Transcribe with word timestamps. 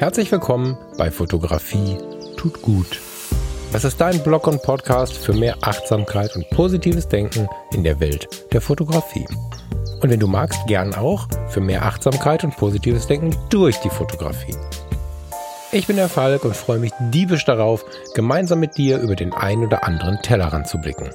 Herzlich 0.00 0.32
willkommen 0.32 0.78
bei 0.96 1.10
Fotografie 1.10 1.98
tut 2.38 2.62
gut. 2.62 3.02
Das 3.70 3.84
ist 3.84 4.00
dein 4.00 4.22
Blog 4.22 4.46
und 4.46 4.62
Podcast 4.62 5.12
für 5.12 5.34
mehr 5.34 5.58
Achtsamkeit 5.60 6.34
und 6.36 6.48
positives 6.48 7.06
Denken 7.06 7.50
in 7.74 7.84
der 7.84 8.00
Welt 8.00 8.26
der 8.50 8.62
Fotografie. 8.62 9.26
Und 10.00 10.08
wenn 10.08 10.18
du 10.18 10.26
magst, 10.26 10.66
gern 10.66 10.94
auch 10.94 11.28
für 11.50 11.60
mehr 11.60 11.84
Achtsamkeit 11.84 12.44
und 12.44 12.56
positives 12.56 13.08
Denken 13.08 13.36
durch 13.50 13.76
die 13.80 13.90
Fotografie. 13.90 14.56
Ich 15.70 15.86
bin 15.86 15.96
der 15.96 16.08
Falk 16.08 16.46
und 16.46 16.56
freue 16.56 16.78
mich 16.78 16.92
diebisch 17.12 17.44
darauf, 17.44 17.84
gemeinsam 18.14 18.60
mit 18.60 18.78
dir 18.78 19.00
über 19.00 19.16
den 19.16 19.34
ein 19.34 19.62
oder 19.62 19.84
anderen 19.84 20.22
Tellerrand 20.22 20.66
zu 20.66 20.78
blicken. 20.78 21.10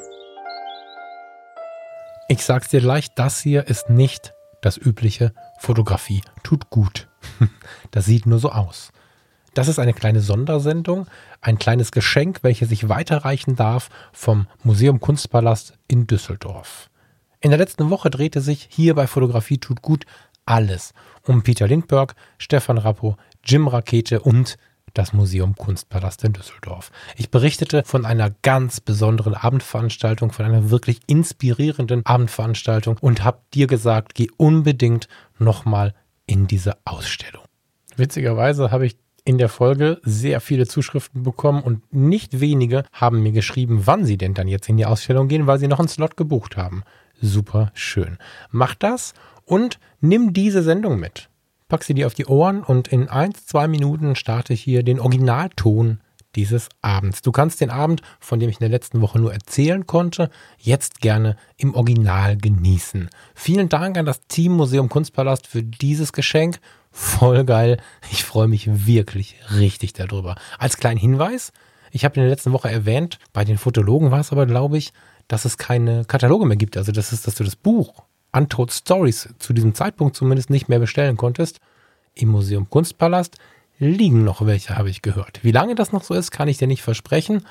Ich 2.28 2.46
sag's 2.46 2.70
dir 2.70 2.82
gleich, 2.82 3.16
das 3.16 3.40
hier 3.40 3.66
ist 3.66 3.90
nicht 3.90 4.36
das 4.62 4.78
übliche 4.78 5.32
Fotografie 5.58 6.22
tut 6.44 6.70
gut. 6.70 7.08
Das 7.92 8.06
sieht 8.06 8.26
nur 8.26 8.40
so 8.40 8.52
aus. 8.52 8.92
Das 9.54 9.70
ist 9.70 9.80
eine 9.80 9.94
kleine 9.94 10.20
Sondersendung, 10.20 11.08
ein 11.40 11.58
kleines 11.58 11.92
Geschenk, 11.94 12.40
welches 12.42 12.72
ich 12.72 12.90
weiterreichen 12.90 13.56
darf 13.56 13.90
vom 14.12 14.48
Museum 14.64 15.00
Kunstpalast 15.00 15.78
in 15.88 16.08
Düsseldorf. 16.08 16.90
In 17.40 17.52
der 17.52 17.60
letzten 17.60 17.90
Woche 17.90 18.10
drehte 18.10 18.42
sich 18.42 18.68
hier 18.70 18.96
bei 18.96 19.08
Fotografie 19.08 19.58
tut 19.58 19.82
gut 19.82 20.06
alles 20.46 20.94
um 21.24 21.42
Peter 21.42 21.68
Lindbergh, 21.68 22.14
Stefan 22.38 22.78
Rappo, 22.78 23.18
Jim 23.44 23.68
Rakete 23.68 24.20
und 24.20 24.58
das 24.94 25.14
Museum 25.14 25.56
Kunstpalast 25.56 26.24
in 26.24 26.34
Düsseldorf. 26.34 26.92
Ich 27.16 27.30
berichtete 27.30 27.84
von 27.86 28.06
einer 28.06 28.32
ganz 28.42 28.80
besonderen 28.80 29.36
Abendveranstaltung, 29.36 30.32
von 30.32 30.46
einer 30.46 30.70
wirklich 30.70 31.00
inspirierenden 31.08 32.06
Abendveranstaltung 32.06 32.98
und 33.02 33.24
habe 33.24 33.40
dir 33.54 33.68
gesagt, 33.68 34.16
geh 34.16 34.28
unbedingt 34.38 35.08
nochmal 35.38 35.94
in 36.26 36.48
diese 36.48 36.78
Ausstellung. 36.86 37.44
Witzigerweise 37.96 38.72
habe 38.72 38.86
ich 38.86 38.98
in 39.24 39.38
der 39.38 39.50
Folge 39.50 40.00
sehr 40.04 40.40
viele 40.40 40.68
Zuschriften 40.68 41.24
bekommen 41.24 41.64
und 41.64 41.94
nicht 41.94 42.40
wenige 42.40 42.84
haben 42.92 43.24
mir 43.24 43.32
geschrieben, 43.32 43.82
wann 43.86 44.06
sie 44.06 44.18
denn 44.18 44.34
dann 44.34 44.48
jetzt 44.48 44.70
in 44.70 44.78
die 44.78 44.86
Ausstellung 44.86 45.28
gehen, 45.28 45.48
weil 45.48 45.60
sie 45.60 45.68
noch 45.68 45.80
einen 45.80 45.88
Slot 45.88 46.16
gebucht 46.18 46.58
haben. 46.58 46.84
Super 47.22 47.72
schön. 47.74 48.18
Mach 48.52 48.76
das 48.76 49.14
und 49.46 49.80
nimm 50.00 50.34
diese 50.34 50.62
Sendung 50.62 51.00
mit 51.00 51.30
pack 51.68 51.84
sie 51.84 51.94
dir 51.94 52.08
auf 52.08 52.14
die 52.14 52.26
Ohren 52.26 52.64
und 52.64 52.88
in 52.88 53.10
ein, 53.10 53.34
zwei 53.34 53.68
Minuten 53.68 54.16
starte 54.16 54.54
ich 54.54 54.62
hier 54.62 54.84
den 54.84 55.00
Originalton 55.00 56.00
dieses 56.36 56.70
Abends. 56.82 57.22
Du 57.22 57.32
kannst 57.32 57.62
den 57.62 57.70
Abend, 57.70 58.02
von 58.20 58.40
dem 58.40 58.50
ich 58.50 58.58
in 58.58 58.62
der 58.62 58.70
letzten 58.70 59.02
Woche 59.02 59.20
nur 59.20 59.34
erzählen 59.34 59.86
konnte, 59.88 60.30
jetzt 60.60 61.02
gerne 61.02 61.38
im 61.58 61.74
Original 61.74 62.38
genießen. 62.38 63.10
Vielen 63.34 63.70
Dank 63.70 63.98
an 63.98 64.06
das 64.06 64.28
Team 64.28 64.54
Museum 64.54 64.90
Kunstpalast 64.90 65.48
für 65.48 65.64
dieses 65.64 66.14
Geschenk. 66.14 66.60
Voll 66.92 67.44
geil. 67.46 67.78
Ich 68.12 68.24
freue 68.24 68.48
mich 68.48 68.88
wirklich 68.88 69.36
richtig 69.58 69.94
darüber. 69.94 70.36
Als 70.60 70.78
kleinen 70.78 71.00
Hinweis, 71.00 71.52
ich 71.92 72.06
habe 72.06 72.16
in 72.16 72.22
der 72.22 72.30
letzten 72.30 72.52
Woche 72.52 72.70
erwähnt, 72.70 73.20
bei 73.34 73.44
den 73.44 73.58
Fotologen 73.58 74.12
war 74.12 74.20
es 74.20 74.32
aber, 74.32 74.46
glaube 74.46 74.78
ich, 74.78 74.94
dass 75.28 75.46
es 75.46 75.58
keine 75.58 76.06
Kataloge 76.06 76.46
mehr 76.46 76.58
gibt. 76.58 76.78
Also 76.78 76.92
das 76.92 77.12
ist, 77.12 77.28
dass 77.28 77.36
du 77.36 77.44
das 77.44 77.56
Buch 77.56 78.04
Untold 78.32 78.72
Stories 78.72 79.30
zu 79.40 79.54
diesem 79.54 79.74
Zeitpunkt 79.74 80.16
zumindest 80.16 80.50
nicht 80.50 80.68
mehr 80.68 80.80
bestellen 80.80 81.18
konntest. 81.18 81.60
Im 82.14 82.30
Museum 82.30 82.70
Kunstpalast 82.70 83.38
liegen 83.80 84.24
noch 84.24 84.46
welche, 84.46 84.78
habe 84.78 84.90
ich 84.90 85.02
gehört. 85.02 85.40
Wie 85.44 85.52
lange 85.52 85.76
das 85.76 85.92
noch 85.92 86.04
so 86.04 86.14
ist, 86.14 86.32
kann 86.32 86.48
ich 86.48 86.58
dir 86.58 86.68
nicht 86.68 86.84
versprechen. 86.84 87.46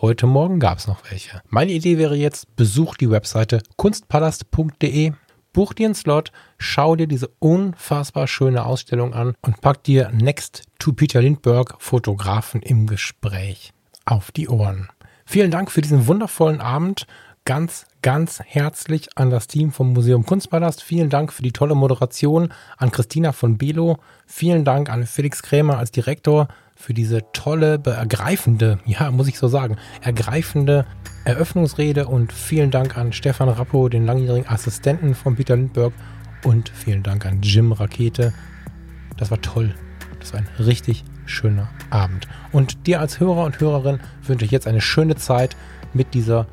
Heute 0.00 0.26
Morgen 0.26 0.60
gab 0.60 0.78
es 0.78 0.86
noch 0.86 1.10
welche. 1.10 1.42
Meine 1.48 1.72
Idee 1.72 1.98
wäre 1.98 2.16
jetzt, 2.16 2.56
besuch 2.56 2.96
die 2.96 3.10
Webseite 3.10 3.62
kunstpalast.de, 3.76 5.12
buch 5.52 5.72
dir 5.74 5.86
einen 5.86 5.94
Slot, 5.94 6.32
schau 6.58 6.96
dir 6.96 7.06
diese 7.06 7.28
unfassbar 7.38 8.26
schöne 8.26 8.64
Ausstellung 8.64 9.14
an 9.14 9.34
und 9.42 9.60
pack 9.60 9.84
dir 9.84 10.10
Next 10.10 10.62
to 10.78 10.92
Peter 10.92 11.20
Lindbergh 11.20 11.74
Fotografen 11.78 12.62
im 12.62 12.86
Gespräch 12.86 13.72
auf 14.04 14.32
die 14.32 14.48
Ohren. 14.48 14.88
Vielen 15.26 15.50
Dank 15.50 15.70
für 15.70 15.80
diesen 15.80 16.06
wundervollen 16.06 16.60
Abend 16.60 17.06
ganz, 17.44 17.86
ganz 18.02 18.40
herzlich 18.44 19.08
an 19.16 19.30
das 19.30 19.46
Team 19.46 19.72
vom 19.72 19.92
Museum 19.92 20.24
Kunstpalast. 20.24 20.82
Vielen 20.82 21.10
Dank 21.10 21.32
für 21.32 21.42
die 21.42 21.52
tolle 21.52 21.74
Moderation 21.74 22.52
an 22.76 22.92
Christina 22.92 23.32
von 23.32 23.58
Belo. 23.58 23.98
Vielen 24.26 24.64
Dank 24.64 24.90
an 24.90 25.06
Felix 25.06 25.42
Krämer 25.42 25.78
als 25.78 25.90
Direktor 25.90 26.48
für 26.76 26.94
diese 26.94 27.20
tolle, 27.32 27.80
ergreifende, 27.84 28.78
ja, 28.86 29.10
muss 29.10 29.28
ich 29.28 29.38
so 29.38 29.48
sagen, 29.48 29.76
ergreifende 30.00 30.86
Eröffnungsrede 31.24 32.06
und 32.06 32.32
vielen 32.32 32.70
Dank 32.70 32.96
an 32.96 33.12
Stefan 33.12 33.48
Rappo, 33.48 33.88
den 33.88 34.06
langjährigen 34.06 34.48
Assistenten 34.48 35.14
von 35.14 35.36
Peter 35.36 35.56
Lindbergh 35.56 35.94
und 36.44 36.70
vielen 36.70 37.02
Dank 37.02 37.26
an 37.26 37.42
Jim 37.42 37.72
Rakete. 37.72 38.32
Das 39.18 39.30
war 39.30 39.40
toll. 39.42 39.74
Das 40.18 40.32
war 40.32 40.40
ein 40.40 40.48
richtig 40.58 41.04
schöner 41.26 41.68
Abend. 41.90 42.26
Und 42.52 42.86
dir 42.86 43.00
als 43.00 43.20
Hörer 43.20 43.44
und 43.44 43.60
Hörerin 43.60 44.00
wünsche 44.22 44.44
ich 44.44 44.50
jetzt 44.50 44.66
eine 44.66 44.80
schöne 44.80 45.16
Zeit 45.16 45.56
mit 45.92 46.14
dieser 46.14 46.46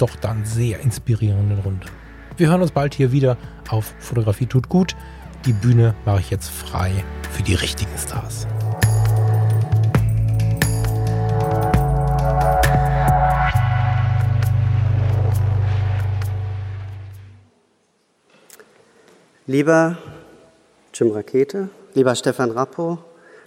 doch 0.00 0.16
dann 0.16 0.44
sehr 0.44 0.80
inspirierenden 0.80 1.60
Runde. 1.60 1.86
Wir 2.36 2.48
hören 2.48 2.62
uns 2.62 2.70
bald 2.70 2.94
hier 2.94 3.12
wieder 3.12 3.36
auf 3.68 3.94
Fotografie 3.98 4.46
tut 4.46 4.68
gut. 4.68 4.96
Die 5.46 5.52
Bühne 5.52 5.94
mache 6.04 6.20
ich 6.20 6.30
jetzt 6.30 6.48
frei 6.48 7.04
für 7.30 7.42
die 7.42 7.54
richtigen 7.54 7.96
Stars. 7.96 8.46
Lieber 19.46 19.98
Jim 20.94 21.10
Rakete, 21.10 21.70
lieber 21.94 22.14
Stefan 22.14 22.52
Rappo, 22.52 22.98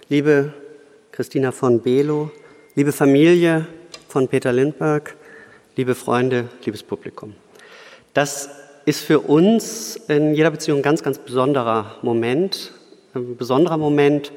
liebe 0.08 0.52
Christina 1.12 1.50
von 1.50 1.80
Belo, 1.80 2.30
liebe 2.74 2.92
Familie 2.92 3.66
von 4.08 4.28
Peter 4.28 4.52
Lindbergh, 4.52 5.14
liebe 5.76 5.94
Freunde, 5.94 6.48
liebes 6.64 6.82
Publikum. 6.82 7.34
Das 8.12 8.48
ist 8.84 9.00
für 9.00 9.20
uns 9.20 9.96
in 10.08 10.34
jeder 10.34 10.50
Beziehung 10.50 10.78
ein 10.78 10.82
ganz, 10.82 11.02
ganz 11.02 11.18
besonderer 11.18 11.96
Moment. 12.02 12.72
Ein 13.14 13.36
besonderer 13.36 13.76
Moment. 13.76 14.32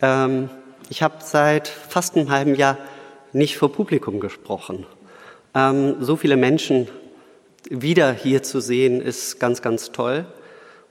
Ähm, 0.00 0.50
ich 0.88 1.02
habe 1.02 1.16
seit 1.20 1.68
fast 1.68 2.16
einem 2.16 2.30
halben 2.30 2.54
Jahr 2.56 2.78
nicht 3.32 3.56
vor 3.56 3.72
Publikum 3.72 4.18
gesprochen. 4.18 4.86
Ähm, 5.54 5.96
so 6.00 6.16
viele 6.16 6.36
Menschen 6.36 6.88
wieder 7.70 8.12
hier 8.12 8.42
zu 8.42 8.60
sehen, 8.60 9.00
ist 9.00 9.38
ganz, 9.38 9.62
ganz 9.62 9.92
toll 9.92 10.26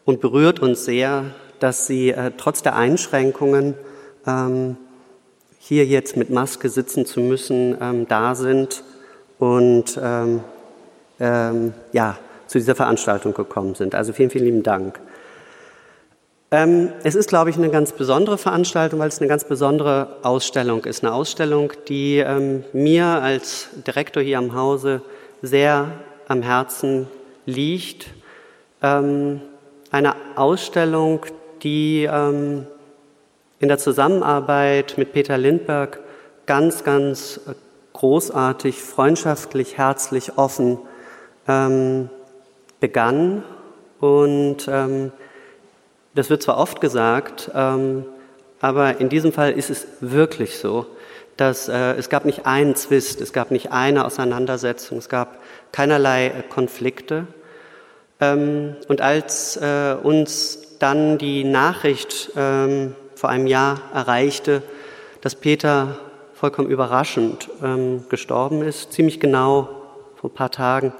und 0.05 0.21
berührt 0.21 0.61
uns 0.61 0.85
sehr, 0.85 1.25
dass 1.59 1.85
Sie 1.85 2.11
äh, 2.11 2.31
trotz 2.37 2.63
der 2.63 2.77
Einschränkungen 2.77 3.73
ähm, 4.25 4.77
hier 5.59 5.85
jetzt 5.85 6.15
mit 6.15 6.29
Maske 6.29 6.69
sitzen 6.69 7.05
zu 7.05 7.19
müssen, 7.19 8.07
da 8.07 8.33
sind 8.33 8.83
und 9.41 9.99
ähm, 9.99 10.41
ähm, 11.19 11.73
ja, 11.93 12.15
zu 12.45 12.59
dieser 12.59 12.75
Veranstaltung 12.75 13.33
gekommen 13.33 13.73
sind. 13.73 13.95
Also 13.95 14.13
vielen, 14.13 14.29
vielen 14.29 14.45
lieben 14.45 14.61
Dank. 14.61 14.99
Ähm, 16.51 16.89
es 17.03 17.15
ist, 17.15 17.27
glaube 17.27 17.49
ich, 17.49 17.57
eine 17.57 17.71
ganz 17.71 17.91
besondere 17.91 18.37
Veranstaltung, 18.37 18.99
weil 18.99 19.07
es 19.07 19.17
eine 19.17 19.27
ganz 19.27 19.43
besondere 19.45 20.17
Ausstellung 20.21 20.85
ist. 20.85 21.03
Eine 21.03 21.13
Ausstellung, 21.13 21.73
die 21.87 22.17
ähm, 22.17 22.63
mir 22.71 23.05
als 23.05 23.69
Direktor 23.87 24.21
hier 24.21 24.37
am 24.37 24.53
Hause 24.53 25.01
sehr 25.41 25.87
am 26.27 26.43
Herzen 26.43 27.07
liegt. 27.47 28.09
Ähm, 28.83 29.41
eine 29.89 30.13
Ausstellung, 30.35 31.25
die 31.63 32.03
ähm, 32.03 32.67
in 33.59 33.69
der 33.69 33.79
Zusammenarbeit 33.79 34.99
mit 34.99 35.13
Peter 35.13 35.39
Lindbergh 35.39 35.97
ganz, 36.45 36.83
ganz 36.83 37.39
großartig, 37.93 38.81
freundschaftlich, 38.81 39.77
herzlich, 39.77 40.37
offen 40.37 40.79
ähm, 41.47 42.09
begann. 42.79 43.43
Und 43.99 44.67
ähm, 44.67 45.11
das 46.15 46.29
wird 46.29 46.43
zwar 46.43 46.57
oft 46.57 46.81
gesagt, 46.81 47.51
ähm, 47.53 48.05
aber 48.59 48.99
in 48.99 49.09
diesem 49.09 49.31
Fall 49.31 49.51
ist 49.51 49.69
es 49.69 49.87
wirklich 50.01 50.57
so, 50.57 50.85
dass 51.37 51.69
äh, 51.69 51.93
es 51.93 52.09
gab 52.09 52.25
nicht 52.25 52.45
einen 52.45 52.75
Zwist, 52.75 53.21
es 53.21 53.33
gab 53.33 53.51
nicht 53.51 53.71
eine 53.71 54.05
Auseinandersetzung, 54.05 54.97
es 54.97 55.09
gab 55.09 55.41
keinerlei 55.71 56.27
äh, 56.27 56.43
Konflikte. 56.47 57.25
Ähm, 58.19 58.75
und 58.87 59.01
als 59.01 59.57
äh, 59.57 59.95
uns 60.01 60.77
dann 60.79 61.17
die 61.17 61.43
Nachricht 61.43 62.31
ähm, 62.35 62.95
vor 63.15 63.29
einem 63.29 63.47
Jahr 63.47 63.81
erreichte, 63.93 64.61
dass 65.21 65.35
Peter 65.35 65.99
vollkommen 66.41 66.71
überraschend 66.71 67.49
ähm, 67.63 68.03
gestorben 68.09 68.63
ist, 68.63 68.93
ziemlich 68.93 69.19
genau 69.19 69.69
vor 70.15 70.31
ein 70.31 70.33
paar 70.33 70.49
Tagen, 70.49 70.91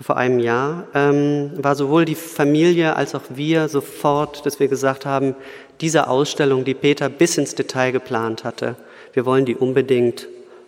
vor 0.00 0.16
einem 0.16 0.40
Jahr, 0.40 0.88
ähm, 0.96 1.52
war 1.58 1.76
sowohl 1.76 2.04
die 2.04 2.16
Familie 2.16 2.96
als 2.96 3.14
auch 3.14 3.22
wir 3.28 3.68
sofort, 3.68 4.44
dass 4.44 4.58
wir 4.58 4.66
gesagt 4.66 5.06
haben, 5.06 5.36
diese 5.80 6.08
Ausstellung, 6.08 6.64
die 6.64 6.74
Peter 6.74 7.08
bis 7.08 7.38
ins 7.38 7.54
Detail 7.54 7.92
geplant 7.92 8.42
hatte, 8.42 8.74
wir 9.12 9.24
wollen 9.24 9.44
die 9.44 9.54
unbedingt 9.54 10.26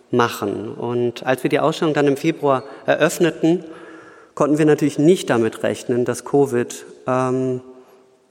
machen. 0.09 0.73
Und 0.73 1.25
als 1.25 1.43
wir 1.43 1.49
die 1.49 1.59
Ausstellung 1.59 1.93
dann 1.93 2.07
im 2.07 2.15
Februar 2.15 2.63
eröffneten, 2.85 3.65
konnten 4.35 4.57
wir 4.57 4.65
natürlich 4.65 4.99
nicht 4.99 5.29
damit 5.29 5.63
rechnen, 5.63 6.05
dass 6.05 6.23
Covid 6.23 6.85
ähm, 7.07 7.59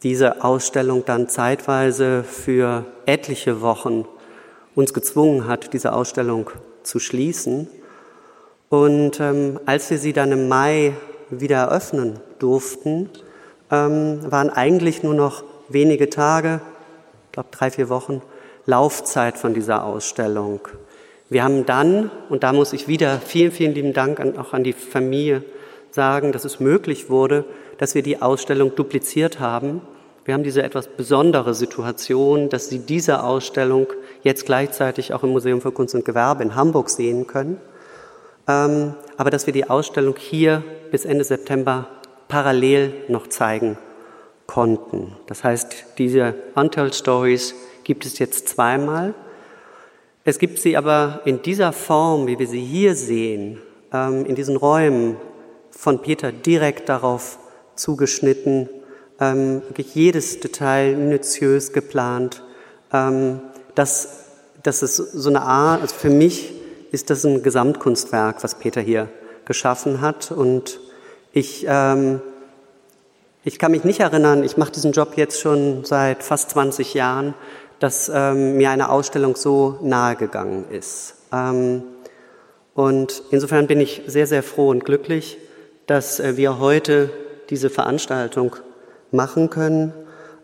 diese 0.03 0.43
Ausstellung 0.43 1.05
dann 1.05 1.29
zeitweise 1.29 2.25
für 2.25 2.87
etliche 3.05 3.61
Wochen 3.61 4.07
uns 4.77 4.95
gezwungen 4.95 5.49
hat, 5.49 5.73
diese 5.73 5.93
Ausstellung 5.93 6.51
zu 6.85 7.01
schließen. 7.01 7.67
Und 8.69 9.19
ähm, 9.19 9.59
als 9.67 9.91
wir 9.91 9.99
sie 9.99 10.13
dann 10.13 10.31
im 10.31 10.47
Mai 10.47 10.93
wieder 11.31 11.57
eröffnen 11.57 12.21
durften, 12.39 13.11
ähm, 13.73 14.21
waren 14.31 14.51
eigentlich 14.51 15.03
nur 15.03 15.15
noch 15.15 15.43
wenige 15.69 16.11
Tage, 16.11 16.61
ich 17.27 17.33
glaube 17.33 17.49
drei, 17.51 17.71
vier 17.71 17.89
Wochen, 17.89 18.23
Laufzeit 18.67 19.39
von 19.39 19.55
dieser 19.55 19.85
Ausstellung. 19.85 20.61
Wir 21.29 21.43
haben 21.43 21.67
dann, 21.67 22.11
und 22.29 22.43
da 22.43 22.53
muss 22.53 22.73
ich 22.73 22.87
wieder 22.87 23.19
vielen, 23.19 23.51
vielen 23.51 23.75
lieben 23.75 23.93
Dank 23.93 24.21
an, 24.21 24.39
auch 24.39 24.53
an 24.53 24.63
die 24.63 24.73
Familie 24.73 25.43
sagen, 25.91 26.33
dass 26.33 26.45
es 26.45 26.61
möglich 26.61 27.09
wurde, 27.11 27.45
dass 27.79 27.95
wir 27.95 28.03
die 28.03 28.23
Ausstellung 28.23 28.75
dupliziert 28.75 29.41
haben. 29.41 29.81
Wir 30.25 30.35
haben 30.35 30.45
diese 30.45 30.63
etwas 30.63 30.89
besondere 30.89 31.55
Situation, 31.55 32.49
dass 32.49 32.69
Sie 32.69 32.81
diese 32.81 33.23
Ausstellung 33.23 33.87
jetzt 34.27 34.45
gleichzeitig 34.45 35.15
auch 35.15 35.23
im 35.23 35.31
Museum 35.31 35.61
für 35.61 35.71
Kunst 35.71 35.95
und 35.95 36.05
Gewerbe 36.05 36.43
in 36.43 36.57
Hamburg 36.57 36.91
sehen 36.91 37.29
können, 37.29 37.61
ähm, 38.49 38.95
aber 39.17 39.31
dass 39.31 39.47
wir 39.47 39.53
die 39.53 39.71
Ausstellung 39.71 40.17
hier 40.19 40.65
bis 40.91 41.05
Ende 41.05 41.23
September 41.23 41.87
parallel 42.27 42.93
noch 43.09 43.29
zeigen 43.29 43.79
konnten. 44.47 45.17
Das 45.29 45.45
heißt, 45.45 45.99
diese 45.99 46.35
Untold 46.57 46.95
Stories 46.97 47.55
gibt 47.85 48.05
es 48.05 48.19
jetzt 48.19 48.49
zweimal. 48.49 49.15
Es 50.25 50.41
gibt 50.41 50.59
sie 50.59 50.77
aber 50.77 51.21
in 51.25 51.43
dieser 51.43 51.73
Form, 51.73 52.27
wie 52.27 52.39
wir 52.39 52.49
sie 52.49 52.65
hier 52.65 52.97
sehen, 52.97 53.63
ähm, 53.93 54.27
in 54.27 54.35
diesen 54.35 54.57
Räumen 54.57 55.19
von 55.71 56.03
Peter 56.03 56.33
direkt 56.33 56.89
darauf 56.89 57.39
zugeschnitten, 57.77 58.69
ähm, 59.21 59.63
wirklich 59.69 59.95
jedes 59.95 60.41
Detail 60.41 60.97
minutiös 60.97 61.73
geplant. 61.73 62.43
Ähm, 63.77 63.83
das, 63.85 64.09
das 64.63 64.83
ist 64.83 64.97
so 64.97 65.29
eine 65.29 65.43
Art, 65.43 65.83
also 65.83 65.95
für 65.95 66.11
mich 66.11 66.53
ist 66.91 67.11
das 67.11 67.25
ein 67.25 67.43
Gesamtkunstwerk, 67.43 68.43
was 68.43 68.57
Peter 68.57 68.81
hier 68.81 69.09
geschaffen 69.45 70.01
hat. 70.01 70.33
Und 70.33 70.81
ich, 71.33 71.67
ähm, 71.69 72.21
ich 73.45 73.59
kann 73.59 73.71
mich 73.71 73.85
nicht 73.85 74.01
erinnern, 74.01 74.43
ich 74.43 74.57
mache 74.57 74.73
diesen 74.73 74.93
Job 74.93 75.13
jetzt 75.17 75.41
schon 75.41 75.85
seit 75.85 76.23
fast 76.23 76.51
20 76.51 76.95
Jahren, 76.95 77.35
dass 77.79 78.11
ähm, 78.13 78.57
mir 78.57 78.71
eine 78.71 78.89
Ausstellung 78.89 79.37
so 79.37 79.79
nahe 79.83 80.17
gegangen 80.17 80.65
ist. 80.71 81.15
Ähm, 81.33 81.83
und 82.75 83.23
insofern 83.31 83.67
bin 83.67 83.81
ich 83.81 84.03
sehr, 84.07 84.27
sehr 84.27 84.43
froh 84.43 84.71
und 84.71 84.85
glücklich, 84.85 85.39
dass 85.87 86.19
äh, 86.19 86.37
wir 86.37 86.59
heute 86.59 87.11
diese 87.51 87.71
Veranstaltung 87.71 88.57
machen 89.13 89.51
können. 89.51 89.93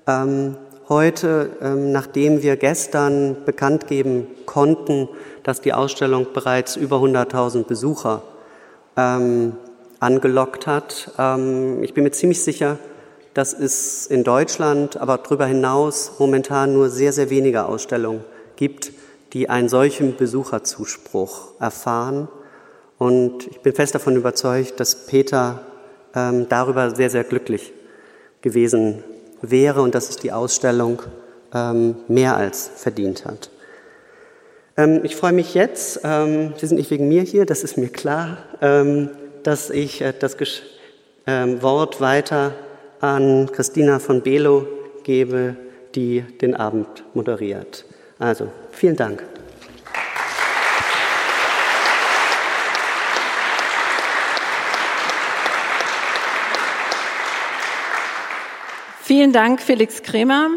Ähm, 0.06 0.56
heute, 0.88 1.50
ähm, 1.60 1.92
nachdem 1.92 2.42
wir 2.42 2.56
gestern 2.56 3.36
bekannt 3.44 3.86
geben 3.86 4.26
konnten, 4.46 5.08
dass 5.42 5.60
die 5.60 5.72
Ausstellung 5.72 6.28
bereits 6.32 6.76
über 6.76 6.96
100.000 6.96 7.64
Besucher 7.64 8.22
ähm, 8.96 9.54
angelockt 10.00 10.66
hat, 10.66 11.12
ähm, 11.18 11.82
ich 11.82 11.94
bin 11.94 12.04
mir 12.04 12.10
ziemlich 12.10 12.42
sicher, 12.42 12.78
dass 13.34 13.52
es 13.54 14.06
in 14.06 14.24
Deutschland, 14.24 14.96
aber 14.96 15.18
darüber 15.18 15.46
hinaus 15.46 16.12
momentan 16.18 16.74
nur 16.74 16.90
sehr, 16.90 17.12
sehr 17.12 17.30
wenige 17.30 17.64
Ausstellungen 17.64 18.24
gibt, 18.56 18.92
die 19.32 19.48
einen 19.48 19.68
solchen 19.68 20.16
Besucherzuspruch 20.16 21.58
erfahren. 21.58 22.28
Und 22.98 23.46
ich 23.46 23.60
bin 23.60 23.74
fest 23.74 23.94
davon 23.94 24.16
überzeugt, 24.16 24.78
dass 24.78 25.06
Peter 25.06 25.62
ähm, 26.14 26.46
darüber 26.48 26.94
sehr, 26.94 27.08
sehr 27.08 27.24
glücklich 27.24 27.72
gewesen 28.42 29.02
wäre 29.42 29.82
und 29.82 29.94
dass 29.94 30.08
es 30.08 30.16
die 30.16 30.32
Ausstellung 30.32 31.02
ähm, 31.52 31.96
mehr 32.08 32.36
als 32.36 32.70
verdient 32.76 33.24
hat. 33.24 33.50
Ähm, 34.76 35.00
ich 35.02 35.16
freue 35.16 35.32
mich 35.32 35.54
jetzt, 35.54 36.00
ähm, 36.04 36.54
Sie 36.56 36.66
sind 36.66 36.78
nicht 36.78 36.90
wegen 36.90 37.08
mir 37.08 37.22
hier, 37.22 37.44
das 37.44 37.62
ist 37.62 37.76
mir 37.76 37.88
klar, 37.88 38.38
ähm, 38.60 39.10
dass 39.42 39.70
ich 39.70 40.00
äh, 40.00 40.14
das 40.18 40.38
Gesch 40.38 40.62
ähm, 41.26 41.62
Wort 41.62 42.00
weiter 42.00 42.52
an 43.00 43.50
Christina 43.52 43.98
von 43.98 44.22
Belo 44.22 44.66
gebe, 45.02 45.56
die 45.94 46.22
den 46.40 46.54
Abend 46.54 47.04
moderiert. 47.14 47.84
Also, 48.18 48.48
vielen 48.70 48.96
Dank. 48.96 49.22
Vielen 59.14 59.34
Dank, 59.34 59.60
Felix 59.60 60.02
Kremer. 60.02 60.48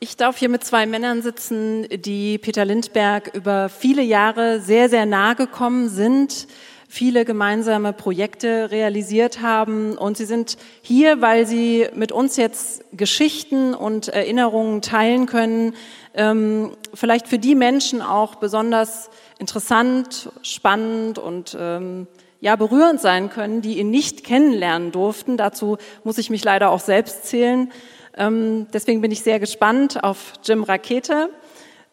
Ich 0.00 0.16
darf 0.16 0.38
hier 0.38 0.48
mit 0.48 0.64
zwei 0.64 0.86
Männern 0.86 1.22
sitzen, 1.22 1.86
die 1.88 2.36
Peter 2.36 2.64
Lindberg 2.64 3.32
über 3.32 3.68
viele 3.68 4.02
Jahre 4.02 4.58
sehr, 4.60 4.88
sehr 4.88 5.06
nahe 5.06 5.36
gekommen 5.36 5.88
sind 5.88 6.48
viele 6.88 7.24
gemeinsame 7.24 7.92
Projekte 7.92 8.70
realisiert 8.70 9.42
haben. 9.42 9.98
Und 9.98 10.16
sie 10.16 10.24
sind 10.24 10.56
hier, 10.82 11.20
weil 11.20 11.46
sie 11.46 11.88
mit 11.94 12.12
uns 12.12 12.36
jetzt 12.36 12.84
Geschichten 12.92 13.74
und 13.74 14.08
Erinnerungen 14.08 14.82
teilen 14.82 15.26
können, 15.26 15.74
ähm, 16.14 16.72
vielleicht 16.94 17.28
für 17.28 17.38
die 17.38 17.54
Menschen 17.54 18.02
auch 18.02 18.36
besonders 18.36 19.10
interessant, 19.38 20.30
spannend 20.42 21.18
und 21.18 21.56
ähm, 21.58 22.06
ja 22.40 22.56
berührend 22.56 23.00
sein 23.00 23.30
können, 23.30 23.62
die 23.62 23.78
ihn 23.78 23.90
nicht 23.90 24.24
kennenlernen 24.24 24.92
durften. 24.92 25.36
Dazu 25.36 25.78
muss 26.04 26.18
ich 26.18 26.30
mich 26.30 26.44
leider 26.44 26.70
auch 26.70 26.80
selbst 26.80 27.26
zählen. 27.26 27.72
Ähm, 28.16 28.66
deswegen 28.72 29.00
bin 29.00 29.10
ich 29.10 29.22
sehr 29.22 29.40
gespannt 29.40 30.02
auf 30.02 30.34
Jim 30.44 30.62
Rakete. 30.62 31.30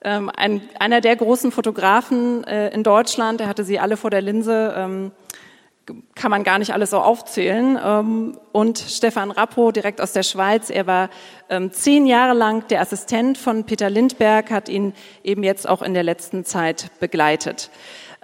Ähm, 0.04 0.30
ein, 0.36 0.62
einer 0.80 1.02
der 1.02 1.16
großen 1.16 1.52
Fotografen 1.52 2.44
äh, 2.44 2.70
in 2.70 2.84
Deutschland, 2.84 3.40
der 3.40 3.48
hatte 3.48 3.64
sie 3.64 3.80
alle 3.80 3.96
vor 3.96 4.10
der 4.10 4.22
Linse, 4.22 4.74
ähm, 4.76 5.12
kann 6.16 6.32
man 6.32 6.44
gar 6.44 6.60
nicht 6.60 6.74
alles 6.74 6.92
so 6.92 7.00
aufzählen. 7.00 7.78
Ähm, 7.82 8.38
und 8.52 8.80
Stefan 8.80 9.32
Rappo, 9.32 9.72
direkt 9.72 10.02
aus 10.02 10.12
der 10.12 10.24
Schweiz, 10.24 10.70
er 10.70 10.88
war 10.88 11.10
ähm, 11.50 11.72
zehn 11.72 12.06
Jahre 12.06 12.34
lang 12.34 12.68
der 12.68 12.82
Assistent 12.82 13.38
von 13.38 13.66
Peter 13.66 13.90
Lindberg, 13.90 14.52
hat 14.52 14.70
ihn 14.70 14.94
eben 15.24 15.44
jetzt 15.44 15.68
auch 15.68 15.82
in 15.82 15.94
der 15.94 16.04
letzten 16.04 16.44
Zeit 16.46 16.88
begleitet. 17.00 17.70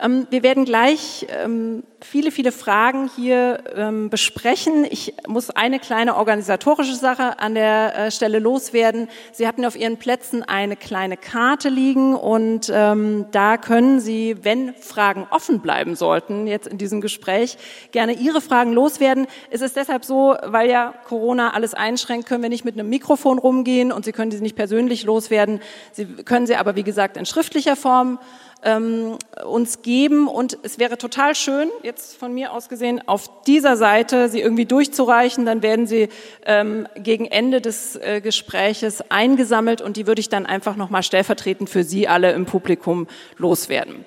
Ähm, 0.01 0.27
wir 0.29 0.43
werden 0.43 0.65
gleich 0.65 1.27
ähm, 1.29 1.83
viele, 2.01 2.31
viele 2.31 2.51
Fragen 2.51 3.09
hier 3.15 3.63
ähm, 3.75 4.09
besprechen. 4.09 4.85
Ich 4.89 5.13
muss 5.27 5.49
eine 5.49 5.79
kleine 5.79 6.15
organisatorische 6.15 6.95
Sache 6.95 7.39
an 7.39 7.55
der 7.55 7.95
äh, 7.95 8.11
Stelle 8.11 8.39
loswerden. 8.39 9.09
Sie 9.33 9.45
hatten 9.45 9.65
auf 9.65 9.75
Ihren 9.75 9.97
Plätzen 9.97 10.43
eine 10.43 10.77
kleine 10.77 11.17
Karte 11.17 11.69
liegen 11.69 12.15
und 12.15 12.69
da 12.69 13.57
können 13.57 13.99
Sie, 13.99 14.37
wenn 14.43 14.73
Fragen 14.75 15.27
offen 15.31 15.59
bleiben 15.59 15.95
sollten, 15.95 16.47
jetzt 16.47 16.67
in 16.67 16.77
diesem 16.77 17.01
Gespräch, 17.01 17.57
gerne 17.91 18.13
Ihre 18.13 18.41
Fragen 18.41 18.73
loswerden. 18.73 19.27
Es 19.49 19.61
ist 19.61 19.75
deshalb 19.75 20.05
so, 20.05 20.35
weil 20.43 20.69
ja 20.69 20.93
Corona 21.07 21.53
alles 21.53 21.73
einschränkt, 21.73 22.27
können 22.27 22.43
wir 22.43 22.49
nicht 22.49 22.65
mit 22.65 22.75
einem 22.75 22.89
Mikrofon 22.89 23.39
rumgehen 23.39 23.91
und 23.91 24.05
Sie 24.05 24.11
können 24.11 24.29
diese 24.29 24.43
nicht 24.43 24.55
persönlich 24.55 25.03
loswerden. 25.03 25.61
Sie 25.91 26.05
können 26.05 26.47
sie 26.47 26.55
aber, 26.55 26.75
wie 26.75 26.83
gesagt, 26.83 27.17
in 27.17 27.25
schriftlicher 27.25 27.75
Form 27.75 28.19
ähm, 28.63 29.17
uns 29.45 29.81
geben. 29.81 30.27
Und 30.27 30.57
es 30.63 30.79
wäre 30.79 30.97
total 30.97 31.35
schön, 31.35 31.69
jetzt 31.83 32.17
von 32.17 32.33
mir 32.33 32.53
aus 32.53 32.69
gesehen, 32.69 33.01
auf 33.07 33.43
dieser 33.43 33.77
Seite 33.77 34.29
sie 34.29 34.41
irgendwie 34.41 34.65
durchzureichen. 34.65 35.45
Dann 35.45 35.61
werden 35.61 35.87
sie 35.87 36.09
ähm, 36.45 36.87
gegen 36.95 37.25
Ende 37.25 37.61
des 37.61 37.95
äh, 37.95 38.21
Gespräches 38.21 39.03
eingesammelt 39.09 39.81
und 39.81 39.97
die 39.97 40.07
würde 40.07 40.19
ich 40.19 40.29
dann 40.29 40.45
einfach 40.45 40.75
nochmal 40.75 41.03
stellvertretend 41.03 41.69
für 41.69 41.83
Sie 41.83 42.07
alle 42.07 42.31
im 42.31 42.45
Publikum 42.45 43.07
loswerden. 43.37 44.05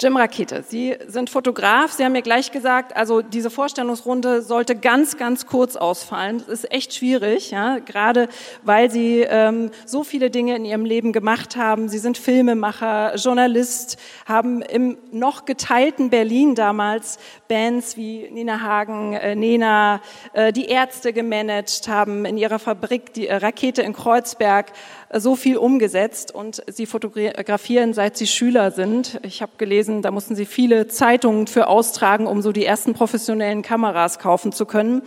Jim 0.00 0.16
Rakete, 0.16 0.64
Sie 0.66 0.96
sind 1.06 1.30
Fotograf. 1.30 1.92
Sie 1.92 2.04
haben 2.04 2.10
mir 2.10 2.22
gleich 2.22 2.50
gesagt, 2.50 2.96
also 2.96 3.22
diese 3.22 3.48
Vorstellungsrunde 3.48 4.42
sollte 4.42 4.74
ganz, 4.74 5.16
ganz 5.16 5.46
kurz 5.46 5.76
ausfallen. 5.76 6.38
Das 6.38 6.48
ist 6.48 6.72
echt 6.72 6.94
schwierig, 6.94 7.52
ja, 7.52 7.78
gerade 7.78 8.28
weil 8.64 8.90
Sie 8.90 9.20
ähm, 9.20 9.70
so 9.86 10.02
viele 10.02 10.30
Dinge 10.30 10.56
in 10.56 10.64
Ihrem 10.64 10.84
Leben 10.84 11.12
gemacht 11.12 11.54
haben. 11.54 11.88
Sie 11.88 11.98
sind 11.98 12.18
Filmemacher, 12.18 13.14
Journalist, 13.14 13.96
haben 14.26 14.62
im 14.62 14.98
noch 15.12 15.44
geteilten 15.44 16.10
Berlin 16.10 16.56
damals 16.56 17.20
Bands 17.46 17.96
wie 17.96 18.28
Nina 18.32 18.62
Hagen, 18.62 19.12
äh, 19.12 19.36
Nena, 19.36 20.00
äh, 20.32 20.52
die 20.52 20.64
Ärzte 20.64 21.12
gemanagt, 21.12 21.86
haben 21.86 22.24
in 22.24 22.36
ihrer 22.36 22.58
Fabrik 22.58 23.12
die 23.14 23.28
äh, 23.28 23.36
Rakete 23.36 23.82
in 23.82 23.92
Kreuzberg 23.92 24.72
äh, 25.10 25.20
so 25.20 25.36
viel 25.36 25.56
umgesetzt 25.56 26.34
und 26.34 26.62
sie 26.66 26.86
fotografieren, 26.86 27.92
seit 27.94 28.16
sie 28.16 28.26
Schüler 28.26 28.72
sind. 28.72 29.20
Ich 29.22 29.40
habe 29.40 29.52
gelesen, 29.56 29.83
da 30.02 30.10
mussten 30.10 30.34
sie 30.34 30.46
viele 30.46 30.88
Zeitungen 30.88 31.46
für 31.46 31.68
austragen, 31.68 32.26
um 32.26 32.42
so 32.42 32.52
die 32.52 32.64
ersten 32.64 32.94
professionellen 32.94 33.62
Kameras 33.62 34.18
kaufen 34.18 34.52
zu 34.52 34.66
können. 34.66 35.02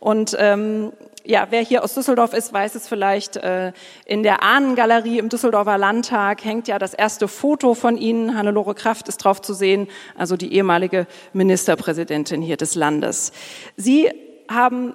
Und 0.00 0.36
ähm, 0.38 0.92
ja, 1.24 1.48
wer 1.50 1.60
hier 1.60 1.82
aus 1.82 1.94
Düsseldorf 1.94 2.32
ist, 2.32 2.52
weiß 2.52 2.74
es 2.76 2.86
vielleicht. 2.86 3.36
Äh, 3.36 3.72
in 4.04 4.22
der 4.22 4.42
Ahnengalerie 4.42 5.18
im 5.18 5.28
Düsseldorfer 5.28 5.76
Landtag 5.76 6.44
hängt 6.44 6.68
ja 6.68 6.78
das 6.78 6.94
erste 6.94 7.28
Foto 7.28 7.74
von 7.74 7.96
Ihnen. 7.96 8.36
Hannelore 8.36 8.74
Kraft 8.74 9.08
ist 9.08 9.18
drauf 9.18 9.42
zu 9.42 9.52
sehen, 9.52 9.88
also 10.16 10.36
die 10.36 10.52
ehemalige 10.54 11.06
Ministerpräsidentin 11.32 12.42
hier 12.42 12.56
des 12.56 12.74
Landes. 12.74 13.32
Sie 13.76 14.08
haben 14.48 14.94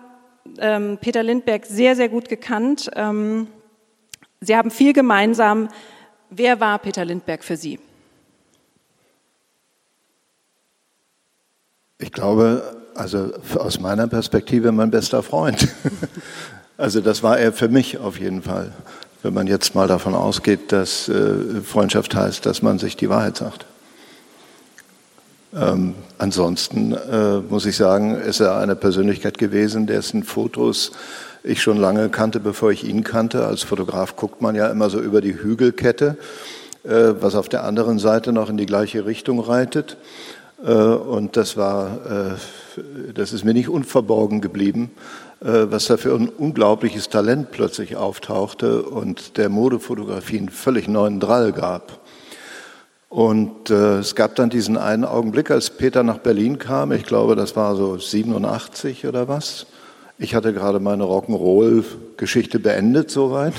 ähm, 0.59 0.97
Peter 1.01 1.23
Lindbergh 1.23 1.65
sehr, 1.67 1.95
sehr 1.95 2.09
gut 2.09 2.29
gekannt. 2.29 2.89
Ähm, 2.95 3.47
Sie 4.39 4.55
haben 4.55 4.71
viel 4.71 4.93
gemeinsam. 4.93 5.67
Wer 6.29 6.59
war 6.59 6.79
Peter 6.79 7.05
Lindbergh 7.05 7.43
für 7.43 7.57
Sie? 7.57 7.79
Ich 12.01 12.11
glaube, 12.11 12.63
also 12.95 13.31
aus 13.55 13.79
meiner 13.79 14.07
Perspektive 14.07 14.71
mein 14.71 14.91
bester 14.91 15.23
Freund. 15.23 15.67
Also 16.77 16.99
das 16.99 17.21
war 17.21 17.37
er 17.37 17.53
für 17.53 17.69
mich 17.69 17.99
auf 17.99 18.19
jeden 18.19 18.41
Fall, 18.41 18.71
wenn 19.21 19.35
man 19.35 19.45
jetzt 19.45 19.75
mal 19.75 19.87
davon 19.87 20.15
ausgeht, 20.15 20.71
dass 20.71 21.07
äh, 21.09 21.61
Freundschaft 21.63 22.15
heißt, 22.15 22.43
dass 22.47 22.63
man 22.63 22.79
sich 22.79 22.97
die 22.97 23.07
Wahrheit 23.07 23.37
sagt. 23.37 23.67
Ähm, 25.53 25.93
ansonsten 26.17 26.93
äh, 26.93 27.37
muss 27.47 27.67
ich 27.67 27.75
sagen, 27.75 28.15
ist 28.15 28.39
er 28.39 28.57
eine 28.57 28.75
Persönlichkeit 28.75 29.37
gewesen, 29.37 29.85
dessen 29.85 30.23
Fotos 30.23 30.93
ich 31.43 31.61
schon 31.61 31.77
lange 31.77 32.09
kannte, 32.09 32.39
bevor 32.39 32.71
ich 32.71 32.83
ihn 32.83 33.03
kannte. 33.03 33.45
Als 33.45 33.61
Fotograf 33.61 34.15
guckt 34.15 34.41
man 34.41 34.55
ja 34.55 34.67
immer 34.67 34.89
so 34.89 34.99
über 34.99 35.21
die 35.21 35.35
Hügelkette, 35.35 36.17
äh, 36.83 37.13
was 37.19 37.35
auf 37.35 37.47
der 37.47 37.63
anderen 37.63 37.99
Seite 37.99 38.31
noch 38.33 38.49
in 38.49 38.57
die 38.57 38.65
gleiche 38.65 39.05
Richtung 39.05 39.39
reitet. 39.39 39.97
Äh, 40.63 40.71
und 40.71 41.37
das 41.37 41.57
war, 41.57 41.99
äh, 42.05 43.11
das 43.13 43.33
ist 43.33 43.43
mir 43.43 43.53
nicht 43.53 43.69
unverborgen 43.69 44.41
geblieben, 44.41 44.91
äh, 45.41 45.65
was 45.69 45.85
da 45.85 45.97
für 45.97 46.13
ein 46.13 46.29
unglaubliches 46.29 47.09
Talent 47.09 47.51
plötzlich 47.51 47.95
auftauchte 47.95 48.83
und 48.83 49.37
der 49.37 49.49
Modefotografie 49.49 50.37
einen 50.37 50.49
völlig 50.49 50.87
neuen 50.87 51.19
Drall 51.19 51.51
gab. 51.51 51.99
Und 53.09 53.69
es 53.69 54.15
gab 54.15 54.35
dann 54.35 54.49
diesen 54.49 54.77
einen 54.77 55.03
Augenblick, 55.03 55.51
als 55.51 55.69
Peter 55.69 56.01
nach 56.01 56.19
Berlin 56.19 56.59
kam, 56.59 56.93
ich 56.93 57.03
glaube, 57.03 57.35
das 57.35 57.57
war 57.57 57.75
so 57.75 57.97
87 57.97 59.05
oder 59.05 59.27
was. 59.27 59.65
Ich 60.17 60.33
hatte 60.33 60.53
gerade 60.53 60.79
meine 60.79 61.03
Rock'n'Roll-Geschichte 61.03 62.57
beendet 62.59 63.11
soweit, 63.11 63.51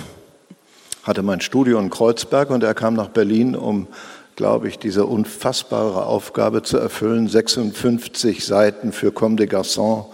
hatte 1.03 1.23
mein 1.23 1.43
Studio 1.43 1.79
in 1.81 1.91
Kreuzberg 1.91 2.49
und 2.49 2.65
er 2.65 2.73
kam 2.73 2.95
nach 2.95 3.09
Berlin, 3.09 3.55
um 3.55 3.89
glaube 4.37 4.69
ich, 4.69 4.79
diese 4.79 5.07
unfassbare 5.07 6.07
Aufgabe 6.07 6.63
zu 6.63 6.79
erfüllen, 6.79 7.29
56 7.29 8.45
Seiten 8.45 8.93
für 8.93 9.13
Comme 9.13 9.37
des 9.37 9.49
Garçons 9.49 10.07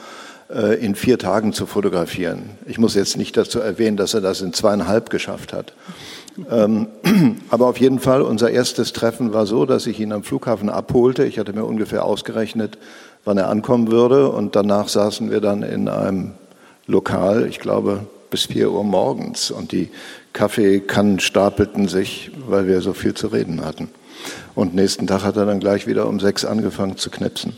äh, 0.50 0.84
in 0.84 0.94
vier 0.94 1.18
Tagen 1.18 1.52
zu 1.52 1.66
fotografieren. 1.66 2.50
Ich 2.66 2.78
muss 2.78 2.94
jetzt 2.94 3.16
nicht 3.16 3.36
dazu 3.36 3.60
erwähnen, 3.60 3.96
dass 3.96 4.14
er 4.14 4.20
das 4.20 4.40
in 4.40 4.52
zweieinhalb 4.52 5.10
geschafft 5.10 5.52
hat. 5.52 5.72
Ähm, 6.50 6.88
aber 7.50 7.66
auf 7.66 7.78
jeden 7.78 7.98
Fall, 7.98 8.22
unser 8.22 8.50
erstes 8.50 8.92
Treffen 8.92 9.32
war 9.32 9.46
so, 9.46 9.66
dass 9.66 9.86
ich 9.86 10.00
ihn 10.00 10.12
am 10.12 10.22
Flughafen 10.22 10.68
abholte. 10.68 11.24
Ich 11.24 11.38
hatte 11.38 11.52
mir 11.52 11.64
ungefähr 11.64 12.04
ausgerechnet, 12.04 12.78
wann 13.24 13.38
er 13.38 13.48
ankommen 13.48 13.90
würde. 13.90 14.30
Und 14.30 14.56
danach 14.56 14.88
saßen 14.88 15.30
wir 15.30 15.40
dann 15.40 15.62
in 15.62 15.88
einem 15.88 16.32
Lokal, 16.86 17.46
ich 17.46 17.60
glaube, 17.60 18.06
bis 18.30 18.46
vier 18.46 18.70
Uhr 18.70 18.84
morgens. 18.84 19.50
Und 19.50 19.72
die 19.72 19.90
Kaffeekannen 20.32 21.20
stapelten 21.20 21.88
sich, 21.88 22.30
weil 22.46 22.66
wir 22.66 22.80
so 22.80 22.92
viel 22.92 23.14
zu 23.14 23.28
reden 23.28 23.64
hatten. 23.64 23.88
Und 24.54 24.74
nächsten 24.74 25.06
Tag 25.06 25.22
hat 25.22 25.36
er 25.36 25.46
dann 25.46 25.60
gleich 25.60 25.86
wieder 25.86 26.06
um 26.08 26.20
sechs 26.20 26.44
angefangen 26.44 26.96
zu 26.96 27.10
knipsen. 27.10 27.56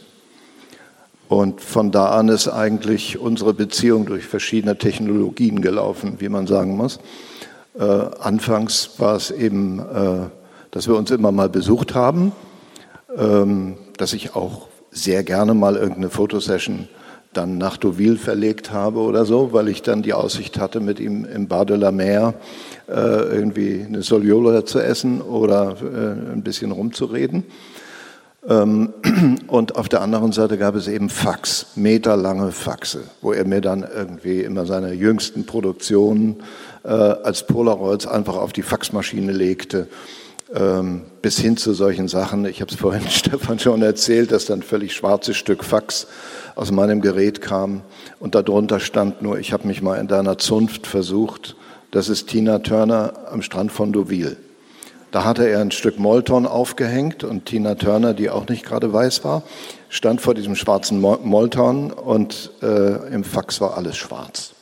Und 1.29 1.61
von 1.61 1.93
da 1.93 2.07
an 2.11 2.29
ist 2.29 2.49
eigentlich 2.49 3.19
unsere 3.19 3.55
Beziehung 3.55 4.05
durch 4.05 4.25
verschiedene 4.25 4.77
Technologien 4.77 5.63
gelaufen, 5.63 6.17
wie 6.19 6.29
man 6.29 6.47
sagen 6.47 6.77
muss. 6.77 6.99
Äh, 7.79 7.85
anfangs 7.85 8.91
war 8.99 9.15
es 9.15 9.31
eben, 9.31 9.79
äh, 9.79 10.29
dass 10.73 10.89
wir 10.89 10.97
uns 10.97 11.11
immer 11.13 11.31
mal 11.31 11.49
besucht 11.49 11.95
haben, 11.95 12.33
ähm, 13.17 13.77
dass 13.97 14.13
ich 14.13 14.35
auch 14.35 14.67
sehr 14.91 15.23
gerne 15.23 15.55
mal 15.55 15.77
irgendeine 15.77 16.11
Fotosession 16.11 16.89
dann 17.33 17.59
nach 17.59 17.77
Deauville 17.77 18.17
verlegt 18.17 18.73
habe 18.73 19.01
oder 19.01 19.25
so, 19.25 19.53
weil 19.53 19.69
ich 19.69 19.83
dann 19.83 20.03
die 20.03 20.13
Aussicht 20.13 20.59
hatte, 20.59 20.81
mit 20.81 20.99
ihm 20.99 21.25
im 21.25 21.47
Bar 21.47 21.65
de 21.65 21.77
la 21.77 21.93
Mer 21.93 22.35
äh, 22.89 22.93
irgendwie 22.93 23.85
eine 23.87 24.03
Soliola 24.03 24.65
zu 24.65 24.81
essen 24.81 25.21
oder 25.21 25.77
äh, 25.81 26.33
ein 26.33 26.43
bisschen 26.43 26.73
rumzureden. 26.73 27.45
Ähm, 28.49 28.95
und 29.47 29.77
auf 29.77 29.89
der 29.89 30.01
anderen 30.01 30.33
Seite 30.33 30.59
gab 30.59 30.75
es 30.75 30.89
eben 30.89 31.09
Fax, 31.09 31.67
meterlange 31.77 32.51
Faxe, 32.51 33.03
wo 33.21 33.33
er 33.33 33.47
mir 33.47 33.61
dann 33.61 33.87
irgendwie 33.95 34.41
immer 34.41 34.67
seine 34.67 34.93
jüngsten 34.93 35.47
Produktionen 35.47 36.43
äh, 36.83 36.89
als 36.89 37.47
Polaroids 37.47 38.07
einfach 38.07 38.37
auf 38.37 38.53
die 38.53 38.63
Faxmaschine 38.63 39.33
legte 39.33 39.87
bis 41.23 41.39
hin 41.39 41.57
zu 41.57 41.75
solchen 41.75 42.09
Sachen. 42.09 42.45
Ich 42.45 42.61
habe 42.61 42.73
es 42.73 42.79
vorhin 42.79 43.03
Stefan 43.09 43.59
schon 43.59 43.83
erzählt, 43.83 44.33
dass 44.33 44.47
dann 44.47 44.63
völlig 44.63 44.95
schwarzes 44.95 45.37
Stück 45.37 45.65
Fax 45.65 46.09
aus 46.57 46.73
meinem 46.73 47.01
Gerät 47.01 47.41
kam 47.41 47.83
und 48.19 48.35
darunter 48.35 48.81
stand 48.81 49.23
nur, 49.23 49.39
ich 49.39 49.53
habe 49.53 49.67
mich 49.69 49.81
mal 49.81 49.97
in 49.97 50.09
deiner 50.09 50.39
Zunft 50.39 50.87
versucht. 50.87 51.57
Das 51.93 52.09
ist 52.09 52.29
Tina 52.29 52.61
Turner 52.61 53.13
am 53.31 53.43
Strand 53.43 53.73
von 53.73 53.93
Deauville. 53.93 54.37
Da 55.11 55.25
hatte 55.25 55.49
er 55.49 55.61
ein 55.61 55.73
Stück 55.73 55.99
Molton 55.99 56.47
aufgehängt 56.47 57.25
und 57.25 57.47
Tina 57.47 57.75
Turner, 57.75 58.15
die 58.15 58.31
auch 58.31 58.49
nicht 58.49 58.65
gerade 58.65 58.93
weiß 58.93 59.25
war, 59.25 59.43
stand 59.89 60.21
vor 60.21 60.35
diesem 60.35 60.55
schwarzen 60.55 61.01
Molton 61.01 61.93
und 61.93 62.53
äh, 62.63 63.13
im 63.13 63.25
Fax 63.25 63.61
war 63.61 63.77
alles 63.77 63.97
schwarz. 63.97 64.53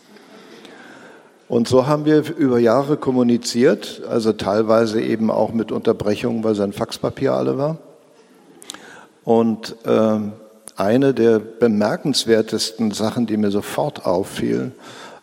Und 1.49 1.67
so 1.67 1.87
haben 1.87 2.05
wir 2.05 2.23
über 2.37 2.59
Jahre 2.59 2.99
kommuniziert, 2.99 4.03
also 4.09 4.33
teilweise 4.35 5.01
eben 5.01 5.31
auch 5.31 5.53
mit 5.53 5.73
Unterbrechungen, 5.73 6.45
weil 6.45 6.55
sein 6.55 6.75
Faxpapier 6.75 7.33
alle 7.33 7.57
war. 7.57 7.79
Und 9.25 9.75
äh, 9.85 10.19
eine 10.77 11.15
der 11.15 11.39
bemerkenswertesten 11.39 12.91
Sachen, 12.91 13.27
die 13.27 13.39
mir 13.39 13.51
sofort 13.51 14.05
auffiel, 14.05 14.73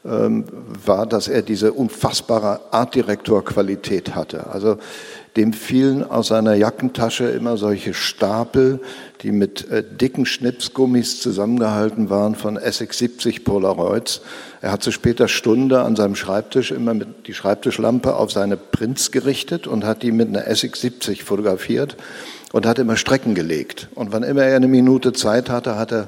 ähm, 0.03 0.45
war, 0.83 1.05
dass 1.05 1.27
er 1.27 1.43
diese 1.43 1.73
unfassbare 1.73 2.59
Artdirektor-Qualität 2.71 4.15
hatte. 4.15 4.47
Also 4.51 4.77
dem 5.35 5.51
fielen 5.51 6.03
aus 6.03 6.27
seiner 6.27 6.53
Jackentasche 6.53 7.25
immer 7.25 7.57
solche 7.57 7.93
Stapel, 7.93 8.79
die 9.21 9.31
mit 9.31 9.69
äh, 9.69 9.83
dicken 9.83 10.25
Schnipsgummis 10.25 11.19
zusammengehalten 11.19 12.09
waren 12.09 12.35
von 12.35 12.57
SX70 12.57 13.43
Polaroids. 13.43 14.21
Er 14.61 14.71
hat 14.71 14.81
zu 14.81 14.91
später 14.91 15.27
Stunde 15.27 15.81
an 15.81 15.95
seinem 15.95 16.15
Schreibtisch 16.15 16.71
immer 16.71 16.93
mit 16.93 17.27
die 17.27 17.33
Schreibtischlampe 17.33 18.15
auf 18.15 18.31
seine 18.31 18.55
Prints 18.55 19.11
gerichtet 19.11 19.67
und 19.67 19.83
hat 19.83 20.03
die 20.03 20.11
mit 20.11 20.29
einer 20.29 20.47
SX70 20.47 21.23
fotografiert 21.23 21.97
und 22.53 22.65
hat 22.65 22.79
immer 22.79 22.95
Strecken 22.95 23.35
gelegt. 23.35 23.89
Und 23.95 24.13
wann 24.13 24.23
immer 24.23 24.43
er 24.43 24.55
eine 24.55 24.69
Minute 24.69 25.11
Zeit 25.11 25.49
hatte, 25.49 25.75
hat 25.75 25.91
er, 25.91 26.07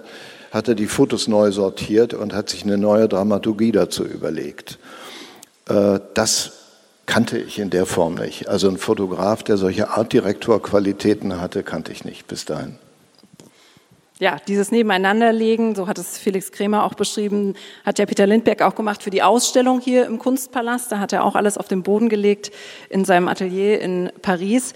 hat 0.51 0.69
er 0.69 0.75
die 0.75 0.87
Fotos 0.87 1.27
neu 1.27 1.51
sortiert 1.51 2.13
und 2.13 2.33
hat 2.33 2.49
sich 2.49 2.63
eine 2.63 2.77
neue 2.77 3.09
Dramaturgie 3.09 3.73
dazu 3.73 4.05
überlegt. 4.05 4.79
Äh, 5.67 5.99
das 6.13 6.56
kannte 7.07 7.39
ich 7.39 7.57
in 7.57 7.71
der 7.71 7.87
Form 7.87 8.13
nicht. 8.13 8.47
Also 8.47 8.69
ein 8.69 8.77
Fotograf, 8.77 9.41
der 9.41 9.57
solche 9.57 9.89
Artdirektor-Qualitäten 9.89 11.41
hatte, 11.41 11.63
kannte 11.63 11.91
ich 11.91 12.05
nicht 12.05 12.27
bis 12.27 12.45
dahin. 12.45 12.77
Ja, 14.19 14.37
dieses 14.47 14.71
Nebeneinanderlegen, 14.71 15.75
so 15.75 15.87
hat 15.87 15.99
es 15.99 16.17
Felix 16.17 16.51
Kremer 16.51 16.83
auch 16.83 16.95
beschrieben, 16.95 17.53
hat 17.85 17.99
ja 17.99 18.05
Peter 18.07 18.25
Lindbergh 18.25 18.65
auch 18.65 18.73
gemacht 18.73 19.03
für 19.03 19.11
die 19.11 19.21
Ausstellung 19.21 19.79
hier 19.79 20.07
im 20.07 20.17
Kunstpalast. 20.17 20.91
Da 20.91 20.99
hat 20.99 21.13
er 21.13 21.23
auch 21.23 21.35
alles 21.35 21.57
auf 21.57 21.67
den 21.67 21.83
Boden 21.83 22.09
gelegt 22.09 22.51
in 22.89 23.05
seinem 23.05 23.27
Atelier 23.27 23.79
in 23.79 24.11
Paris. 24.23 24.73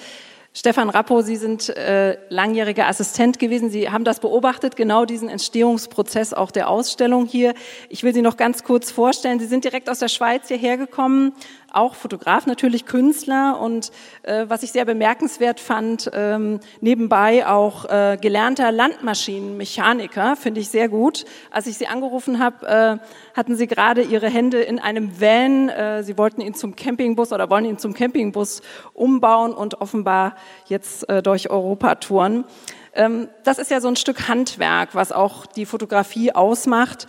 Stefan 0.54 0.90
Rappo, 0.90 1.22
Sie 1.22 1.38
sind 1.38 1.70
äh, 1.70 2.18
langjähriger 2.28 2.86
Assistent 2.88 3.40
gewesen. 3.40 3.70
Sie 3.70 3.90
haben 3.90 4.04
das 4.04 4.20
beobachtet, 4.20 4.76
genau 4.76 5.06
diesen 5.06 5.30
Entstehungsprozess 5.30 6.34
auch 6.34 6.52
der 6.52 6.70
Ausstellung 6.70 7.26
hier. 7.26 7.54
Ich 7.88 8.04
will 8.04 8.14
Sie 8.14 8.22
noch 8.22 8.36
ganz 8.36 8.66
kurz 8.66 8.92
vorstellen. 8.92 9.40
Sie 9.40 9.46
sind 9.46 9.64
direkt 9.64 9.90
aus 9.90 10.00
der 10.00 10.10
Schweiz 10.10 10.50
hierher 10.50 10.76
gekommen, 10.76 11.32
auch 11.72 11.96
Fotograf, 11.96 12.48
natürlich 12.48 12.86
Künstler 12.86 13.60
und 13.62 13.92
äh, 14.24 14.46
was 14.50 14.62
ich 14.64 14.74
sehr 14.74 14.84
bemerkenswert 14.84 15.62
fand, 15.62 16.12
ähm, 16.14 16.60
nebenbei 16.82 17.48
auch 17.48 17.86
äh, 17.86 18.18
gelernter 18.20 18.74
Landmaschinenmechaniker, 18.74 20.36
finde 20.36 20.60
ich 20.60 20.68
sehr 20.68 20.90
gut. 20.90 21.24
Als 21.50 21.68
ich 21.68 21.78
Sie 21.78 21.88
angerufen 21.88 22.40
habe, 22.40 22.68
äh, 22.68 23.38
hatten 23.38 23.56
Sie 23.56 23.68
gerade 23.68 24.02
Ihre 24.02 24.30
Hände 24.30 24.60
in 24.60 24.80
einem 24.80 25.22
Van. 25.22 25.70
Äh, 25.70 26.04
Sie 26.04 26.18
wollten 26.18 26.42
ihn 26.42 26.56
zum 26.56 26.76
Campingbus 26.76 27.32
oder 27.32 27.50
wollen 27.50 27.64
ihn 27.64 27.78
zum 27.78 27.94
Campingbus 27.94 28.62
umbauen 28.94 29.54
und 29.54 29.80
offenbar 29.80 30.36
jetzt 30.68 31.08
äh, 31.10 31.22
durch 31.22 31.50
Europa 31.50 31.96
touren. 31.96 32.46
Ähm, 32.94 33.30
das 33.44 33.58
ist 33.58 33.72
ja 33.72 33.82
so 33.82 33.88
ein 33.88 33.96
Stück 33.96 34.28
Handwerk, 34.28 34.96
was 34.96 35.12
auch 35.12 35.46
die 35.46 35.66
Fotografie 35.66 36.34
ausmacht. 36.34 37.08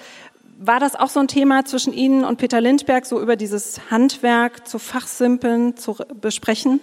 War 0.58 0.78
das 0.78 0.94
auch 0.94 1.08
so 1.08 1.18
ein 1.18 1.28
Thema 1.28 1.64
zwischen 1.64 1.92
Ihnen 1.92 2.24
und 2.24 2.36
Peter 2.36 2.60
Lindberg, 2.60 3.04
so 3.06 3.20
über 3.20 3.36
dieses 3.36 3.90
Handwerk 3.90 4.68
zu 4.68 4.78
fachsimpeln, 4.78 5.76
zu 5.76 5.96
besprechen? 6.20 6.80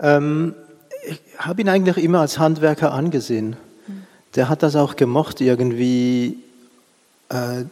Ähm, 0.00 0.54
ich 1.06 1.20
habe 1.38 1.60
ihn 1.60 1.68
eigentlich 1.68 2.02
immer 2.02 2.20
als 2.20 2.38
Handwerker 2.38 2.92
angesehen. 2.92 3.56
Der 4.34 4.48
hat 4.48 4.62
das 4.62 4.76
auch 4.76 4.96
gemocht, 4.96 5.40
irgendwie 5.40 6.38
äh, 7.30 7.64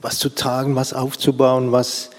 was 0.00 0.18
zu 0.18 0.28
tragen, 0.28 0.76
was 0.76 0.92
aufzubauen, 0.92 1.72
was. 1.72 2.10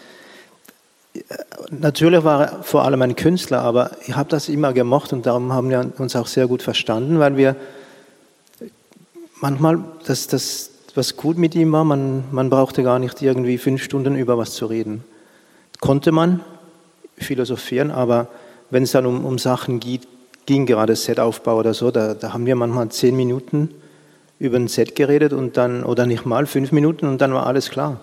Natürlich 1.72 2.24
war 2.24 2.42
er 2.42 2.64
vor 2.64 2.84
allem 2.84 3.02
ein 3.02 3.16
Künstler, 3.16 3.62
aber 3.62 3.92
ich 4.06 4.16
habe 4.16 4.30
das 4.30 4.50
immer 4.50 4.74
gemocht 4.74 5.14
und 5.14 5.26
darum 5.26 5.54
haben 5.54 5.70
wir 5.70 5.92
uns 5.98 6.16
auch 6.16 6.28
sehr 6.28 6.48
gut 6.48 6.62
verstanden, 6.62 7.20
weil 7.20 7.38
wir 7.38 7.56
manchmal 9.42 9.80
das, 10.06 10.28
das 10.28 10.72
was 10.96 11.18
gut 11.18 11.38
mit 11.38 11.56
ihm 11.56 11.72
war, 11.72 11.84
man, 11.84 12.24
man 12.32 12.50
brauchte 12.50 12.82
gar 12.84 13.00
nicht 13.00 13.22
irgendwie 13.22 13.58
fünf 13.58 13.84
Stunden 13.84 14.16
über 14.16 14.38
was 14.38 14.54
zu 14.54 14.66
reden. 14.66 15.04
Konnte 15.82 16.12
man 16.12 16.40
philosophieren, 17.18 17.92
aber 17.92 18.28
wenn 18.70 18.84
es 18.84 18.92
dann 18.92 19.06
um, 19.06 19.26
um 19.26 19.38
Sachen 19.38 19.80
geht, 19.80 20.08
ging, 20.46 20.66
gerade 20.66 20.96
Setaufbau 20.96 21.58
oder 21.58 21.74
so, 21.74 21.92
da, 21.92 22.14
da 22.14 22.34
haben 22.34 22.46
wir 22.46 22.56
manchmal 22.56 22.90
zehn 22.90 23.16
Minuten 23.16 23.70
über 24.40 24.58
ein 24.58 24.68
Set 24.68 24.96
geredet 24.96 25.34
und 25.34 25.58
dann, 25.58 25.84
oder 25.84 26.06
nicht 26.06 26.26
mal 26.26 26.46
fünf 26.46 26.72
Minuten 26.72 27.08
und 27.08 27.20
dann 27.20 27.34
war 27.34 27.46
alles 27.46 27.70
klar. 27.70 28.00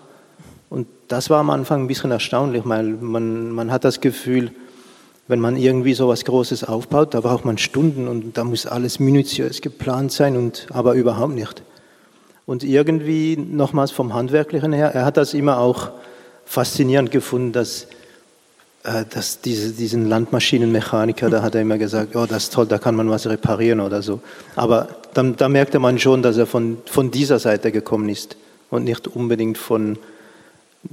Das 1.12 1.28
war 1.28 1.40
am 1.40 1.50
Anfang 1.50 1.82
ein 1.82 1.88
bisschen 1.88 2.10
erstaunlich, 2.10 2.62
weil 2.64 2.84
man, 2.84 3.50
man 3.50 3.70
hat 3.70 3.84
das 3.84 4.00
Gefühl, 4.00 4.50
wenn 5.28 5.40
man 5.40 5.56
irgendwie 5.56 5.92
so 5.92 6.08
was 6.08 6.24
Großes 6.24 6.64
aufbaut, 6.64 7.12
da 7.12 7.20
braucht 7.20 7.44
man 7.44 7.58
Stunden 7.58 8.08
und 8.08 8.38
da 8.38 8.44
muss 8.44 8.64
alles 8.64 8.98
minutiös 8.98 9.60
geplant 9.60 10.10
sein 10.10 10.38
und 10.38 10.68
aber 10.70 10.94
überhaupt 10.94 11.34
nicht. 11.34 11.64
Und 12.46 12.64
irgendwie, 12.64 13.36
nochmals 13.36 13.90
vom 13.90 14.14
Handwerklichen 14.14 14.72
her, 14.72 14.94
er 14.94 15.04
hat 15.04 15.18
das 15.18 15.34
immer 15.34 15.58
auch 15.58 15.90
faszinierend 16.46 17.10
gefunden, 17.10 17.52
dass, 17.52 17.88
äh, 18.84 19.04
dass 19.10 19.42
diese, 19.42 19.72
diesen 19.72 20.08
Landmaschinenmechaniker, 20.08 21.28
da 21.28 21.42
hat 21.42 21.54
er 21.54 21.60
immer 21.60 21.76
gesagt, 21.76 22.16
oh, 22.16 22.24
das 22.24 22.44
ist 22.44 22.54
toll, 22.54 22.64
da 22.68 22.78
kann 22.78 22.94
man 22.94 23.10
was 23.10 23.26
reparieren 23.26 23.80
oder 23.80 24.00
so. 24.00 24.20
Aber 24.56 24.88
dann, 25.12 25.36
da 25.36 25.50
merkte 25.50 25.78
man 25.78 25.98
schon, 25.98 26.22
dass 26.22 26.38
er 26.38 26.46
von, 26.46 26.78
von 26.86 27.10
dieser 27.10 27.38
Seite 27.38 27.70
gekommen 27.70 28.08
ist 28.08 28.38
und 28.70 28.84
nicht 28.84 29.08
unbedingt 29.08 29.58
von 29.58 29.98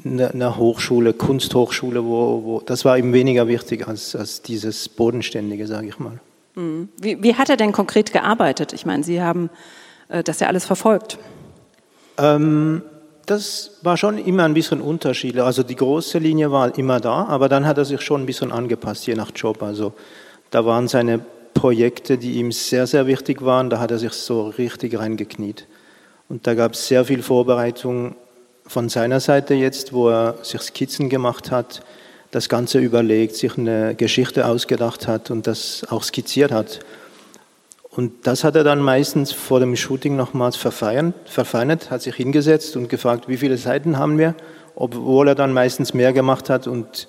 einer 0.05 0.57
Hochschule, 0.57 1.13
Kunsthochschule, 1.13 2.03
wo, 2.05 2.43
wo 2.43 2.61
das 2.65 2.85
war 2.85 2.97
ihm 2.97 3.13
weniger 3.13 3.47
wichtig 3.47 3.87
als, 3.87 4.15
als 4.15 4.41
dieses 4.41 4.87
Bodenständige, 4.87 5.67
sage 5.67 5.87
ich 5.87 5.99
mal. 5.99 6.19
Mhm. 6.55 6.89
Wie, 6.97 7.21
wie, 7.23 7.35
hat 7.35 7.49
er 7.49 7.57
denn 7.57 7.71
konkret 7.71 8.13
gearbeitet? 8.13 8.73
Ich 8.73 8.85
meine, 8.85 9.03
Sie 9.03 9.21
haben 9.21 9.49
äh, 10.09 10.23
das 10.23 10.39
ja 10.39 10.47
alles 10.47 10.65
verfolgt. 10.65 11.17
Ähm, 12.17 12.83
das 13.25 13.77
war 13.83 13.97
schon 13.97 14.17
immer 14.17 14.43
ein 14.43 14.53
bisschen 14.53 14.81
unterschiedlich. 14.81 15.43
Also 15.43 15.63
die 15.63 15.75
große 15.75 16.17
Linie 16.17 16.51
war 16.51 16.77
immer 16.77 16.99
da, 16.99 17.25
aber 17.25 17.47
dann 17.47 17.65
hat 17.65 17.77
er 17.77 17.85
sich 17.85 18.01
schon 18.01 18.23
ein 18.23 18.25
bisschen 18.25 18.51
angepasst, 18.51 19.05
je 19.07 19.15
nach 19.15 19.31
Job. 19.35 19.61
Also 19.61 19.93
da 20.49 20.65
waren 20.65 20.87
seine 20.87 21.19
Projekte, 21.53 22.17
die 22.17 22.33
ihm 22.33 22.51
sehr, 22.51 22.87
sehr 22.87 23.05
wichtig 23.05 23.43
waren, 23.43 23.69
da 23.69 23.79
hat 23.79 23.91
er 23.91 23.99
sich 23.99 24.13
so 24.13 24.47
richtig 24.47 24.97
reingekniet. 24.97 25.67
Und 26.27 26.47
da 26.47 26.53
gab 26.53 26.73
es 26.73 26.87
sehr 26.87 27.05
viel 27.05 27.21
Vorbereitung 27.21 28.15
von 28.69 28.87
seiner 28.87 29.19
Seite 29.19 29.55
jetzt, 29.55 29.93
wo 29.93 30.09
er 30.09 30.35
sich 30.43 30.61
Skizzen 30.61 31.09
gemacht 31.09 31.49
hat, 31.49 31.81
das 32.29 32.49
Ganze 32.49 32.77
überlegt, 32.77 33.35
sich 33.35 33.57
eine 33.57 33.95
Geschichte 33.95 34.45
ausgedacht 34.45 35.07
hat 35.07 35.31
und 35.31 35.47
das 35.47 35.87
auch 35.89 36.03
skizziert 36.03 36.51
hat. 36.51 36.79
Und 37.89 38.27
das 38.27 38.43
hat 38.43 38.55
er 38.55 38.63
dann 38.63 38.79
meistens 38.79 39.31
vor 39.31 39.59
dem 39.59 39.75
Shooting 39.75 40.15
nochmals 40.15 40.55
verfeinert, 40.55 41.89
hat 41.89 42.03
sich 42.03 42.15
hingesetzt 42.15 42.77
und 42.77 42.89
gefragt, 42.89 43.27
wie 43.27 43.37
viele 43.37 43.57
Seiten 43.57 43.97
haben 43.97 44.19
wir, 44.19 44.35
obwohl 44.75 45.29
er 45.29 45.35
dann 45.35 45.51
meistens 45.51 45.95
mehr 45.95 46.13
gemacht 46.13 46.47
hat 46.51 46.67
und 46.67 47.07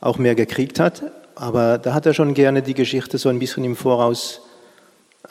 auch 0.00 0.18
mehr 0.18 0.36
gekriegt 0.36 0.78
hat. 0.78 1.02
Aber 1.34 1.78
da 1.78 1.94
hat 1.94 2.06
er 2.06 2.14
schon 2.14 2.34
gerne 2.34 2.62
die 2.62 2.74
Geschichte 2.74 3.18
so 3.18 3.28
ein 3.28 3.40
bisschen 3.40 3.64
im 3.64 3.74
Voraus 3.74 4.40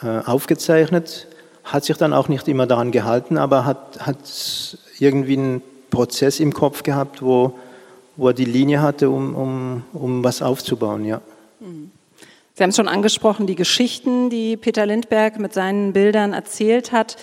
äh, 0.02 0.18
aufgezeichnet, 0.26 1.26
hat 1.64 1.84
sich 1.84 1.96
dann 1.96 2.12
auch 2.12 2.28
nicht 2.28 2.46
immer 2.46 2.66
daran 2.66 2.92
gehalten, 2.92 3.38
aber 3.38 3.64
hat, 3.64 4.06
hat 4.06 4.18
irgendwie 5.02 5.36
einen 5.36 5.62
Prozess 5.90 6.40
im 6.40 6.54
Kopf 6.54 6.82
gehabt, 6.82 7.22
wo, 7.22 7.58
wo 8.16 8.28
er 8.28 8.34
die 8.34 8.44
Linie 8.44 8.80
hatte, 8.80 9.10
um, 9.10 9.34
um, 9.34 9.82
um 9.92 10.24
was 10.24 10.42
aufzubauen. 10.42 11.04
Ja. 11.04 11.20
Mhm. 11.60 11.90
Sie 12.54 12.62
haben 12.62 12.70
es 12.70 12.76
schon 12.76 12.88
angesprochen, 12.88 13.46
die 13.46 13.54
Geschichten, 13.54 14.28
die 14.28 14.56
Peter 14.56 14.84
Lindberg 14.84 15.38
mit 15.38 15.54
seinen 15.54 15.92
Bildern 15.92 16.32
erzählt 16.34 16.92
hat. 16.92 17.16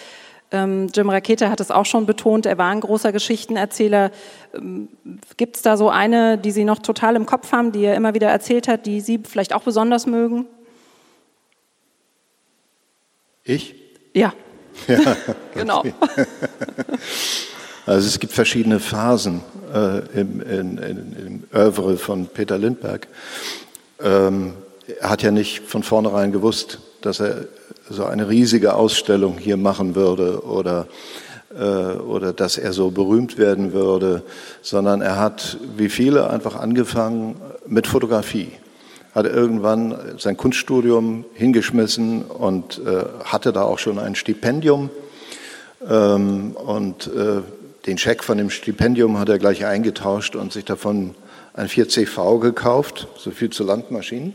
Ähm, 0.51 0.87
Jim 0.93 1.09
Rakete 1.09 1.51
hat 1.51 1.59
es 1.59 1.69
auch 1.69 1.85
schon 1.85 2.07
betont, 2.07 2.47
er 2.47 2.57
war 2.57 2.71
ein 2.71 2.81
großer 2.81 3.11
Geschichtenerzähler. 3.11 4.09
Ähm, 4.55 4.89
Gibt 5.37 5.57
es 5.57 5.61
da 5.61 5.77
so 5.77 5.89
eine, 5.89 6.39
die 6.39 6.49
Sie 6.49 6.63
noch 6.63 6.79
total 6.79 7.15
im 7.15 7.27
Kopf 7.27 7.51
haben, 7.51 7.71
die 7.71 7.83
er 7.85 7.95
immer 7.95 8.15
wieder 8.15 8.29
erzählt 8.29 8.67
hat, 8.67 8.87
die 8.87 9.01
Sie 9.01 9.19
vielleicht 9.23 9.53
auch 9.53 9.61
besonders 9.61 10.07
mögen? 10.07 10.47
Ich? 13.43 13.75
Ja. 14.15 14.33
Ja, 14.87 15.15
genau. 15.53 15.83
Also 17.85 18.07
es 18.07 18.19
gibt 18.19 18.33
verschiedene 18.33 18.79
Phasen 18.79 19.41
äh, 19.73 19.99
im, 20.19 20.41
in, 20.41 20.77
in, 20.77 21.15
im 21.25 21.43
Oeuvre 21.53 21.97
von 21.97 22.27
Peter 22.27 22.57
Lindberg. 22.57 23.07
Ähm, 24.01 24.53
er 24.99 25.09
hat 25.09 25.23
ja 25.23 25.31
nicht 25.31 25.61
von 25.61 25.83
vornherein 25.83 26.31
gewusst, 26.31 26.79
dass 27.01 27.19
er 27.19 27.45
so 27.89 28.05
eine 28.05 28.29
riesige 28.29 28.75
Ausstellung 28.75 29.37
hier 29.37 29.57
machen 29.57 29.95
würde 29.95 30.43
oder, 30.43 30.87
äh, 31.55 31.97
oder 31.97 32.33
dass 32.33 32.57
er 32.57 32.73
so 32.73 32.91
berühmt 32.91 33.37
werden 33.37 33.73
würde, 33.73 34.23
sondern 34.61 35.01
er 35.01 35.17
hat, 35.17 35.57
wie 35.75 35.89
viele, 35.89 36.29
einfach 36.29 36.55
angefangen 36.55 37.39
mit 37.65 37.87
Fotografie. 37.87 38.51
Hat 39.15 39.25
irgendwann 39.25 39.95
sein 40.17 40.37
Kunststudium 40.37 41.25
hingeschmissen 41.33 42.21
und 42.23 42.79
äh, 42.85 43.05
hatte 43.25 43.51
da 43.51 43.63
auch 43.63 43.79
schon 43.79 43.97
ein 43.97 44.15
Stipendium. 44.15 44.91
Ähm, 45.89 46.51
und 46.55 47.07
äh, 47.07 47.41
den 47.85 47.97
Scheck 47.97 48.23
von 48.23 48.37
dem 48.37 48.49
Stipendium 48.49 49.19
hat 49.19 49.29
er 49.29 49.39
gleich 49.39 49.65
eingetauscht 49.65 50.35
und 50.35 50.53
sich 50.53 50.65
davon 50.65 51.15
ein 51.53 51.67
4CV 51.67 52.39
gekauft, 52.39 53.07
so 53.17 53.31
viel 53.31 53.49
zu 53.49 53.63
Landmaschinen 53.63 54.33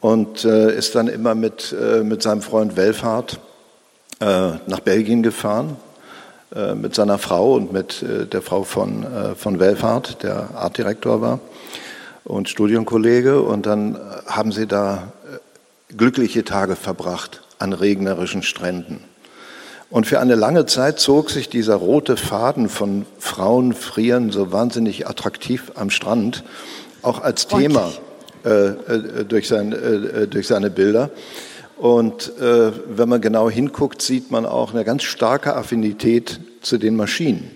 und 0.00 0.44
äh, 0.44 0.74
ist 0.76 0.94
dann 0.94 1.08
immer 1.08 1.34
mit, 1.34 1.74
äh, 1.78 2.02
mit 2.02 2.22
seinem 2.22 2.42
Freund 2.42 2.76
Welfahrt 2.76 3.38
äh, 4.20 4.52
nach 4.66 4.80
Belgien 4.80 5.22
gefahren, 5.22 5.76
äh, 6.54 6.74
mit 6.74 6.94
seiner 6.94 7.18
Frau 7.18 7.54
und 7.54 7.72
mit 7.72 8.02
äh, 8.02 8.26
der 8.26 8.42
Frau 8.42 8.64
von, 8.64 9.04
äh, 9.04 9.34
von 9.34 9.60
Welfahrt, 9.60 10.22
der 10.22 10.50
Artdirektor 10.54 11.20
war 11.20 11.40
und 12.24 12.48
Studienkollege. 12.48 13.42
Und 13.42 13.66
dann 13.66 13.98
haben 14.26 14.52
sie 14.52 14.66
da 14.66 15.12
glückliche 15.96 16.44
Tage 16.44 16.76
verbracht 16.76 17.42
an 17.58 17.72
regnerischen 17.72 18.42
Stränden. 18.42 19.04
Und 19.90 20.06
für 20.06 20.20
eine 20.20 20.36
lange 20.36 20.66
Zeit 20.66 21.00
zog 21.00 21.30
sich 21.30 21.48
dieser 21.48 21.74
rote 21.74 22.16
Faden 22.16 22.68
von 22.68 23.06
Frauen 23.18 23.72
frieren 23.72 24.30
so 24.30 24.52
wahnsinnig 24.52 25.08
attraktiv 25.08 25.72
am 25.74 25.90
Strand 25.90 26.44
auch 27.02 27.20
als 27.20 27.48
Thema 27.48 27.90
äh, 28.44 28.68
äh, 28.68 29.24
durch, 29.24 29.48
sein, 29.48 29.72
äh, 29.72 30.28
durch 30.28 30.46
seine 30.46 30.70
Bilder. 30.70 31.10
Und 31.76 32.38
äh, 32.38 32.72
wenn 32.88 33.08
man 33.08 33.20
genau 33.20 33.50
hinguckt, 33.50 34.02
sieht 34.02 34.30
man 34.30 34.46
auch 34.46 34.74
eine 34.74 34.84
ganz 34.84 35.02
starke 35.02 35.56
Affinität 35.56 36.40
zu 36.60 36.78
den 36.78 36.94
Maschinen. 36.94 37.50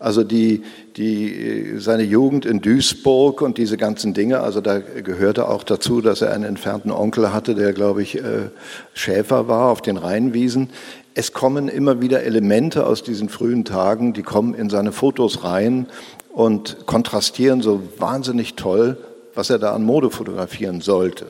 Also 0.00 0.22
die, 0.22 0.62
die, 0.96 1.74
seine 1.78 2.04
Jugend 2.04 2.46
in 2.46 2.60
Duisburg 2.60 3.42
und 3.42 3.58
diese 3.58 3.76
ganzen 3.76 4.14
Dinge, 4.14 4.40
also 4.40 4.60
da 4.60 4.78
gehörte 4.78 5.48
auch 5.48 5.64
dazu, 5.64 6.00
dass 6.00 6.22
er 6.22 6.32
einen 6.32 6.44
entfernten 6.44 6.92
Onkel 6.92 7.32
hatte, 7.32 7.56
der, 7.56 7.72
glaube 7.72 8.02
ich, 8.02 8.16
äh, 8.16 8.50
Schäfer 8.94 9.48
war 9.48 9.70
auf 9.70 9.82
den 9.82 9.96
Rheinwiesen. 9.96 10.70
Es 11.18 11.32
kommen 11.32 11.66
immer 11.66 12.00
wieder 12.00 12.22
Elemente 12.22 12.86
aus 12.86 13.02
diesen 13.02 13.28
frühen 13.28 13.64
Tagen, 13.64 14.12
die 14.12 14.22
kommen 14.22 14.54
in 14.54 14.70
seine 14.70 14.92
Fotos 14.92 15.42
rein 15.42 15.88
und 16.32 16.86
kontrastieren 16.86 17.60
so 17.60 17.82
wahnsinnig 17.98 18.54
toll 18.54 18.96
was 19.38 19.50
er 19.50 19.60
da 19.60 19.72
an 19.72 19.84
Mode 19.84 20.10
fotografieren 20.10 20.80
sollte. 20.80 21.26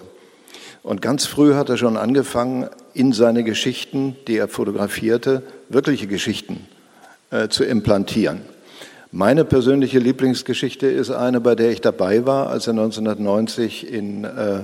Und 0.82 1.02
ganz 1.02 1.26
früh 1.26 1.52
hat 1.52 1.68
er 1.68 1.76
schon 1.76 1.98
angefangen, 1.98 2.66
in 2.94 3.12
seine 3.12 3.44
Geschichten, 3.44 4.16
die 4.26 4.38
er 4.38 4.48
fotografierte, 4.48 5.42
wirkliche 5.68 6.06
Geschichten 6.06 6.66
äh, 7.30 7.48
zu 7.48 7.64
implantieren. 7.64 8.40
Meine 9.12 9.44
persönliche 9.44 9.98
Lieblingsgeschichte 9.98 10.86
ist 10.86 11.10
eine, 11.10 11.42
bei 11.42 11.54
der 11.54 11.70
ich 11.70 11.82
dabei 11.82 12.24
war, 12.24 12.48
als 12.48 12.66
er 12.66 12.72
1990 12.72 13.92
in 13.92 14.24
äh, 14.24 14.60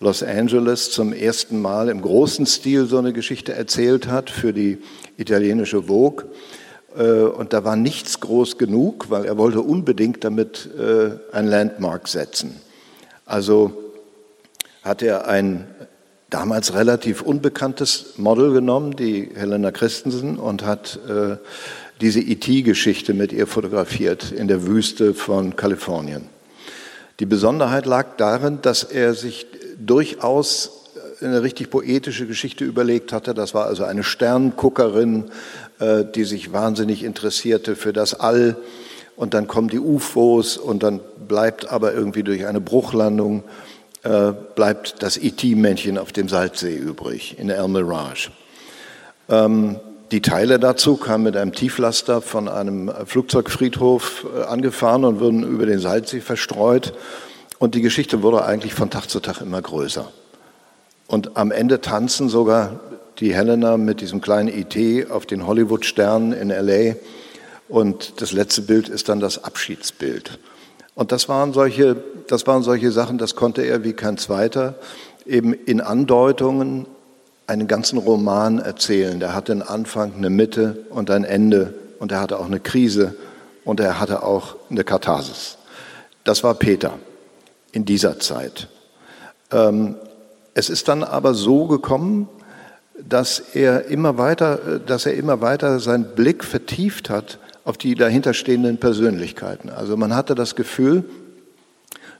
Los 0.00 0.22
Angeles 0.22 0.92
zum 0.92 1.12
ersten 1.12 1.60
Mal 1.60 1.88
im 1.88 2.02
großen 2.02 2.46
Stil 2.46 2.86
so 2.86 2.98
eine 2.98 3.12
Geschichte 3.12 3.52
erzählt 3.52 4.06
hat 4.06 4.30
für 4.30 4.52
die 4.52 4.78
italienische 5.16 5.84
Vogue. 5.84 6.26
Äh, 6.96 7.22
und 7.22 7.52
da 7.52 7.64
war 7.64 7.74
nichts 7.74 8.20
groß 8.20 8.58
genug, 8.58 9.10
weil 9.10 9.24
er 9.24 9.36
wollte 9.38 9.60
unbedingt 9.60 10.22
damit 10.22 10.70
äh, 10.78 11.10
ein 11.32 11.48
Landmark 11.48 12.06
setzen. 12.06 12.60
Also 13.26 13.72
hat 14.82 15.02
er 15.02 15.26
ein 15.26 15.66
damals 16.30 16.74
relativ 16.74 17.22
unbekanntes 17.22 18.14
Model 18.18 18.52
genommen, 18.52 18.94
die 18.94 19.30
Helena 19.34 19.72
Christensen, 19.72 20.38
und 20.38 20.64
hat 20.64 21.00
äh, 21.08 21.38
diese 22.00 22.20
ET-Geschichte 22.20 23.14
mit 23.14 23.32
ihr 23.32 23.48
fotografiert 23.48 24.30
in 24.30 24.46
der 24.46 24.64
Wüste 24.64 25.14
von 25.14 25.56
Kalifornien. 25.56 26.28
Die 27.18 27.26
Besonderheit 27.26 27.84
lag 27.84 28.16
darin, 28.16 28.60
dass 28.62 28.84
er 28.84 29.14
sich 29.14 29.46
durchaus 29.78 30.84
eine 31.20 31.42
richtig 31.42 31.70
poetische 31.70 32.26
Geschichte 32.26 32.64
überlegt 32.64 33.12
hatte. 33.12 33.34
Das 33.34 33.54
war 33.54 33.66
also 33.66 33.84
eine 33.84 34.04
Sternguckerin, 34.04 35.30
äh, 35.78 36.04
die 36.04 36.24
sich 36.24 36.52
wahnsinnig 36.52 37.02
interessierte 37.02 37.76
für 37.76 37.92
das 37.92 38.14
All 38.14 38.56
und 39.16 39.34
dann 39.34 39.48
kommen 39.48 39.68
die 39.68 39.80
UFOs 39.80 40.56
und 40.56 40.82
dann 40.82 41.00
bleibt 41.26 41.70
aber 41.70 41.92
irgendwie 41.92 42.22
durch 42.22 42.46
eine 42.46 42.60
Bruchlandung 42.60 43.42
äh, 44.04 44.32
bleibt 44.54 45.02
das 45.02 45.16
ET-Männchen 45.16 45.98
auf 45.98 46.12
dem 46.12 46.28
Salzsee 46.28 46.76
übrig, 46.76 47.36
in 47.38 47.50
El 47.50 47.66
Mirage. 47.66 48.30
Ähm, 49.28 49.80
die 50.12 50.22
Teile 50.22 50.60
dazu 50.60 50.96
kamen 50.96 51.24
mit 51.24 51.36
einem 51.36 51.52
Tieflaster 51.52 52.22
von 52.22 52.48
einem 52.48 52.92
Flugzeugfriedhof 53.04 54.26
äh, 54.36 54.44
angefahren 54.44 55.04
und 55.04 55.18
wurden 55.18 55.42
über 55.42 55.66
den 55.66 55.80
Salzsee 55.80 56.20
verstreut. 56.20 56.94
Und 57.58 57.74
die 57.74 57.82
Geschichte 57.82 58.22
wurde 58.22 58.44
eigentlich 58.44 58.74
von 58.74 58.90
Tag 58.90 59.08
zu 59.08 59.20
Tag 59.20 59.40
immer 59.40 59.60
größer. 59.60 60.10
Und 61.06 61.36
am 61.36 61.50
Ende 61.50 61.80
tanzen 61.80 62.28
sogar 62.28 62.80
die 63.18 63.34
Helena 63.34 63.76
mit 63.76 64.00
diesem 64.00 64.20
kleinen 64.20 64.48
IT 64.48 65.10
auf 65.10 65.26
den 65.26 65.46
Hollywood-Sternen 65.46 66.32
in 66.32 66.50
LA. 66.50 66.94
Und 67.68 68.20
das 68.20 68.32
letzte 68.32 68.62
Bild 68.62 68.88
ist 68.88 69.08
dann 69.08 69.18
das 69.18 69.42
Abschiedsbild. 69.42 70.38
Und 70.94 71.10
das 71.10 71.28
waren 71.28 71.52
solche, 71.52 71.96
das 72.28 72.46
waren 72.46 72.62
solche 72.62 72.92
Sachen, 72.92 73.18
das 73.18 73.34
konnte 73.34 73.62
er 73.62 73.84
wie 73.84 73.92
kein 73.92 74.18
zweiter 74.18 74.74
eben 75.26 75.52
in 75.52 75.80
Andeutungen 75.80 76.86
einen 77.46 77.66
ganzen 77.66 77.98
Roman 77.98 78.58
erzählen. 78.58 79.18
Der 79.20 79.34
hatte 79.34 79.52
einen 79.52 79.62
Anfang, 79.62 80.14
eine 80.14 80.30
Mitte 80.30 80.84
und 80.90 81.10
ein 81.10 81.24
Ende. 81.24 81.74
Und 81.98 82.12
er 82.12 82.20
hatte 82.20 82.38
auch 82.38 82.46
eine 82.46 82.60
Krise 82.60 83.14
und 83.64 83.80
er 83.80 83.98
hatte 83.98 84.22
auch 84.22 84.56
eine 84.70 84.84
Katharsis. 84.84 85.58
Das 86.24 86.44
war 86.44 86.54
Peter 86.54 86.98
in 87.72 87.84
dieser 87.84 88.18
Zeit. 88.18 88.68
Ähm, 89.52 89.96
es 90.54 90.70
ist 90.70 90.88
dann 90.88 91.04
aber 91.04 91.34
so 91.34 91.66
gekommen, 91.66 92.28
dass 92.98 93.38
er 93.38 93.86
immer 93.86 94.18
weiter, 94.18 94.80
dass 94.84 95.06
er 95.06 95.14
immer 95.14 95.40
weiter 95.40 95.78
seinen 95.78 96.14
Blick 96.16 96.44
vertieft 96.44 97.10
hat 97.10 97.38
auf 97.64 97.78
die 97.78 97.94
dahinterstehenden 97.94 98.78
Persönlichkeiten. 98.78 99.70
Also 99.70 99.96
man 99.96 100.14
hatte 100.14 100.34
das 100.34 100.56
Gefühl, 100.56 101.04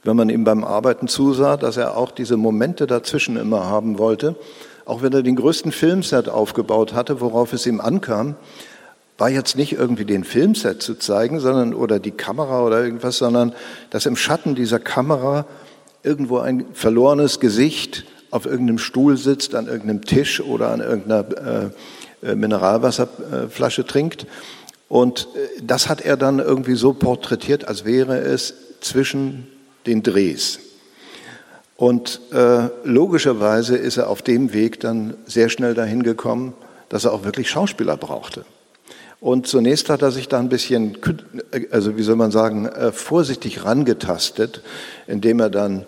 wenn 0.04 0.16
man 0.16 0.28
ihm 0.28 0.44
beim 0.44 0.62
Arbeiten 0.62 1.08
zusah, 1.08 1.56
dass 1.56 1.76
er 1.76 1.96
auch 1.96 2.12
diese 2.12 2.36
Momente 2.36 2.86
dazwischen 2.86 3.36
immer 3.36 3.64
haben 3.64 3.98
wollte, 3.98 4.36
auch 4.84 5.02
wenn 5.02 5.12
er 5.12 5.22
den 5.22 5.36
größten 5.36 5.72
Filmset 5.72 6.28
aufgebaut 6.28 6.94
hatte, 6.94 7.20
worauf 7.20 7.52
es 7.52 7.66
ihm 7.66 7.80
ankam, 7.80 8.36
war 9.18 9.28
jetzt 9.28 9.56
nicht 9.56 9.72
irgendwie 9.72 10.04
den 10.04 10.22
Filmset 10.22 10.80
zu 10.80 10.94
zeigen, 10.94 11.40
sondern 11.40 11.74
oder 11.74 11.98
die 11.98 12.12
Kamera 12.12 12.62
oder 12.62 12.82
irgendwas, 12.82 13.18
sondern 13.18 13.52
dass 13.90 14.06
im 14.06 14.16
Schatten 14.16 14.54
dieser 14.54 14.78
Kamera 14.78 15.44
irgendwo 16.04 16.38
ein 16.38 16.64
verlorenes 16.72 17.40
Gesicht 17.40 18.04
auf 18.30 18.46
irgendeinem 18.46 18.78
Stuhl 18.78 19.16
sitzt, 19.16 19.56
an 19.56 19.66
irgendeinem 19.66 20.02
Tisch 20.02 20.40
oder 20.40 20.70
an 20.70 20.80
irgendeiner 20.80 21.72
äh, 22.22 22.30
äh 22.30 22.34
Mineralwasserflasche 22.36 23.84
trinkt. 23.84 24.26
Und 24.88 25.28
äh, 25.34 25.62
das 25.62 25.88
hat 25.88 26.00
er 26.00 26.16
dann 26.16 26.38
irgendwie 26.38 26.76
so 26.76 26.92
porträtiert, 26.92 27.66
als 27.66 27.84
wäre 27.84 28.18
es 28.18 28.54
zwischen 28.80 29.48
den 29.86 30.04
Drehs. 30.04 30.60
Und 31.76 32.20
äh, 32.32 32.68
logischerweise 32.84 33.76
ist 33.76 33.96
er 33.96 34.08
auf 34.10 34.22
dem 34.22 34.52
Weg 34.52 34.78
dann 34.80 35.14
sehr 35.26 35.48
schnell 35.48 35.74
dahin 35.74 36.02
gekommen, 36.04 36.54
dass 36.88 37.04
er 37.04 37.12
auch 37.12 37.24
wirklich 37.24 37.50
Schauspieler 37.50 37.96
brauchte. 37.96 38.44
Und 39.20 39.48
zunächst 39.48 39.90
hat 39.90 40.02
er 40.02 40.12
sich 40.12 40.28
da 40.28 40.38
ein 40.38 40.48
bisschen, 40.48 40.96
also 41.70 41.96
wie 41.96 42.02
soll 42.02 42.16
man 42.16 42.30
sagen, 42.30 42.66
äh, 42.66 42.92
vorsichtig 42.92 43.64
rangetastet, 43.64 44.62
indem 45.06 45.40
er 45.40 45.50
dann 45.50 45.86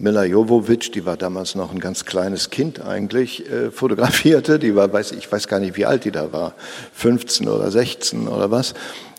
Mila 0.00 0.24
Jovovic, 0.24 0.92
die 0.92 1.04
war 1.04 1.16
damals 1.16 1.56
noch 1.56 1.72
ein 1.72 1.80
ganz 1.80 2.04
kleines 2.04 2.50
Kind 2.50 2.80
eigentlich, 2.80 3.50
äh, 3.50 3.72
fotografierte. 3.72 4.60
Die 4.60 4.76
war, 4.76 4.92
weiß, 4.92 5.10
ich 5.12 5.30
weiß 5.30 5.48
gar 5.48 5.58
nicht, 5.58 5.76
wie 5.76 5.86
alt 5.86 6.04
die 6.04 6.12
da 6.12 6.32
war, 6.32 6.54
15 6.92 7.48
oder 7.48 7.68
16 7.72 8.28
oder 8.28 8.52
was. 8.52 8.74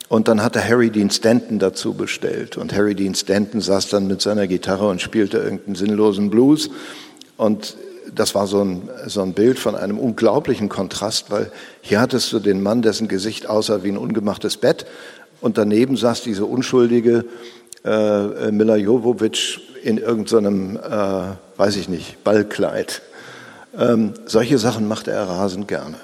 Und 0.08 0.30
dann 0.30 0.42
hat 0.42 0.56
er 0.56 0.68
Harry 0.68 0.90
Dean 0.90 1.10
Stanton 1.10 1.60
dazu 1.60 1.94
bestellt. 1.94 2.56
Und 2.56 2.74
Harry 2.74 2.96
Dean 2.96 3.14
Stanton 3.14 3.60
saß 3.60 3.90
dann 3.90 4.08
mit 4.08 4.22
seiner 4.22 4.48
Gitarre 4.48 4.88
und 4.88 5.02
spielte 5.02 5.38
irgendeinen 5.38 5.76
sinnlosen 5.76 6.30
Blues. 6.30 6.70
Und 7.36 7.76
das 8.16 8.36
war 8.36 8.48
so 8.48 8.64
ein, 8.64 8.90
so 9.08 9.22
ein 9.22 9.34
Bild 9.34 9.60
von 9.60 9.76
einem 9.76 10.00
unglaublichen 10.00 10.70
Kontrast, 10.70 11.32
weil 11.32 11.52
hier 11.82 12.00
hattest 12.00 12.32
du 12.34 12.40
den 12.40 12.62
Mann, 12.62 12.82
dessen 12.82 13.08
Gesicht 13.08 13.48
aussah 13.48 13.84
wie 13.84 13.90
ein 13.90 13.98
ungemachtes 13.98 14.58
Bett. 14.58 14.86
Und 15.42 15.58
daneben 15.58 15.98
saß 15.98 16.24
diese 16.24 16.46
unschuldige 16.46 17.26
äh, 17.86 18.52
Mila 18.52 18.76
Jovovic 18.76 19.60
in 19.84 19.98
irgendeinem, 19.98 20.78
äh, 20.78 21.58
weiß 21.58 21.78
ich 21.78 21.90
nicht, 21.90 22.24
Ballkleid. 22.24 23.02
Ähm, 23.78 24.14
solche 24.26 24.58
Sachen 24.58 24.88
machte 24.88 25.12
er 25.12 25.24
rasend 25.24 25.68
gerne. 25.68 25.98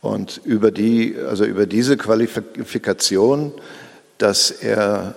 Und 0.00 0.40
über, 0.44 0.70
die, 0.70 1.16
also 1.28 1.44
über 1.44 1.66
diese 1.66 1.96
Qualifikation, 1.96 3.52
dass 4.18 4.50
er 4.50 5.14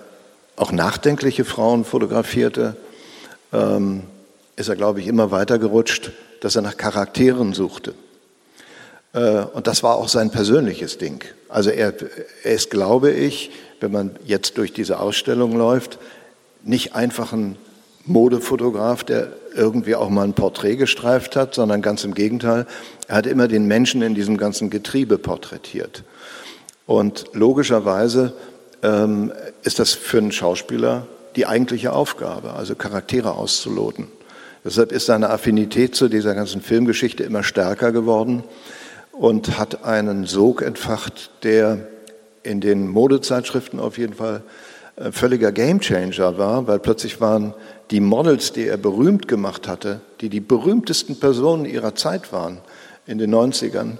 auch 0.56 0.72
nachdenkliche 0.72 1.44
Frauen 1.44 1.84
fotografierte, 1.84 2.76
ähm, 3.52 4.02
ist 4.56 4.68
er, 4.68 4.76
glaube 4.76 5.00
ich, 5.00 5.06
immer 5.06 5.30
weiter 5.30 5.58
gerutscht, 5.58 6.10
dass 6.40 6.56
er 6.56 6.62
nach 6.62 6.76
Charakteren 6.76 7.52
suchte. 7.52 7.94
Äh, 9.12 9.42
und 9.52 9.66
das 9.66 9.82
war 9.82 9.96
auch 9.96 10.08
sein 10.08 10.30
persönliches 10.30 10.98
Ding. 10.98 11.22
Also 11.48 11.70
er, 11.70 11.94
er 12.42 12.52
ist, 12.52 12.70
glaube 12.70 13.10
ich, 13.10 13.50
wenn 13.80 13.92
man 13.92 14.16
jetzt 14.24 14.58
durch 14.58 14.72
diese 14.72 15.00
Ausstellung 15.00 15.56
läuft, 15.56 15.98
nicht 16.64 16.94
einfach 16.94 17.32
ein 17.32 17.56
Modefotograf, 18.04 19.04
der 19.04 19.32
irgendwie 19.54 19.96
auch 19.96 20.08
mal 20.10 20.24
ein 20.24 20.34
Porträt 20.34 20.76
gestreift 20.76 21.34
hat, 21.36 21.54
sondern 21.54 21.82
ganz 21.82 22.04
im 22.04 22.14
Gegenteil, 22.14 22.66
er 23.08 23.16
hat 23.16 23.26
immer 23.26 23.48
den 23.48 23.66
Menschen 23.66 24.02
in 24.02 24.14
diesem 24.14 24.36
ganzen 24.36 24.70
Getriebe 24.70 25.18
porträtiert. 25.18 26.04
Und 26.86 27.24
logischerweise 27.32 28.32
ähm, 28.82 29.32
ist 29.62 29.78
das 29.78 29.92
für 29.92 30.18
einen 30.18 30.32
Schauspieler 30.32 31.06
die 31.34 31.46
eigentliche 31.46 31.92
Aufgabe, 31.92 32.52
also 32.52 32.74
Charaktere 32.74 33.32
auszuloten. 33.32 34.06
Deshalb 34.66 34.90
ist 34.90 35.06
seine 35.06 35.30
Affinität 35.30 35.94
zu 35.94 36.08
dieser 36.08 36.34
ganzen 36.34 36.60
Filmgeschichte 36.60 37.22
immer 37.22 37.44
stärker 37.44 37.92
geworden 37.92 38.42
und 39.12 39.60
hat 39.60 39.84
einen 39.84 40.26
Sog 40.26 40.60
entfacht, 40.60 41.30
der 41.44 41.86
in 42.42 42.60
den 42.60 42.88
Modezeitschriften 42.88 43.78
auf 43.78 43.96
jeden 43.96 44.14
Fall 44.14 44.42
äh, 44.96 45.12
völliger 45.12 45.52
Gamechanger 45.52 46.36
war, 46.36 46.66
weil 46.66 46.80
plötzlich 46.80 47.20
waren 47.20 47.54
die 47.92 48.00
Models, 48.00 48.52
die 48.52 48.66
er 48.66 48.76
berühmt 48.76 49.28
gemacht 49.28 49.68
hatte, 49.68 50.00
die 50.20 50.30
die 50.30 50.40
berühmtesten 50.40 51.20
Personen 51.20 51.64
ihrer 51.64 51.94
Zeit 51.94 52.32
waren 52.32 52.58
in 53.06 53.18
den 53.18 53.32
90ern, 53.32 53.98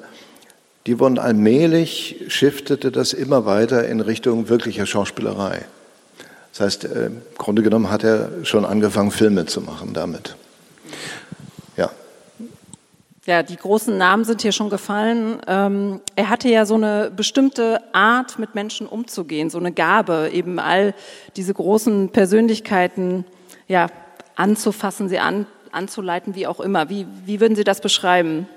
die 0.87 0.99
wurden 0.99 1.21
allmählich, 1.21 2.25
shiftete 2.27 2.91
das 2.91 3.13
immer 3.13 3.47
weiter 3.47 3.87
in 3.87 4.01
Richtung 4.01 4.49
wirklicher 4.49 4.87
Schauspielerei. 4.87 5.65
Das 6.51 6.61
heißt, 6.61 6.85
äh, 6.87 7.07
im 7.07 7.23
Grunde 7.39 7.63
genommen 7.63 7.89
hat 7.89 8.03
er 8.03 8.31
schon 8.43 8.65
angefangen, 8.65 9.13
Filme 9.13 9.47
zu 9.47 9.61
machen 9.61 9.93
damit. 9.93 10.35
Ja. 13.27 13.43
Die 13.43 13.57
großen 13.57 13.99
Namen 13.99 14.25
sind 14.25 14.43
hier 14.43 14.53
schon 14.53 14.71
gefallen. 14.71 15.41
Ähm, 15.49 16.01
er 16.15 16.29
hatte 16.31 16.49
ja 16.49 16.65
so 16.65 16.77
eine 16.77 17.11
bestimmte 17.15 17.83
Art, 17.93 18.39
mit 18.39 18.55
Menschen 18.55 18.87
umzugehen, 18.87 19.51
so 19.51 19.59
eine 19.59 19.73
Gabe, 19.73 20.31
eben 20.33 20.59
all 20.61 20.95
diese 21.35 21.53
großen 21.53 22.11
Persönlichkeiten 22.11 23.25
ja, 23.67 23.89
anzufassen, 24.37 25.09
sie 25.09 25.19
an, 25.19 25.47
anzuleiten, 25.73 26.37
wie 26.37 26.47
auch 26.47 26.61
immer. 26.61 26.89
Wie, 26.89 27.07
wie 27.25 27.41
würden 27.41 27.57
Sie 27.57 27.65
das 27.65 27.81
beschreiben? 27.81 28.49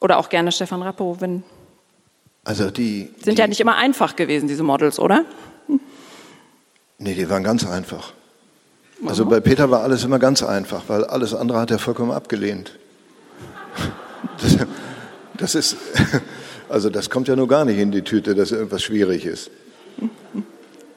Oder 0.00 0.18
auch 0.18 0.30
gerne 0.30 0.50
Stefan 0.50 0.82
Rappo, 0.82 1.20
wenn. 1.20 1.42
Also 2.44 2.70
die. 2.70 3.10
Sind 3.22 3.36
die, 3.36 3.40
ja 3.42 3.46
nicht 3.46 3.60
immer 3.60 3.76
einfach 3.76 4.16
gewesen, 4.16 4.48
diese 4.48 4.62
Models, 4.62 4.98
oder? 4.98 5.26
Nee, 6.96 7.14
die 7.14 7.28
waren 7.28 7.44
ganz 7.44 7.66
einfach. 7.66 8.14
Also 9.06 9.24
bei 9.24 9.40
Peter 9.40 9.70
war 9.70 9.82
alles 9.82 10.04
immer 10.04 10.18
ganz 10.18 10.42
einfach, 10.42 10.84
weil 10.88 11.04
alles 11.04 11.34
andere 11.34 11.58
hat 11.58 11.70
er 11.70 11.78
vollkommen 11.78 12.10
abgelehnt. 12.10 12.78
Das, 14.40 14.56
das 15.38 15.54
ist, 15.54 15.76
also 16.68 16.90
das 16.90 17.08
kommt 17.08 17.28
ja 17.28 17.36
nur 17.36 17.48
gar 17.48 17.64
nicht 17.64 17.78
in 17.78 17.90
die 17.90 18.02
Tüte, 18.02 18.34
dass 18.34 18.52
irgendwas 18.52 18.82
schwierig 18.82 19.24
ist. 19.24 19.50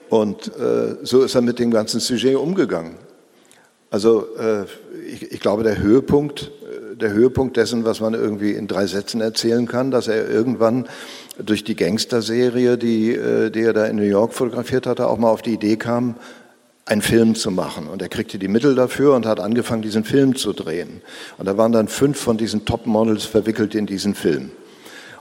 Und 0.10 0.48
äh, 0.58 0.98
so 1.04 1.24
ist 1.24 1.36
er 1.36 1.42
mit 1.42 1.60
dem 1.60 1.72
ganzen 1.72 2.00
Sujet 2.00 2.36
umgegangen. 2.36 2.98
Also 3.89 4.28
äh, 4.38 4.63
ich, 5.08 5.32
ich, 5.32 5.39
glaube, 5.39 5.63
der 5.63 5.80
Höhepunkt, 5.82 6.52
äh, 6.63 6.96
der 6.96 7.13
Höhepunkt 7.13 7.58
dessen, 7.58 7.86
was 7.86 8.00
man 8.00 8.13
irgendwie 8.13 8.52
in 8.52 8.68
drei 8.68 8.86
Sätzen 8.86 9.22
erzählen 9.22 9.68
kann, 9.68 9.92
dass 9.92 10.08
er 10.08 10.30
irgendwann 10.30 10.88
durch 11.38 11.63
die 11.63 11.76
Gangster-Serie, 11.76 12.78
die, 12.78 13.13
äh, 13.13 13.50
die 13.50 13.62
er 13.62 13.74
da 13.74 13.86
in 13.86 13.96
New 13.96 14.04
York 14.04 14.34
fotografiert 14.34 14.88
hatte, 14.88 15.08
auch 15.08 15.18
mal 15.18 15.30
auf 15.30 15.42
die 15.42 15.54
Idee 15.54 15.78
kam, 15.78 16.16
einen 16.86 17.02
Film 17.02 17.36
zu 17.36 17.52
machen. 17.52 17.88
Und 17.88 18.02
er 18.02 18.10
kriegte 18.10 18.38
die 18.38 18.48
Mittel 18.48 18.76
dafür 18.76 19.15
und 19.15 19.26
hat 19.26 19.39
angefangen, 19.39 19.82
diesen 19.82 20.04
Film 20.04 20.36
zu 20.36 20.54
drehen. 20.54 21.02
Und 21.38 21.48
da 21.48 21.58
waren 21.58 21.72
dann 21.72 21.88
fünf 21.88 22.19
von 22.19 22.38
diesen 22.38 22.65
Top-Models 22.65 23.26
verwickelt 23.26 23.74
in 23.76 23.86
diesen 23.86 24.15
Film. 24.15 24.52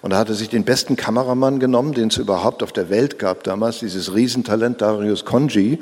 Und 0.00 0.10
da 0.10 0.18
hat 0.18 0.28
er 0.28 0.34
sich 0.34 0.48
den 0.48 0.64
besten 0.64 0.96
Kameramann 0.96 1.60
genommen, 1.60 1.94
den 1.94 2.08
es 2.08 2.16
überhaupt 2.16 2.64
auf 2.64 2.72
der 2.72 2.90
Welt 2.90 3.20
gab 3.20 3.44
damals, 3.44 3.78
dieses 3.78 4.14
Riesentalent 4.14 4.82
Darius 4.82 5.24
Conji. 5.24 5.78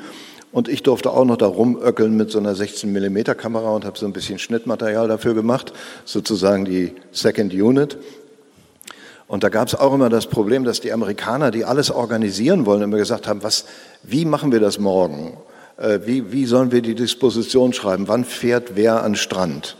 Und 0.51 0.67
ich 0.67 0.83
durfte 0.83 1.11
auch 1.11 1.25
noch 1.25 1.37
da 1.37 1.47
rumöckeln 1.47 2.15
mit 2.15 2.29
so 2.29 2.37
einer 2.37 2.53
16 2.53 2.91
mm 2.91 3.35
Kamera 3.35 3.71
und 3.71 3.85
habe 3.85 3.97
so 3.97 4.05
ein 4.05 4.13
bisschen 4.13 4.37
Schnittmaterial 4.37 5.07
dafür 5.07 5.33
gemacht, 5.33 5.73
sozusagen 6.05 6.65
die 6.65 6.93
Second 7.11 7.53
Unit. 7.53 7.97
Und 9.27 9.43
da 9.43 9.49
gab 9.49 9.69
es 9.69 9.75
auch 9.75 9.93
immer 9.93 10.09
das 10.09 10.27
Problem, 10.27 10.65
dass 10.65 10.81
die 10.81 10.91
Amerikaner, 10.91 11.49
die 11.49 11.65
alles 11.65 11.89
organisieren 11.89 12.65
wollen, 12.65 12.81
immer 12.81 12.97
gesagt 12.97 13.27
haben, 13.27 13.41
was, 13.43 13.65
wie 14.03 14.25
machen 14.25 14.51
wir 14.51 14.59
das 14.59 14.77
morgen? 14.77 15.37
Äh, 15.81 16.05
wie, 16.05 16.31
wie 16.31 16.45
sollen 16.45 16.71
wir 16.71 16.81
die 16.81 16.95
Disposition 16.95 17.73
schreiben? 17.73 18.07
Wann 18.07 18.23
fährt 18.23 18.75
wer 18.75 19.03
an 19.03 19.15
Strand? 19.15 19.75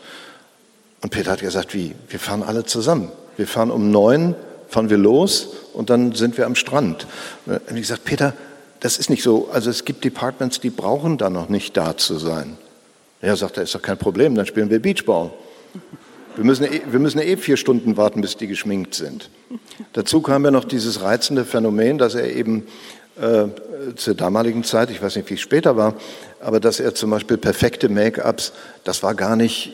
Und 1.02 1.12
Peter 1.12 1.32
hat 1.32 1.42
gesagt, 1.42 1.74
wie? 1.74 1.94
Wir 2.10 2.20
fahren 2.20 2.44
alle 2.44 2.66
zusammen. 2.66 3.12
Wir 3.38 3.48
fahren 3.48 3.72
um 3.72 3.92
neun, 3.92 4.36
fahren 4.68 4.90
wir 4.90 4.98
los 4.98 5.50
und 5.74 5.90
dann 5.90 6.14
sind 6.14 6.38
wir 6.38 6.46
am 6.46 6.56
Strand. 6.56 7.06
Und 7.46 7.62
ich 7.70 7.82
gesagt, 7.82 8.04
Peter, 8.04 8.34
das 8.80 8.98
ist 8.98 9.10
nicht 9.10 9.24
so. 9.24 9.50
Also 9.52 9.70
es 9.70 9.86
gibt 9.86 10.04
Departments, 10.04 10.60
die 10.60 10.70
brauchen 10.70 11.18
da 11.18 11.30
noch 11.30 11.50
nicht 11.50 11.78
da 11.78 11.96
zu 11.98 12.18
sein. 12.18 12.58
Ja, 13.22 13.36
sagt 13.36 13.58
er, 13.58 13.64
ist 13.64 13.76
doch 13.76 13.82
kein 13.82 13.98
Problem, 13.98 14.34
dann 14.34 14.48
spielen 14.48 14.70
wir 14.70 14.82
Beachball. 14.82 15.32
Wir 16.36 16.46
müssen, 16.46 16.66
eh, 16.66 16.82
wir 16.90 17.00
müssen 17.00 17.20
eh 17.20 17.38
vier 17.38 17.58
Stunden 17.58 17.98
warten, 17.98 18.22
bis 18.22 18.38
die 18.38 18.48
geschminkt 18.48 18.96
sind. 18.96 19.30
Dazu 19.94 20.22
kam 20.22 20.46
ja 20.46 20.52
noch 20.52 20.66
dieses 20.66 21.02
reizende 21.02 21.46
Phänomen, 21.46 21.98
dass 21.98 22.16
er 22.16 22.34
eben 22.34 22.64
äh, 23.20 23.48
zur 23.96 24.16
damaligen 24.16 24.64
Zeit, 24.64 24.90
ich 24.90 25.02
weiß 25.02 25.16
nicht, 25.16 25.30
wie 25.30 25.34
es 25.34 25.42
später 25.42 25.76
war, 25.76 25.96
aber 26.40 26.60
dass 26.60 26.80
er 26.80 26.96
zum 26.96 27.10
Beispiel 27.10 27.38
perfekte 27.38 27.90
Make-ups, 27.90 28.54
das 28.84 29.04
war 29.04 29.16
gar 29.16 29.36
nicht 29.36 29.74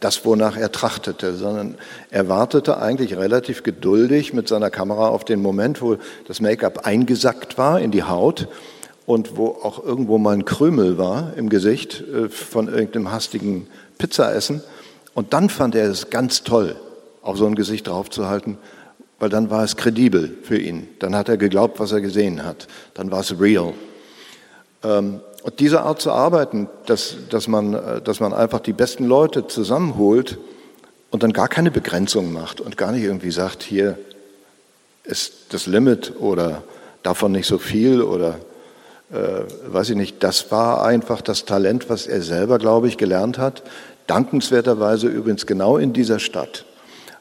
das, 0.00 0.24
wonach 0.24 0.56
er 0.56 0.72
trachtete, 0.72 1.34
sondern 1.34 1.76
er 2.10 2.28
wartete 2.28 2.78
eigentlich 2.78 3.16
relativ 3.16 3.62
geduldig 3.62 4.32
mit 4.32 4.48
seiner 4.48 4.70
Kamera 4.70 5.08
auf 5.08 5.24
den 5.24 5.40
Moment, 5.40 5.80
wo 5.80 5.96
das 6.26 6.40
Make-up 6.40 6.86
eingesackt 6.86 7.56
war 7.58 7.80
in 7.80 7.90
die 7.90 8.02
Haut 8.02 8.48
und 9.06 9.36
wo 9.36 9.48
auch 9.48 9.82
irgendwo 9.82 10.18
mal 10.18 10.34
ein 10.34 10.44
Krümel 10.44 10.98
war 10.98 11.32
im 11.36 11.48
Gesicht 11.48 12.02
äh, 12.02 12.28
von 12.28 12.68
irgendeinem 12.68 13.12
hastigen 13.12 13.68
Pizzaessen. 13.98 14.62
Und 15.14 15.32
dann 15.32 15.48
fand 15.48 15.74
er 15.74 15.88
es 15.88 16.10
ganz 16.10 16.42
toll, 16.42 16.76
auf 17.22 17.38
so 17.38 17.46
ein 17.46 17.54
Gesicht 17.54 17.86
draufzuhalten, 17.88 18.58
weil 19.18 19.28
dann 19.28 19.50
war 19.50 19.64
es 19.64 19.76
kredibel 19.76 20.36
für 20.42 20.58
ihn. 20.58 20.88
Dann 20.98 21.16
hat 21.16 21.28
er 21.28 21.36
geglaubt, 21.36 21.80
was 21.80 21.92
er 21.92 22.00
gesehen 22.00 22.44
hat. 22.44 22.68
Dann 22.94 23.10
war 23.10 23.20
es 23.20 23.38
real. 23.40 23.72
Ähm, 24.84 25.20
und 25.42 25.60
diese 25.60 25.82
Art 25.82 26.00
zu 26.00 26.10
arbeiten, 26.10 26.68
dass, 26.86 27.16
dass, 27.30 27.48
man, 27.48 27.74
äh, 27.74 28.00
dass 28.02 28.20
man 28.20 28.34
einfach 28.34 28.60
die 28.60 28.72
besten 28.72 29.04
Leute 29.04 29.46
zusammenholt 29.46 30.38
und 31.10 31.22
dann 31.22 31.32
gar 31.32 31.48
keine 31.48 31.70
Begrenzung 31.70 32.32
macht 32.32 32.60
und 32.60 32.76
gar 32.76 32.92
nicht 32.92 33.04
irgendwie 33.04 33.30
sagt, 33.30 33.62
hier 33.62 33.98
ist 35.04 35.46
das 35.50 35.66
Limit 35.66 36.14
oder 36.18 36.62
davon 37.02 37.32
nicht 37.32 37.46
so 37.46 37.58
viel 37.58 38.02
oder 38.02 38.40
äh, 39.12 39.72
weiß 39.72 39.90
ich 39.90 39.96
nicht, 39.96 40.22
das 40.24 40.50
war 40.50 40.84
einfach 40.84 41.20
das 41.20 41.44
Talent, 41.44 41.88
was 41.88 42.08
er 42.08 42.22
selber, 42.22 42.58
glaube 42.58 42.88
ich, 42.88 42.98
gelernt 42.98 43.38
hat. 43.38 43.62
Dankenswerterweise 44.08 45.06
übrigens 45.06 45.46
genau 45.46 45.78
in 45.78 45.92
dieser 45.92 46.18
Stadt. 46.18 46.64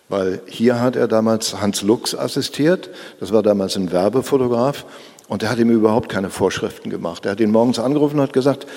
Weil 0.08 0.42
hier 0.46 0.80
hat 0.82 0.96
er 0.96 1.08
damals 1.08 1.60
Hans 1.60 1.82
Lux 1.82 2.14
assistiert, 2.14 2.90
das 3.20 3.32
war 3.32 3.42
damals 3.42 3.76
ein 3.76 3.92
Werbefotograf, 3.92 4.86
und 5.28 5.42
er 5.42 5.50
hat 5.50 5.58
ihm 5.58 5.72
überhaupt 5.72 6.10
keine 6.10 6.30
Vorschriften 6.30 6.92
gemacht. 6.92 7.26
Er 7.26 7.32
hat 7.32 7.40
ihn 7.40 7.52
morgens 7.52 7.80
angerufen 7.80 8.18
und 8.18 8.24
hat 8.24 8.34
gesagt, 8.34 8.68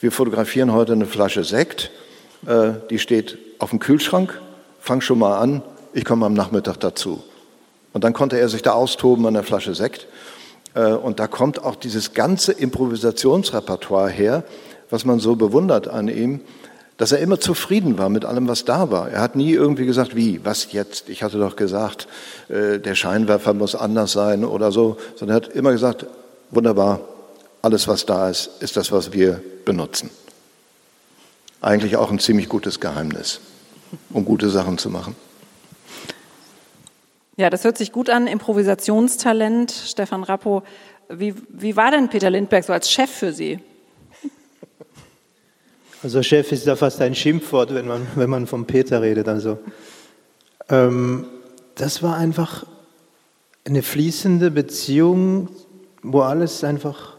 wir 0.00 0.10
fotografieren 0.10 0.72
heute 0.72 0.92
eine 0.92 1.06
Flasche 1.06 1.44
Sekt, 1.44 1.90
äh, 2.46 2.72
die 2.90 2.98
steht 2.98 3.38
auf 3.60 3.70
dem 3.70 3.78
Kühlschrank, 3.78 4.40
fang 4.80 5.00
schon 5.00 5.20
mal 5.20 5.38
an, 5.38 5.62
ich 5.92 6.04
komme 6.04 6.26
am 6.26 6.34
Nachmittag 6.34 6.78
dazu. 6.80 7.22
Und 7.92 8.02
dann 8.02 8.14
konnte 8.14 8.38
er 8.38 8.48
sich 8.48 8.62
da 8.62 8.72
austoben 8.72 9.26
an 9.26 9.34
der 9.34 9.44
Flasche 9.44 9.74
Sekt. 9.74 10.08
Äh, 10.74 10.92
und 10.92 11.20
da 11.20 11.28
kommt 11.28 11.62
auch 11.62 11.76
dieses 11.76 12.14
ganze 12.14 12.52
Improvisationsrepertoire 12.52 14.10
her, 14.10 14.44
was 14.90 15.04
man 15.04 15.20
so 15.20 15.36
bewundert 15.36 15.88
an 15.88 16.08
ihm, 16.08 16.40
dass 16.96 17.12
er 17.12 17.18
immer 17.18 17.40
zufrieden 17.40 17.98
war 17.98 18.08
mit 18.08 18.24
allem, 18.24 18.48
was 18.48 18.64
da 18.64 18.90
war. 18.90 19.10
Er 19.10 19.20
hat 19.20 19.36
nie 19.36 19.52
irgendwie 19.52 19.86
gesagt, 19.86 20.14
wie, 20.14 20.44
was 20.44 20.72
jetzt? 20.72 21.08
Ich 21.08 21.22
hatte 21.22 21.38
doch 21.38 21.56
gesagt, 21.56 22.06
äh, 22.48 22.78
der 22.78 22.94
Scheinwerfer 22.94 23.54
muss 23.54 23.74
anders 23.74 24.12
sein 24.12 24.44
oder 24.44 24.72
so, 24.72 24.98
sondern 25.16 25.38
er 25.38 25.46
hat 25.46 25.54
immer 25.54 25.72
gesagt, 25.72 26.06
wunderbar, 26.50 27.00
alles, 27.62 27.88
was 27.88 28.06
da 28.06 28.28
ist, 28.28 28.50
ist 28.60 28.76
das, 28.76 28.92
was 28.92 29.12
wir 29.12 29.42
benutzen. 29.64 30.10
Eigentlich 31.60 31.96
auch 31.96 32.10
ein 32.10 32.18
ziemlich 32.18 32.48
gutes 32.48 32.80
Geheimnis, 32.80 33.40
um 34.10 34.24
gute 34.24 34.50
Sachen 34.50 34.78
zu 34.78 34.90
machen. 34.90 35.14
Ja, 37.36 37.50
das 37.50 37.64
hört 37.64 37.78
sich 37.78 37.92
gut 37.92 38.10
an. 38.10 38.26
Improvisationstalent. 38.26 39.72
Stefan 39.72 40.22
Rappo, 40.22 40.62
wie, 41.08 41.34
wie 41.48 41.76
war 41.76 41.90
denn 41.90 42.08
Peter 42.08 42.30
Lindberg 42.30 42.64
so 42.64 42.72
als 42.72 42.90
Chef 42.90 43.10
für 43.10 43.32
Sie? 43.32 43.60
Also 46.02 46.20
Chef 46.20 46.50
ist 46.50 46.66
da 46.66 46.74
fast 46.74 47.00
ein 47.00 47.14
Schimpfwort, 47.14 47.72
wenn 47.74 47.86
man, 47.86 48.06
wenn 48.16 48.28
man 48.28 48.48
von 48.48 48.64
Peter 48.66 49.02
redet. 49.02 49.28
Also 49.28 49.58
ähm, 50.68 51.26
das 51.76 52.02
war 52.02 52.16
einfach 52.16 52.66
eine 53.64 53.82
fließende 53.82 54.50
Beziehung, 54.50 55.48
wo 56.02 56.22
alles 56.22 56.64
einfach 56.64 57.16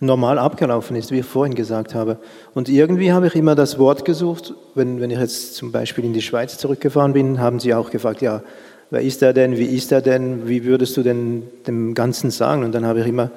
normal 0.00 0.38
abgelaufen 0.38 0.96
ist, 0.96 1.10
wie 1.10 1.18
ich 1.18 1.26
vorhin 1.26 1.54
gesagt 1.54 1.94
habe. 1.94 2.18
Und 2.54 2.70
irgendwie 2.70 3.12
habe 3.12 3.26
ich 3.26 3.34
immer 3.34 3.54
das 3.54 3.78
Wort 3.78 4.06
gesucht. 4.06 4.54
Wenn, 4.74 5.00
wenn 5.00 5.10
ich 5.10 5.18
jetzt 5.18 5.54
zum 5.54 5.70
Beispiel 5.70 6.04
in 6.04 6.14
die 6.14 6.22
Schweiz 6.22 6.56
zurückgefahren 6.56 7.12
bin, 7.12 7.40
haben 7.40 7.60
sie 7.60 7.74
auch 7.74 7.90
gefragt, 7.90 8.22
ja, 8.22 8.42
wer 8.88 9.02
ist 9.02 9.22
er 9.22 9.34
denn, 9.34 9.58
wie 9.58 9.66
ist 9.66 9.92
er 9.92 10.00
denn, 10.00 10.48
wie 10.48 10.64
würdest 10.64 10.96
du 10.96 11.02
denn 11.02 11.42
dem 11.66 11.94
Ganzen 11.94 12.30
sagen? 12.30 12.64
Und 12.64 12.72
dann 12.72 12.86
habe 12.86 13.00
ich 13.00 13.06
immer, 13.06 13.30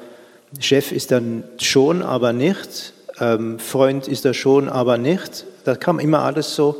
Chef 0.59 0.93
ist 0.93 1.11
dann 1.11 1.43
schon, 1.57 2.01
aber 2.01 2.31
nicht 2.31 2.93
ähm, 3.19 3.59
Freund 3.59 4.07
ist 4.07 4.25
er 4.25 4.33
schon, 4.33 4.69
aber 4.69 4.97
nicht. 4.97 5.45
Da 5.63 5.75
kam 5.75 5.99
immer 5.99 6.19
alles 6.19 6.55
so 6.55 6.75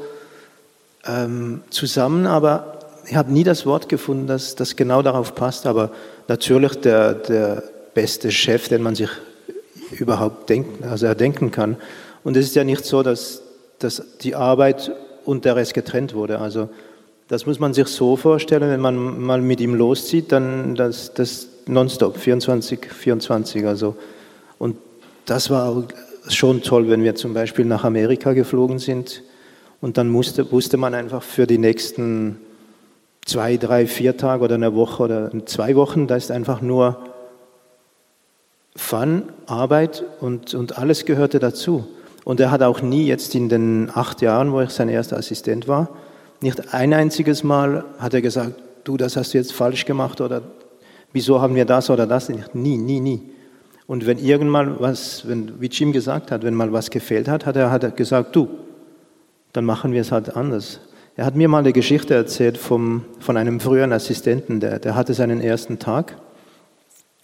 ähm, 1.06 1.62
zusammen, 1.70 2.26
aber 2.26 2.80
ich 3.08 3.16
habe 3.16 3.32
nie 3.32 3.44
das 3.44 3.66
Wort 3.66 3.90
gefunden, 3.90 4.28
das, 4.28 4.56
das 4.56 4.76
genau 4.76 5.02
darauf 5.02 5.36
passt. 5.36 5.66
Aber 5.66 5.92
natürlich 6.28 6.76
der, 6.76 7.14
der 7.14 7.64
beste 7.94 8.32
Chef, 8.32 8.68
den 8.68 8.82
man 8.82 8.96
sich 8.96 9.10
überhaupt 9.92 10.50
denken, 10.50 10.84
also 10.84 11.06
erdenken 11.06 11.52
kann. 11.52 11.78
Und 12.24 12.36
es 12.36 12.48
ist 12.48 12.56
ja 12.56 12.64
nicht 12.64 12.86
so, 12.86 13.04
dass, 13.04 13.42
dass 13.80 14.04
die 14.22 14.36
Arbeit 14.36 14.92
und 15.26 15.46
der 15.46 15.56
Rest 15.56 15.74
getrennt 15.74 16.14
wurde. 16.14 16.40
Also 16.40 16.70
das 17.28 17.46
muss 17.46 17.60
man 17.60 17.74
sich 17.74 17.88
so 17.88 18.16
vorstellen, 18.16 18.70
wenn 18.70 18.80
man 18.80 19.20
mal 19.20 19.42
mit 19.42 19.60
ihm 19.60 19.76
loszieht, 19.76 20.32
dann 20.32 20.76
das, 20.76 21.14
das 21.14 21.48
nonstop, 21.66 22.18
24, 22.18 22.86
24. 22.86 23.66
Also, 23.66 23.96
und 24.58 24.78
das 25.26 25.50
war 25.50 25.84
schon 26.34 26.62
toll, 26.62 26.90
wenn 26.90 27.04
wir 27.04 27.16
zum 27.16 27.34
Beispiel 27.34 27.66
nach 27.66 27.84
Amerika 27.84 28.34
geflogen 28.34 28.80
sind 28.80 29.24
und 29.82 29.98
dann 29.98 30.10
musste, 30.10 30.52
wusste 30.52 30.78
man 30.78 30.94
einfach 30.94 31.24
für 31.24 31.48
die 31.48 31.58
nächsten 31.58 32.40
zwei, 33.26 33.58
drei, 33.58 33.88
vier 33.88 34.18
Tage 34.18 34.44
oder 34.44 34.56
eine 34.56 34.74
Woche 34.74 35.04
oder 35.04 35.46
zwei 35.46 35.76
Wochen, 35.76 36.08
da 36.08 36.16
ist 36.16 36.32
einfach 36.32 36.62
nur 36.62 36.98
Fun, 38.76 39.24
Arbeit 39.48 40.04
und, 40.22 40.54
und 40.54 40.78
alles 40.78 41.06
gehörte 41.06 41.40
dazu. 41.40 41.88
Und 42.24 42.40
er 42.40 42.52
hat 42.52 42.62
auch 42.62 42.82
nie 42.82 43.08
jetzt 43.08 43.34
in 43.36 43.50
den 43.50 43.90
acht 43.94 44.22
Jahren, 44.22 44.52
wo 44.52 44.62
ich 44.62 44.70
sein 44.70 44.90
erster 44.90 45.18
Assistent 45.18 45.68
war, 45.68 45.90
nicht 46.42 46.74
ein 46.74 46.94
einziges 46.94 47.44
Mal 47.44 47.86
hat 47.98 48.14
er 48.14 48.22
gesagt, 48.22 48.54
du, 48.84 48.98
das 48.98 49.18
hast 49.18 49.34
du 49.34 49.40
jetzt 49.40 49.54
falsch 49.54 49.86
gemacht 49.86 50.22
oder 50.22 50.42
wieso 51.12 51.42
haben 51.42 51.56
wir 51.56 51.66
das 51.66 51.90
oder 51.90 52.06
das. 52.06 52.30
Nie, 52.30 52.78
nie, 52.78 53.00
nie. 53.00 53.22
Und 53.88 54.06
wenn 54.06 54.20
irgendwann 54.20 54.80
was, 54.80 55.28
wenn, 55.28 55.62
wie 55.62 55.68
Jim 55.68 55.94
gesagt 55.94 56.32
hat, 56.32 56.44
wenn 56.44 56.54
mal 56.54 56.74
was 56.74 56.92
gefehlt 56.92 57.30
hat, 57.30 57.46
hat 57.46 57.56
er, 57.56 57.72
hat 57.72 57.84
er 57.84 57.92
gesagt, 57.92 58.36
du, 58.36 58.50
dann 59.54 59.64
machen 59.64 59.94
wir 59.94 60.02
es 60.02 60.12
halt 60.12 60.36
anders. 60.36 60.82
Er 61.16 61.26
hat 61.26 61.36
mir 61.36 61.48
mal 61.48 61.60
eine 61.60 61.74
Geschichte 61.74 62.14
erzählt 62.14 62.58
vom, 62.58 63.06
von 63.20 63.38
einem 63.38 63.60
früheren 63.60 63.94
Assistenten, 63.94 64.60
der, 64.60 64.80
der 64.80 64.96
hatte 64.96 65.14
seinen 65.14 65.42
ersten 65.42 65.80
Tag 65.80 66.18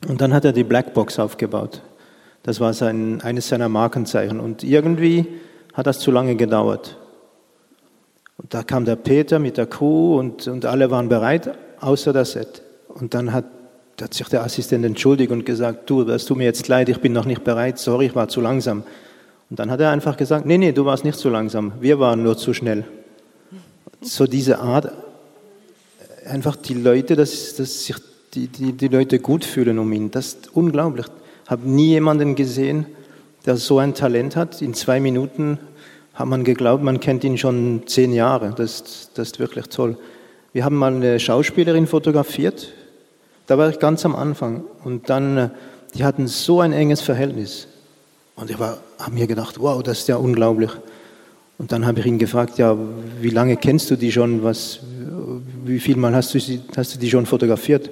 und 0.07 0.21
dann 0.21 0.33
hat 0.33 0.45
er 0.45 0.53
die 0.53 0.63
Blackbox 0.63 1.19
aufgebaut. 1.19 1.81
Das 2.43 2.59
war 2.59 2.73
sein, 2.73 3.21
eines 3.21 3.49
seiner 3.49 3.69
Markenzeichen 3.69 4.39
und 4.39 4.63
irgendwie 4.63 5.27
hat 5.73 5.85
das 5.85 5.99
zu 5.99 6.11
lange 6.11 6.35
gedauert. 6.35 6.97
Und 8.37 8.53
da 8.53 8.63
kam 8.63 8.85
der 8.85 8.95
Peter 8.95 9.37
mit 9.37 9.57
der 9.57 9.67
Crew 9.67 10.17
und, 10.17 10.47
und 10.47 10.65
alle 10.65 10.89
waren 10.91 11.07
bereit, 11.07 11.55
außer 11.79 12.13
das 12.13 12.31
Set. 12.31 12.63
Und 12.87 13.13
dann 13.13 13.31
hat 13.31 13.45
da 13.97 14.05
hat 14.05 14.13
sich 14.13 14.27
der 14.27 14.43
Assistent 14.43 14.85
entschuldigt 14.85 15.31
und 15.31 15.45
gesagt, 15.45 15.89
du, 15.89 16.03
das 16.03 16.25
tut 16.25 16.37
mir 16.37 16.45
jetzt 16.45 16.67
leid, 16.67 16.89
ich 16.89 16.99
bin 16.99 17.13
noch 17.13 17.25
nicht 17.25 17.43
bereit, 17.43 17.77
sorry, 17.77 18.07
ich 18.07 18.15
war 18.15 18.27
zu 18.27 18.41
langsam. 18.41 18.83
Und 19.49 19.59
dann 19.59 19.69
hat 19.69 19.79
er 19.79 19.91
einfach 19.91 20.17
gesagt, 20.17 20.45
nee, 20.45 20.57
nee, 20.57 20.71
du 20.71 20.85
warst 20.85 21.03
nicht 21.03 21.17
zu 21.17 21.29
langsam, 21.29 21.73
wir 21.79 21.99
waren 21.99 22.23
nur 22.23 22.37
zu 22.37 22.53
schnell. 22.53 22.85
So 24.01 24.25
diese 24.25 24.59
Art, 24.59 24.91
einfach 26.27 26.55
die 26.55 26.73
Leute, 26.73 27.15
dass, 27.15 27.55
dass 27.55 27.85
sich 27.85 27.95
die, 28.33 28.47
die, 28.47 28.73
die 28.73 28.87
Leute 28.87 29.19
gut 29.19 29.45
fühlen 29.45 29.77
um 29.77 29.91
ihn, 29.93 30.09
das 30.09 30.27
ist 30.27 30.49
unglaublich. 30.55 31.05
Ich 31.45 31.51
habe 31.51 31.69
nie 31.69 31.89
jemanden 31.89 32.35
gesehen, 32.35 32.87
der 33.45 33.57
so 33.57 33.79
ein 33.79 33.93
Talent 33.93 34.35
hat. 34.35 34.61
In 34.61 34.73
zwei 34.73 34.99
Minuten 34.99 35.59
hat 36.13 36.27
man 36.27 36.43
geglaubt, 36.43 36.83
man 36.83 36.99
kennt 36.99 37.23
ihn 37.23 37.37
schon 37.37 37.83
zehn 37.85 38.13
Jahre. 38.13 38.53
Das, 38.55 39.09
das 39.13 39.31
ist 39.31 39.39
wirklich 39.39 39.67
toll. 39.67 39.97
Wir 40.53 40.63
haben 40.63 40.75
mal 40.75 40.93
eine 40.93 41.19
Schauspielerin 41.19 41.87
fotografiert, 41.87 42.73
da 43.47 43.57
war 43.57 43.69
ich 43.69 43.79
ganz 43.79 44.05
am 44.05 44.15
Anfang 44.15 44.63
und 44.83 45.09
dann, 45.09 45.37
äh, 45.37 45.49
die 45.95 46.03
hatten 46.03 46.27
so 46.27 46.61
ein 46.61 46.73
enges 46.73 47.01
Verhältnis. 47.01 47.67
Und 48.35 48.49
ich 48.49 48.57
habe 48.57 48.79
mir 49.11 49.27
gedacht, 49.27 49.59
wow, 49.59 49.83
das 49.83 49.99
ist 49.99 50.07
ja 50.07 50.15
unglaublich. 50.15 50.71
Und 51.59 51.71
dann 51.71 51.85
habe 51.85 51.99
ich 51.99 52.05
ihn 52.05 52.17
gefragt, 52.17 52.57
ja, 52.57 52.75
wie 53.21 53.29
lange 53.29 53.57
kennst 53.57 53.91
du 53.91 53.95
die 53.95 54.11
schon? 54.11 54.43
Was, 54.43 54.79
wie 55.63 55.79
viel 55.79 55.97
Mal 55.97 56.15
hast 56.15 56.33
du, 56.33 56.39
sie, 56.39 56.61
hast 56.75 56.95
du 56.95 56.99
die 56.99 57.09
schon 57.09 57.25
fotografiert? 57.25 57.91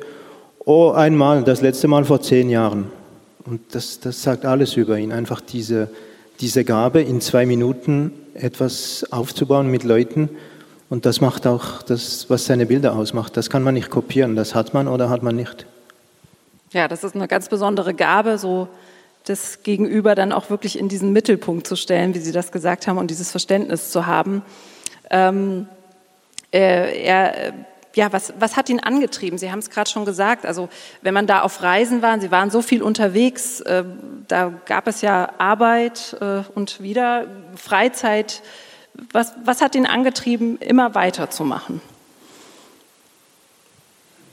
Oh, 0.65 0.91
einmal, 0.91 1.43
das 1.43 1.61
letzte 1.61 1.87
Mal 1.87 2.03
vor 2.05 2.21
zehn 2.21 2.49
Jahren. 2.49 2.87
Und 3.45 3.61
das, 3.71 3.99
das 3.99 4.21
sagt 4.21 4.45
alles 4.45 4.75
über 4.77 4.97
ihn. 4.97 5.11
Einfach 5.11 5.41
diese, 5.41 5.89
diese 6.39 6.63
Gabe, 6.63 7.01
in 7.01 7.21
zwei 7.21 7.45
Minuten 7.45 8.11
etwas 8.33 9.05
aufzubauen 9.11 9.69
mit 9.69 9.83
Leuten, 9.83 10.29
Und 10.91 11.05
das 11.05 11.21
macht 11.21 11.47
auch 11.47 11.81
das, 11.83 12.29
was 12.29 12.43
seine 12.43 12.65
Bilder 12.65 12.97
ausmacht. 12.97 13.37
Das 13.37 13.49
kann 13.49 13.63
man 13.63 13.75
nicht 13.75 13.89
kopieren. 13.89 14.35
Das 14.35 14.53
hat 14.55 14.73
man 14.73 14.89
oder 14.89 15.09
hat 15.09 15.23
man 15.23 15.37
nicht. 15.37 15.65
Ja, 16.73 16.89
das 16.89 17.05
ist 17.05 17.15
eine 17.15 17.29
ganz 17.29 17.47
besondere 17.47 17.93
Gabe, 17.93 18.37
so 18.37 18.67
das 19.23 19.63
Gegenüber 19.63 20.15
dann 20.15 20.33
auch 20.33 20.49
wirklich 20.49 20.77
in 20.77 20.89
diesen 20.89 21.13
Mittelpunkt 21.13 21.65
zu 21.65 21.77
stellen, 21.77 22.13
wie 22.13 22.19
Sie 22.19 22.33
das 22.33 22.51
gesagt 22.51 22.87
haben, 22.87 22.97
und 22.97 23.09
dieses 23.09 23.31
Verständnis 23.31 23.89
zu 23.89 24.05
haben. 24.05 24.41
Ähm, 25.09 25.69
äh, 26.51 27.05
er, 27.05 27.53
ja, 27.95 28.11
was, 28.11 28.33
was 28.37 28.57
hat 28.57 28.67
ihn 28.67 28.81
angetrieben? 28.81 29.37
Sie 29.37 29.49
haben 29.49 29.59
es 29.59 29.69
gerade 29.69 29.89
schon 29.89 30.03
gesagt. 30.03 30.45
Also 30.45 30.67
wenn 31.01 31.13
man 31.13 31.25
da 31.25 31.43
auf 31.43 31.63
Reisen 31.63 32.01
war, 32.01 32.19
Sie 32.19 32.31
waren 32.31 32.51
so 32.51 32.61
viel 32.61 32.83
unterwegs, 32.83 33.61
äh, 33.61 33.85
da 34.27 34.51
gab 34.65 34.87
es 34.87 34.99
ja 34.99 35.29
Arbeit 35.37 36.17
äh, 36.19 36.41
und 36.53 36.83
wieder 36.83 37.27
Freizeit. 37.55 38.41
Was, 39.11 39.33
was 39.45 39.61
hat 39.61 39.75
ihn 39.75 39.85
angetrieben, 39.85 40.57
immer 40.59 40.95
weiterzumachen? 40.95 41.81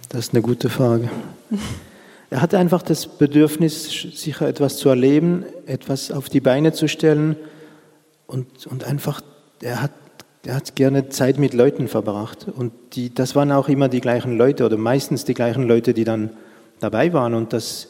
Das 0.08 0.26
ist 0.26 0.34
eine 0.34 0.42
gute 0.42 0.70
Frage. 0.70 1.10
Er 2.30 2.42
hatte 2.42 2.58
einfach 2.58 2.82
das 2.82 3.06
Bedürfnis, 3.06 3.90
sicher 4.14 4.48
etwas 4.48 4.76
zu 4.76 4.88
erleben, 4.88 5.44
etwas 5.66 6.10
auf 6.10 6.28
die 6.28 6.40
Beine 6.40 6.72
zu 6.72 6.88
stellen 6.88 7.36
und, 8.26 8.66
und 8.66 8.84
einfach, 8.84 9.22
er 9.62 9.82
hat, 9.82 9.92
er 10.44 10.56
hat 10.56 10.76
gerne 10.76 11.08
Zeit 11.08 11.38
mit 11.38 11.54
Leuten 11.54 11.88
verbracht. 11.88 12.46
Und 12.54 12.72
die, 12.92 13.14
das 13.14 13.34
waren 13.34 13.50
auch 13.50 13.68
immer 13.68 13.88
die 13.88 14.00
gleichen 14.00 14.36
Leute 14.36 14.66
oder 14.66 14.76
meistens 14.76 15.24
die 15.24 15.34
gleichen 15.34 15.66
Leute, 15.66 15.94
die 15.94 16.04
dann 16.04 16.30
dabei 16.80 17.12
waren. 17.12 17.34
Und 17.34 17.52
das, 17.52 17.88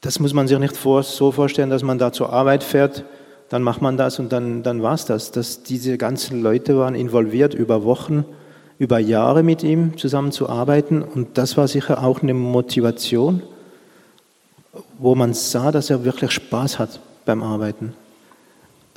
das 0.00 0.18
muss 0.18 0.34
man 0.34 0.48
sich 0.48 0.58
nicht 0.58 0.76
vor, 0.76 1.04
so 1.04 1.30
vorstellen, 1.30 1.70
dass 1.70 1.82
man 1.82 1.98
da 1.98 2.12
zur 2.12 2.32
Arbeit 2.32 2.64
fährt 2.64 3.04
dann 3.52 3.62
macht 3.62 3.82
man 3.82 3.98
das 3.98 4.18
und 4.18 4.32
dann, 4.32 4.62
dann 4.62 4.82
war 4.82 4.94
es 4.94 5.04
das. 5.04 5.30
Dass 5.30 5.62
diese 5.62 5.98
ganzen 5.98 6.42
Leute 6.42 6.78
waren 6.78 6.94
involviert 6.94 7.52
über 7.52 7.84
Wochen, 7.84 8.24
über 8.78 8.98
Jahre 8.98 9.42
mit 9.42 9.62
ihm 9.62 9.98
zusammenzuarbeiten 9.98 11.02
und 11.02 11.36
das 11.36 11.58
war 11.58 11.68
sicher 11.68 12.02
auch 12.02 12.22
eine 12.22 12.32
Motivation, 12.32 13.42
wo 14.98 15.14
man 15.14 15.34
sah, 15.34 15.70
dass 15.70 15.90
er 15.90 16.02
wirklich 16.02 16.30
Spaß 16.30 16.78
hat 16.78 16.98
beim 17.26 17.42
Arbeiten. 17.42 17.92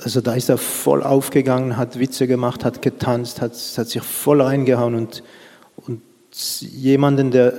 Also 0.02 0.22
da 0.22 0.32
ist 0.32 0.48
er 0.48 0.56
voll 0.56 1.02
aufgegangen, 1.02 1.76
hat 1.76 1.98
Witze 1.98 2.26
gemacht, 2.26 2.64
hat 2.64 2.80
getanzt, 2.80 3.42
hat, 3.42 3.52
hat 3.52 3.88
sich 3.90 4.02
voll 4.02 4.40
reingehauen 4.40 4.94
und, 4.94 5.22
und 5.86 6.00
jemanden, 6.60 7.30
der 7.30 7.52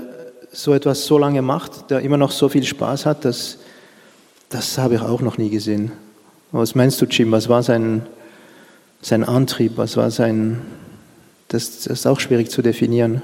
so 0.51 0.73
etwas 0.73 1.05
so 1.05 1.19
lange 1.19 1.43
macht, 1.43 1.91
der 1.91 1.99
immer 1.99 2.17
noch 2.17 2.31
so 2.31 2.49
viel 2.49 2.63
Spaß 2.63 3.05
hat, 3.05 3.23
das, 3.23 3.59
das 4.49 4.79
habe 4.79 4.95
ich 4.95 5.01
auch 5.01 5.21
noch 5.21 5.37
nie 5.37 5.51
gesehen. 5.51 5.91
Was 6.51 6.75
meinst 6.75 7.01
du, 7.01 7.05
Jim? 7.05 7.31
Was 7.31 7.49
war 7.49 7.61
sein, 7.61 8.05
sein 9.01 9.23
Antrieb? 9.23 9.73
Was 9.75 9.97
war 9.97 10.11
sein. 10.11 10.61
Das, 11.49 11.83
das 11.83 11.87
ist 11.87 12.07
auch 12.07 12.19
schwierig 12.19 12.49
zu 12.49 12.61
definieren. 12.61 13.21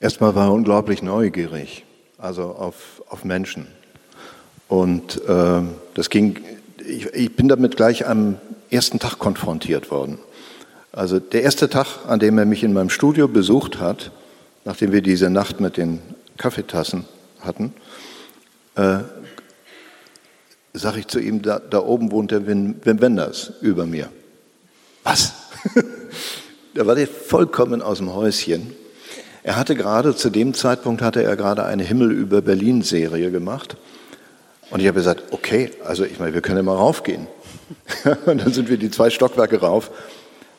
Erstmal 0.00 0.34
war 0.34 0.48
er 0.48 0.52
unglaublich 0.52 1.02
neugierig, 1.02 1.84
also 2.18 2.42
auf, 2.42 3.02
auf 3.08 3.24
Menschen. 3.24 3.68
Und 4.68 5.22
äh, 5.26 5.62
das 5.94 6.10
ging, 6.10 6.40
ich, 6.86 7.06
ich 7.06 7.36
bin 7.36 7.48
damit 7.48 7.76
gleich 7.76 8.06
am 8.06 8.36
ersten 8.70 8.98
Tag 8.98 9.18
konfrontiert 9.18 9.90
worden. 9.90 10.18
Also 10.92 11.20
der 11.20 11.42
erste 11.42 11.70
Tag, 11.70 11.86
an 12.06 12.18
dem 12.18 12.38
er 12.38 12.44
mich 12.44 12.64
in 12.64 12.72
meinem 12.72 12.90
Studio 12.90 13.28
besucht 13.28 13.78
hat, 13.78 14.10
nachdem 14.64 14.92
wir 14.92 15.00
diese 15.00 15.30
Nacht 15.30 15.60
mit 15.60 15.76
den 15.76 16.00
Kaffeetassen 16.36 17.06
hatten, 17.44 17.72
äh, 18.76 18.98
sage 20.72 21.00
ich 21.00 21.08
zu 21.08 21.20
ihm, 21.20 21.42
da, 21.42 21.58
da 21.58 21.80
oben 21.80 22.10
wohnt 22.10 22.30
der 22.30 22.46
Wim, 22.46 22.76
Wim 22.82 23.00
Wenders 23.00 23.52
über 23.60 23.86
mir. 23.86 24.08
Was? 25.04 25.32
da 26.74 26.86
war 26.86 26.94
der 26.94 27.06
vollkommen 27.06 27.82
aus 27.82 27.98
dem 27.98 28.12
Häuschen. 28.12 28.74
Er 29.42 29.56
hatte 29.56 29.76
gerade, 29.76 30.16
zu 30.16 30.30
dem 30.30 30.54
Zeitpunkt 30.54 31.02
hatte 31.02 31.22
er 31.22 31.36
gerade 31.36 31.64
eine 31.64 31.84
Himmel 31.84 32.10
über 32.10 32.40
Berlin-Serie 32.42 33.30
gemacht. 33.30 33.76
Und 34.70 34.80
ich 34.80 34.86
habe 34.86 34.98
gesagt, 34.98 35.32
okay, 35.32 35.70
also 35.84 36.04
ich 36.04 36.18
meine, 36.18 36.34
wir 36.34 36.40
können 36.40 36.56
ja 36.56 36.62
mal 36.62 36.76
raufgehen. 36.76 37.26
und 38.26 38.38
dann 38.40 38.52
sind 38.52 38.68
wir 38.68 38.78
die 38.78 38.90
zwei 38.90 39.10
Stockwerke 39.10 39.60
rauf 39.60 39.90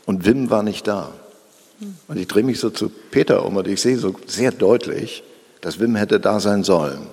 und 0.06 0.26
Wim 0.26 0.50
war 0.50 0.64
nicht 0.64 0.88
da. 0.88 1.12
Und 2.08 2.18
ich 2.18 2.28
drehe 2.28 2.44
mich 2.44 2.60
so 2.60 2.70
zu 2.70 2.90
Peter 2.90 3.46
um 3.46 3.58
und 3.58 3.68
ich 3.68 3.82
sehe 3.82 3.98
so 3.98 4.16
sehr 4.26 4.52
deutlich, 4.52 5.24
dass 5.66 5.80
Wim 5.80 5.96
hätte 5.96 6.20
da 6.20 6.40
sein 6.40 6.64
sollen 6.64 7.08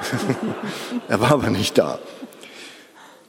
er 1.08 1.20
war 1.20 1.32
aber 1.32 1.50
nicht 1.50 1.78
da. 1.78 1.98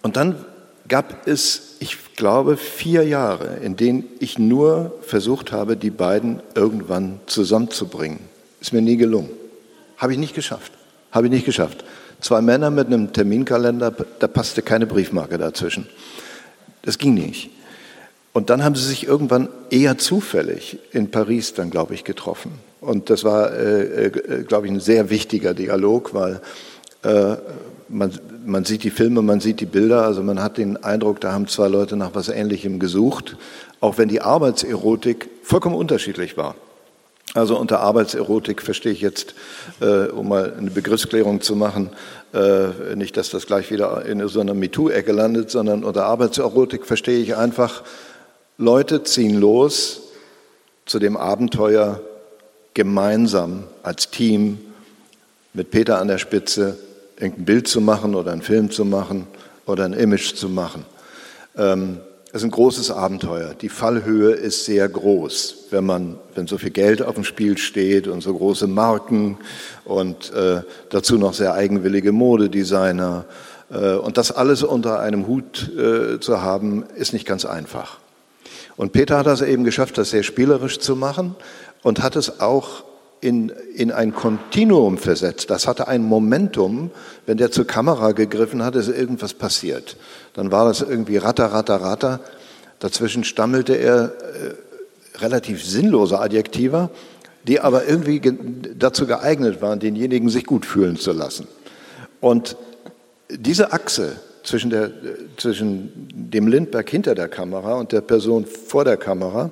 Und 0.02 0.16
dann 0.16 0.46
gab 0.88 1.28
es, 1.28 1.76
ich 1.80 2.16
glaube, 2.16 2.58
vier 2.58 3.04
Jahre, 3.04 3.58
in 3.58 3.76
denen 3.76 4.06
ich 4.20 4.40
nur 4.40 4.98
versucht 5.02 5.52
habe, 5.52 5.78
die 5.78 5.90
beiden 5.90 6.42
irgendwann 6.56 7.20
zusammenzubringen. 7.26 8.20
Ist 8.62 8.74
mir 8.74 8.82
nie 8.82 8.98
gelungen. 8.98 9.30
Habe 9.98 10.14
ich 10.14 10.18
nicht 10.18 10.34
geschafft. 10.34 10.72
Habe 11.12 11.28
ich 11.28 11.32
nicht 11.32 11.46
geschafft. 11.46 11.84
Zwei 12.20 12.42
Männer 12.42 12.72
mit 12.72 12.88
einem 12.88 13.14
Terminkalender, 13.14 13.94
da 14.20 14.28
passte 14.28 14.62
keine 14.62 14.88
Briefmarke 14.88 15.38
dazwischen. 15.38 15.88
Das 16.84 16.98
ging 16.98 17.14
nicht. 17.14 17.52
Und 18.34 18.50
dann 18.50 18.64
haben 18.64 18.76
sie 18.76 18.88
sich 18.88 19.06
irgendwann 19.06 19.50
eher 19.70 19.98
zufällig 19.98 20.80
in 20.94 21.12
Paris 21.12 21.54
dann, 21.54 21.70
glaube 21.70 21.94
ich, 21.94 22.06
getroffen. 22.06 22.71
Und 22.82 23.12
das 23.12 23.24
war, 23.24 23.54
äh, 23.54 24.08
äh, 24.08 24.44
glaube 24.44 24.66
ich, 24.66 24.74
ein 24.74 24.80
sehr 24.80 25.10
wichtiger 25.12 25.54
Dialog, 25.54 26.16
weil 26.16 26.42
äh, 27.04 27.38
man, 27.88 28.12
man 28.44 28.66
sieht 28.66 28.84
die 28.84 28.90
Filme, 28.90 29.22
man 29.22 29.40
sieht 29.40 29.60
die 29.60 29.66
Bilder, 29.68 30.04
also 30.04 30.24
man 30.24 30.42
hat 30.42 30.58
den 30.58 30.84
Eindruck, 30.84 31.22
da 31.22 31.32
haben 31.32 31.48
zwei 31.48 31.68
Leute 31.68 31.96
nach 31.96 32.12
was 32.14 32.28
Ähnlichem 32.28 32.80
gesucht, 32.80 33.38
auch 33.82 34.00
wenn 34.00 34.10
die 34.10 34.22
Arbeitserotik 34.22 35.30
vollkommen 35.44 35.76
unterschiedlich 35.76 36.38
war. 36.38 36.56
Also 37.36 37.58
unter 37.58 37.80
Arbeitserotik 37.80 38.62
verstehe 38.62 38.92
ich 38.92 39.02
jetzt, 39.02 39.36
äh, 39.80 40.08
um 40.08 40.28
mal 40.28 40.54
eine 40.58 40.72
Begriffsklärung 40.72 41.40
zu 41.42 41.56
machen, 41.56 41.92
äh, 42.34 42.96
nicht, 42.96 43.16
dass 43.16 43.30
das 43.30 43.46
gleich 43.46 43.72
wieder 43.72 44.06
in 44.06 44.28
so 44.28 44.42
einer 44.42 44.56
MeToo-Ecke 44.56 45.12
landet, 45.12 45.52
sondern 45.52 45.84
unter 45.84 46.06
Arbeitserotik 46.06 46.86
verstehe 46.86 47.20
ich 47.20 47.36
einfach, 47.38 47.84
Leute 48.58 49.04
ziehen 49.04 49.40
los 49.40 50.02
zu 50.86 51.00
dem 51.00 51.16
Abenteuer 51.16 52.02
gemeinsam 52.74 53.64
als 53.84 54.10
Team 54.10 54.60
mit 55.54 55.72
Peter 55.72 56.00
an 56.00 56.08
der 56.08 56.18
Spitze 56.18 56.78
irgendein 57.20 57.46
Bild 57.46 57.68
zu 57.68 57.82
machen 57.82 58.16
oder 58.16 58.32
einen 58.32 58.42
Film 58.42 58.72
zu 58.72 58.86
machen 58.86 59.28
oder 59.66 59.86
ein 59.86 59.94
Image 59.94 60.36
zu 60.36 60.50
machen. 60.50 60.86
Ähm, 61.58 61.98
es 62.34 62.38
ist 62.38 62.44
ein 62.46 62.52
großes 62.52 62.92
Abenteuer. 62.92 63.54
Die 63.54 63.68
Fallhöhe 63.68 64.32
ist 64.32 64.64
sehr 64.64 64.88
groß, 64.88 65.66
wenn 65.70 65.86
man, 65.86 66.18
wenn 66.34 66.48
so 66.48 66.58
viel 66.58 66.70
Geld 66.70 67.02
auf 67.02 67.16
dem 67.16 67.26
Spiel 67.26 67.58
steht 67.58 68.08
und 68.08 68.22
so 68.22 68.34
große 68.34 68.68
Marken 68.68 69.38
und 69.84 70.34
äh, 70.34 70.62
dazu 70.90 71.18
noch 71.18 71.34
sehr 71.34 71.54
eigenwillige 71.54 72.14
Modedesigner 72.14 73.26
äh, 73.70 73.96
und 73.96 74.18
das 74.18 74.32
alles 74.32 74.64
unter 74.64 75.02
einem 75.02 75.28
Hut 75.28 75.70
äh, 75.78 76.22
zu 76.22 76.42
haben, 76.42 76.86
ist 76.96 77.12
nicht 77.12 77.26
ganz 77.26 77.44
einfach. 77.44 78.00
Und 78.78 78.94
Peter 78.94 79.18
hat 79.18 79.28
das 79.28 79.42
eben 79.42 79.66
geschafft, 79.66 79.98
das 79.98 80.12
sehr 80.12 80.24
spielerisch 80.24 80.80
zu 80.80 80.96
machen 80.96 81.36
und 81.84 82.02
hat 82.02 82.16
es 82.16 82.40
auch 82.40 82.84
in, 83.22 83.52
in 83.76 83.92
ein 83.92 84.14
Kontinuum 84.14 84.98
versetzt. 84.98 85.50
Das 85.50 85.68
hatte 85.68 85.88
ein 85.88 86.04
Momentum. 86.04 86.90
Wenn 87.26 87.38
der 87.38 87.52
zur 87.52 87.66
Kamera 87.66 88.12
gegriffen 88.14 88.64
hat, 88.64 88.76
ist 88.76 88.88
irgendwas 88.88 89.36
passiert. 89.36 89.96
Dann 90.34 90.52
war 90.52 90.66
das 90.66 90.82
irgendwie 90.82 91.18
ratter, 91.18 91.46
ratter, 91.46 91.76
ratter. 91.76 92.20
Dazwischen 92.80 93.24
stammelte 93.24 93.76
er 93.76 94.06
äh, 94.06 95.20
relativ 95.20 95.64
sinnlose 95.64 96.20
Adjektiva, 96.20 96.90
die 97.48 97.60
aber 97.60 97.88
irgendwie 97.88 98.20
ge 98.20 98.34
dazu 98.76 99.06
geeignet 99.06 99.62
waren, 99.62 99.80
denjenigen 99.80 100.30
sich 100.30 100.46
gut 100.46 100.66
fühlen 100.66 100.98
zu 100.98 101.12
lassen. 101.12 101.48
Und 102.20 102.56
diese 103.30 103.72
Achse 103.72 104.16
zwischen, 104.44 104.72
der, 104.72 104.92
zwischen 105.38 105.92
dem 106.12 106.48
Lindberg 106.48 106.90
hinter 106.90 107.14
der 107.14 107.28
Kamera 107.28 107.76
und 107.76 107.92
der 107.92 108.02
Person 108.02 108.46
vor 108.46 108.84
der 108.84 108.98
Kamera, 108.98 109.52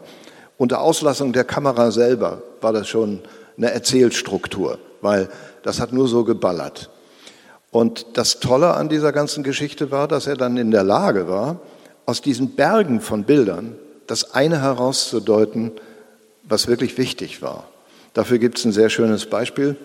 unter 0.59 0.81
Auslassung 0.81 1.31
der 1.31 1.45
Kamera 1.45 1.89
selber 1.89 2.43
war 2.59 2.73
das 2.73 2.87
schon 2.89 3.21
eine 3.57 3.71
Erzählstruktur, 3.71 4.77
weil 5.01 5.29
das 5.63 5.79
hat 5.79 5.93
nur 5.93 6.07
so 6.09 6.25
geballert. 6.25 6.89
Und 7.71 8.05
das 8.13 8.41
Tolle 8.41 8.73
an 8.73 8.89
dieser 8.89 9.13
ganzen 9.13 9.41
Geschichte 9.43 9.89
war, 9.89 10.09
dass 10.09 10.27
er 10.27 10.35
dann 10.35 10.57
in 10.57 10.71
der 10.71 10.83
Lage 10.83 11.29
war, 11.29 11.61
aus 12.05 12.21
diesen 12.21 12.55
Bergen 12.55 12.99
von 12.99 13.23
Bildern 13.23 13.75
das 14.05 14.33
eine 14.33 14.61
herauszudeuten, 14.61 15.71
was 16.43 16.67
wirklich 16.67 16.97
wichtig 16.97 17.41
war. 17.41 17.63
Dafür 18.13 18.37
gibt 18.37 18.57
es 18.57 18.65
ein 18.65 18.73
sehr 18.73 18.89
schönes 18.89 19.27
Beispiel. 19.27 19.77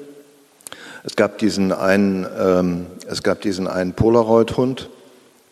Es 1.04 1.14
gab 1.14 1.38
diesen 1.38 1.70
einen, 1.70 2.26
ähm, 2.36 2.86
es 3.06 3.22
gab 3.22 3.42
diesen 3.42 3.68
einen 3.68 3.92
Polaroid-Hund, 3.92 4.88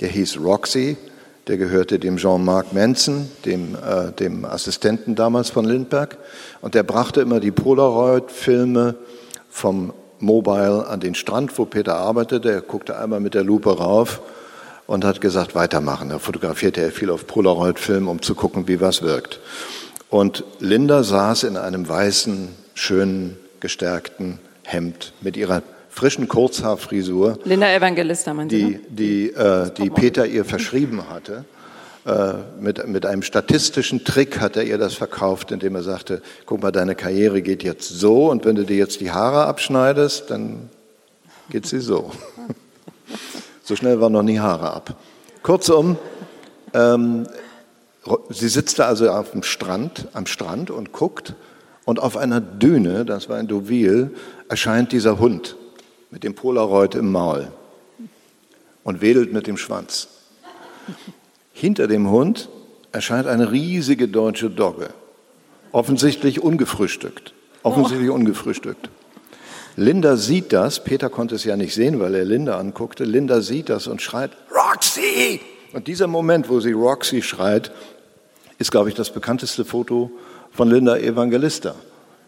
der 0.00 0.08
hieß 0.08 0.40
Roxy, 0.40 0.96
der 1.48 1.56
gehörte 1.56 1.98
dem 1.98 2.16
Jean-Marc 2.16 2.72
Manson, 2.72 3.28
dem, 3.44 3.74
äh, 3.74 4.12
dem 4.12 4.44
Assistenten 4.44 5.14
damals 5.14 5.50
von 5.50 5.64
Lindbergh. 5.64 6.16
Und 6.60 6.74
der 6.74 6.84
brachte 6.84 7.20
immer 7.20 7.40
die 7.40 7.50
Polaroid-Filme 7.50 8.94
vom 9.50 9.92
Mobile 10.20 10.86
an 10.86 11.00
den 11.00 11.14
Strand, 11.14 11.58
wo 11.58 11.64
Peter 11.64 11.96
arbeitete. 11.96 12.50
Er 12.50 12.60
guckte 12.60 12.96
einmal 12.96 13.20
mit 13.20 13.34
der 13.34 13.42
Lupe 13.42 13.76
rauf 13.76 14.20
und 14.86 15.04
hat 15.04 15.20
gesagt, 15.20 15.54
weitermachen. 15.54 16.10
Da 16.10 16.18
fotografierte 16.18 16.80
er 16.80 16.92
viel 16.92 17.10
auf 17.10 17.26
Polaroid-Film, 17.26 18.08
um 18.08 18.22
zu 18.22 18.34
gucken, 18.34 18.68
wie 18.68 18.80
was 18.80 19.02
wirkt. 19.02 19.40
Und 20.10 20.44
Linda 20.60 21.02
saß 21.02 21.44
in 21.44 21.56
einem 21.56 21.88
weißen, 21.88 22.48
schönen, 22.74 23.36
gestärkten 23.60 24.38
Hemd 24.64 25.12
mit 25.20 25.36
ihrer 25.36 25.62
frischen 25.92 26.26
Kurzhaarfrisur. 26.26 27.38
Linda 27.44 27.70
Evangelista, 27.72 28.32
man 28.32 28.48
die, 28.48 28.80
die, 28.88 29.28
äh, 29.30 29.70
die 29.76 29.90
Peter 29.90 30.26
ihr 30.26 30.44
verschrieben 30.44 31.08
hatte. 31.10 31.44
Äh, 32.06 32.32
mit, 32.58 32.88
mit 32.88 33.06
einem 33.06 33.22
statistischen 33.22 34.02
Trick 34.02 34.40
hat 34.40 34.56
er 34.56 34.64
ihr 34.64 34.78
das 34.78 34.94
verkauft, 34.94 35.52
indem 35.52 35.76
er 35.76 35.82
sagte, 35.82 36.22
guck 36.46 36.62
mal, 36.62 36.72
deine 36.72 36.94
Karriere 36.94 37.42
geht 37.42 37.62
jetzt 37.62 37.88
so 37.88 38.30
und 38.30 38.44
wenn 38.44 38.56
du 38.56 38.64
dir 38.64 38.76
jetzt 38.76 39.00
die 39.00 39.12
Haare 39.12 39.44
abschneidest, 39.44 40.30
dann 40.30 40.70
geht 41.50 41.66
sie 41.66 41.78
so. 41.78 42.10
so 43.62 43.76
schnell 43.76 44.00
waren 44.00 44.12
noch 44.12 44.24
nie 44.24 44.40
Haare 44.40 44.72
ab. 44.72 44.96
Kurzum, 45.42 45.98
ähm, 46.72 47.28
sie 48.30 48.48
sitzt 48.48 48.78
da 48.78 48.86
also 48.86 49.10
auf 49.10 49.32
dem 49.32 49.42
Strand, 49.42 50.08
am 50.14 50.26
Strand 50.26 50.70
und 50.70 50.90
guckt 50.90 51.34
und 51.84 52.00
auf 52.00 52.16
einer 52.16 52.40
Düne, 52.40 53.04
das 53.04 53.28
war 53.28 53.38
in 53.38 53.46
Deauville, 53.46 54.10
erscheint 54.48 54.90
dieser 54.90 55.20
Hund 55.20 55.56
mit 56.12 56.22
dem 56.24 56.34
Polaroid 56.34 56.94
im 56.94 57.10
Maul 57.10 57.50
und 58.84 59.00
wedelt 59.00 59.32
mit 59.32 59.46
dem 59.46 59.56
Schwanz. 59.56 60.08
Hinter 61.52 61.88
dem 61.88 62.10
Hund 62.10 62.50
erscheint 62.92 63.26
eine 63.26 63.50
riesige 63.50 64.08
deutsche 64.08 64.50
Dogge, 64.50 64.90
offensichtlich 65.72 66.40
ungefrühstückt. 66.40 67.32
Offensichtlich 67.62 68.10
oh. 68.10 68.14
ungefrühstückt. 68.14 68.90
Linda 69.76 70.16
sieht 70.16 70.52
das, 70.52 70.84
Peter 70.84 71.08
konnte 71.08 71.34
es 71.34 71.44
ja 71.44 71.56
nicht 71.56 71.74
sehen, 71.74 71.98
weil 71.98 72.14
er 72.14 72.24
Linda 72.26 72.58
anguckte. 72.58 73.04
Linda 73.04 73.40
sieht 73.40 73.70
das 73.70 73.86
und 73.86 74.02
schreit, 74.02 74.32
Roxy! 74.50 75.40
Und 75.72 75.86
dieser 75.86 76.08
Moment, 76.08 76.50
wo 76.50 76.60
sie 76.60 76.72
Roxy 76.72 77.22
schreit, 77.22 77.72
ist, 78.58 78.70
glaube 78.70 78.90
ich, 78.90 78.94
das 78.94 79.10
bekannteste 79.10 79.64
Foto 79.64 80.10
von 80.50 80.70
Linda 80.70 80.98
Evangelista. 80.98 81.74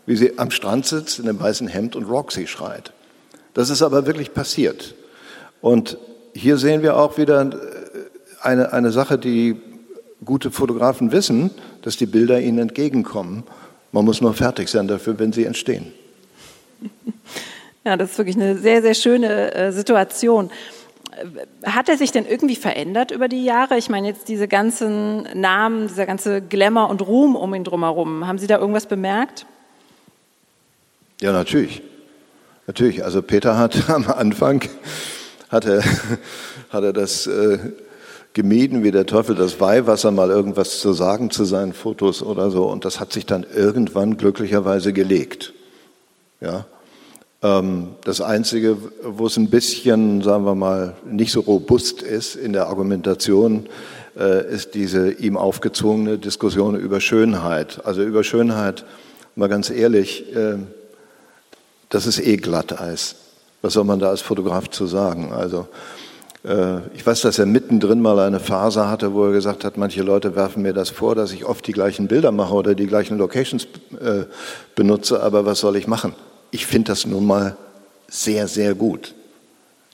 Wie 0.06 0.16
sie 0.16 0.38
am 0.38 0.50
Strand 0.50 0.86
sitzt 0.86 1.18
in 1.18 1.28
einem 1.28 1.38
weißen 1.38 1.68
Hemd 1.68 1.96
und 1.96 2.04
Roxy 2.04 2.46
schreit. 2.46 2.94
Das 3.54 3.70
ist 3.70 3.82
aber 3.82 4.06
wirklich 4.06 4.34
passiert. 4.34 4.94
Und 5.60 5.96
hier 6.34 6.58
sehen 6.58 6.82
wir 6.82 6.96
auch 6.96 7.16
wieder 7.16 7.50
eine, 8.42 8.72
eine 8.72 8.90
Sache, 8.90 9.16
die 9.16 9.56
gute 10.24 10.50
Fotografen 10.50 11.12
wissen, 11.12 11.50
dass 11.82 11.96
die 11.96 12.06
Bilder 12.06 12.40
ihnen 12.40 12.58
entgegenkommen. 12.58 13.44
Man 13.92 14.04
muss 14.04 14.20
nur 14.20 14.34
fertig 14.34 14.68
sein 14.68 14.88
dafür, 14.88 15.18
wenn 15.18 15.32
sie 15.32 15.44
entstehen. 15.44 15.92
Ja, 17.86 17.98
das 17.98 18.12
ist 18.12 18.16
wirklich 18.18 18.36
eine 18.36 18.56
sehr, 18.56 18.80
sehr 18.80 18.94
schöne 18.94 19.52
äh, 19.52 19.70
Situation. 19.70 20.50
Hat 21.64 21.90
er 21.90 21.98
sich 21.98 22.12
denn 22.12 22.24
irgendwie 22.24 22.56
verändert 22.56 23.10
über 23.10 23.28
die 23.28 23.44
Jahre? 23.44 23.76
Ich 23.76 23.90
meine, 23.90 24.08
jetzt 24.08 24.28
diese 24.28 24.48
ganzen 24.48 25.28
Namen, 25.38 25.88
dieser 25.88 26.06
ganze 26.06 26.40
Glamour 26.40 26.88
und 26.88 27.06
Ruhm 27.06 27.36
um 27.36 27.54
ihn 27.54 27.62
drumherum. 27.62 28.26
Haben 28.26 28.38
Sie 28.38 28.46
da 28.46 28.58
irgendwas 28.58 28.86
bemerkt? 28.86 29.44
Ja, 31.20 31.32
natürlich. 31.32 31.82
Natürlich. 32.66 33.04
Also 33.04 33.22
Peter 33.22 33.58
hat 33.58 33.88
am 33.90 34.06
Anfang 34.08 34.62
hat 35.48 35.66
er, 35.66 35.82
hat 36.70 36.84
er 36.84 36.92
das 36.92 37.26
äh, 37.26 37.58
gemieden 38.32 38.82
wie 38.82 38.90
der 38.90 39.06
Teufel 39.06 39.36
das 39.36 39.60
Weihwasser, 39.60 40.10
mal 40.10 40.30
irgendwas 40.30 40.80
zu 40.80 40.92
sagen 40.92 41.30
zu 41.30 41.44
seinen 41.44 41.72
Fotos 41.72 42.22
oder 42.22 42.50
so. 42.50 42.64
Und 42.64 42.84
das 42.84 43.00
hat 43.00 43.12
sich 43.12 43.26
dann 43.26 43.46
irgendwann 43.54 44.16
glücklicherweise 44.16 44.92
gelegt. 44.92 45.52
Ja. 46.40 46.66
Ähm, 47.42 47.90
das 48.04 48.20
Einzige, 48.20 48.76
wo 49.02 49.26
es 49.26 49.36
ein 49.36 49.50
bisschen, 49.50 50.22
sagen 50.22 50.44
wir 50.44 50.54
mal, 50.54 50.96
nicht 51.08 51.30
so 51.30 51.40
robust 51.40 52.02
ist 52.02 52.34
in 52.34 52.52
der 52.52 52.66
Argumentation, 52.66 53.66
äh, 54.18 54.50
ist 54.52 54.74
diese 54.74 55.12
ihm 55.12 55.36
aufgezwungene 55.36 56.18
Diskussion 56.18 56.76
über 56.76 57.00
Schönheit. 57.00 57.82
Also 57.84 58.02
über 58.02 58.24
Schönheit, 58.24 58.84
mal 59.36 59.48
ganz 59.48 59.70
ehrlich, 59.70 60.34
äh, 60.34 60.56
das 61.88 62.06
ist 62.06 62.20
eh 62.20 62.36
Glatteis. 62.36 63.16
Was 63.62 63.74
soll 63.74 63.84
man 63.84 63.98
da 63.98 64.10
als 64.10 64.20
Fotograf 64.20 64.68
zu 64.68 64.86
sagen? 64.86 65.32
Also 65.32 65.68
äh, 66.44 66.78
ich 66.94 67.06
weiß, 67.06 67.22
dass 67.22 67.38
er 67.38 67.46
mittendrin 67.46 68.00
mal 68.00 68.18
eine 68.18 68.40
Phase 68.40 68.88
hatte, 68.88 69.14
wo 69.14 69.24
er 69.24 69.32
gesagt 69.32 69.64
hat, 69.64 69.76
manche 69.76 70.02
Leute 70.02 70.36
werfen 70.36 70.62
mir 70.62 70.72
das 70.72 70.90
vor, 70.90 71.14
dass 71.14 71.32
ich 71.32 71.44
oft 71.44 71.66
die 71.66 71.72
gleichen 71.72 72.06
Bilder 72.06 72.30
mache 72.30 72.54
oder 72.54 72.74
die 72.74 72.86
gleichen 72.86 73.18
Locations 73.18 73.66
äh, 74.00 74.24
benutze, 74.74 75.22
aber 75.22 75.46
was 75.46 75.60
soll 75.60 75.76
ich 75.76 75.86
machen? 75.86 76.14
Ich 76.50 76.66
finde 76.66 76.92
das 76.92 77.06
nun 77.06 77.26
mal 77.26 77.56
sehr, 78.08 78.48
sehr 78.48 78.74
gut. 78.74 79.14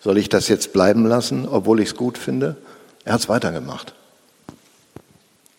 Soll 0.01 0.19
ich 0.19 0.29
das 0.29 0.49
jetzt 0.49 0.73
bleiben 0.73 1.07
lassen, 1.07 1.47
obwohl 1.49 1.81
ich 1.81 1.91
es 1.91 1.95
gut 1.95 2.19
finde? 2.19 2.57
Er 3.05 3.15
hat 3.15 3.21
es 3.21 3.29
weitergemacht. 3.29 3.95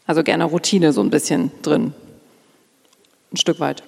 Also 0.05 0.23
gerne 0.23 0.43
Routine 0.43 0.91
so 0.93 1.01
ein 1.01 1.09
bisschen 1.09 1.51
drin. 1.61 1.93
Ein 3.31 3.37
Stück 3.37 3.59
weit. 3.59 3.83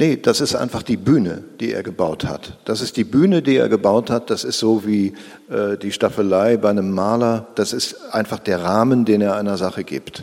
Nee, 0.00 0.16
das 0.16 0.40
ist 0.40 0.54
einfach 0.54 0.84
die 0.84 0.96
Bühne, 0.96 1.42
die 1.58 1.72
er 1.72 1.82
gebaut 1.82 2.24
hat. 2.24 2.56
Das 2.64 2.82
ist 2.82 2.96
die 2.96 3.02
Bühne, 3.02 3.42
die 3.42 3.56
er 3.56 3.68
gebaut 3.68 4.10
hat. 4.10 4.30
Das 4.30 4.44
ist 4.44 4.60
so 4.60 4.86
wie 4.86 5.12
äh, 5.50 5.76
die 5.76 5.90
Staffelei 5.90 6.56
bei 6.56 6.70
einem 6.70 6.92
Maler. 6.92 7.48
Das 7.56 7.72
ist 7.72 7.96
einfach 8.12 8.38
der 8.38 8.62
Rahmen, 8.62 9.04
den 9.04 9.20
er 9.22 9.34
einer 9.34 9.56
Sache 9.56 9.82
gibt. 9.82 10.22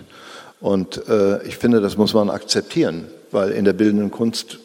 Und 0.61 1.05
äh, 1.09 1.43
ich 1.43 1.57
finde, 1.57 1.81
das 1.81 1.97
muss 1.97 2.13
man 2.13 2.29
akzeptieren, 2.29 3.07
weil 3.31 3.51
in 3.51 3.65
der 3.65 3.73
bildenden 3.73 4.11
Kunst 4.11 4.59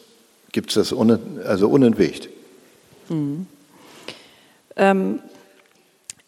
gibt 0.53 0.69
es 0.69 0.75
das 0.75 0.93
un 0.93 1.19
also 1.45 1.67
unentwegt. 1.67 2.29
Mhm. 3.09 3.47
Ähm, 4.77 5.19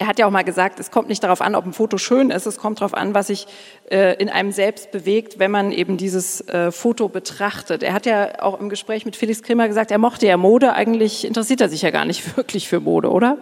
er 0.03 0.07
hat 0.07 0.19
ja 0.19 0.27
auch 0.27 0.31
mal 0.31 0.43
gesagt, 0.43 0.81
es 0.81 0.91
kommt 0.91 1.07
nicht 1.07 1.23
darauf 1.23 1.39
an, 1.39 1.55
ob 1.55 1.65
ein 1.65 1.71
Foto 1.71 1.97
schön 1.97 2.29
ist, 2.29 2.45
es 2.45 2.57
kommt 2.57 2.81
darauf 2.81 2.93
an, 2.93 3.13
was 3.13 3.27
sich 3.27 3.47
äh, 3.89 4.21
in 4.21 4.27
einem 4.27 4.51
selbst 4.51 4.91
bewegt, 4.91 5.39
wenn 5.39 5.49
man 5.49 5.71
eben 5.71 5.95
dieses 5.95 6.41
äh, 6.49 6.71
Foto 6.71 7.07
betrachtet. 7.07 7.83
Er 7.83 7.93
hat 7.93 8.05
ja 8.05 8.41
auch 8.41 8.59
im 8.59 8.67
Gespräch 8.67 9.05
mit 9.05 9.15
Felix 9.15 9.41
Krimmer 9.43 9.65
gesagt, 9.69 9.91
er 9.91 9.99
mochte 9.99 10.27
ja 10.27 10.35
Mode, 10.35 10.73
eigentlich 10.73 11.25
interessiert 11.25 11.61
er 11.61 11.69
sich 11.69 11.83
ja 11.83 11.89
gar 11.89 12.03
nicht 12.03 12.35
wirklich 12.37 12.67
für 12.67 12.81
Mode, 12.81 13.11
oder? 13.11 13.37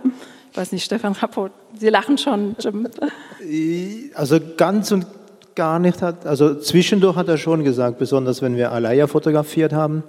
Ich 0.51 0.57
weiß 0.57 0.71
nicht, 0.71 0.83
Stefan 0.83 1.13
Rapport, 1.13 1.51
Sie 1.79 1.89
lachen 1.89 2.19
schon, 2.19 2.55
Jim. 2.59 2.87
Also 4.13 4.37
ganz 4.55 4.91
und 4.91 5.07
gar 5.55 5.79
nicht 5.79 6.03
hat, 6.03 6.27
also 6.27 6.53
zwischendurch 6.53 7.15
hat 7.15 7.27
er 7.27 7.37
schon 7.37 7.63
gesagt, 7.63 7.97
besonders 7.97 8.43
wenn 8.43 8.55
wir 8.55 8.71
Alaya 8.71 9.07
fotografiert 9.07 9.73
haben, 9.73 10.03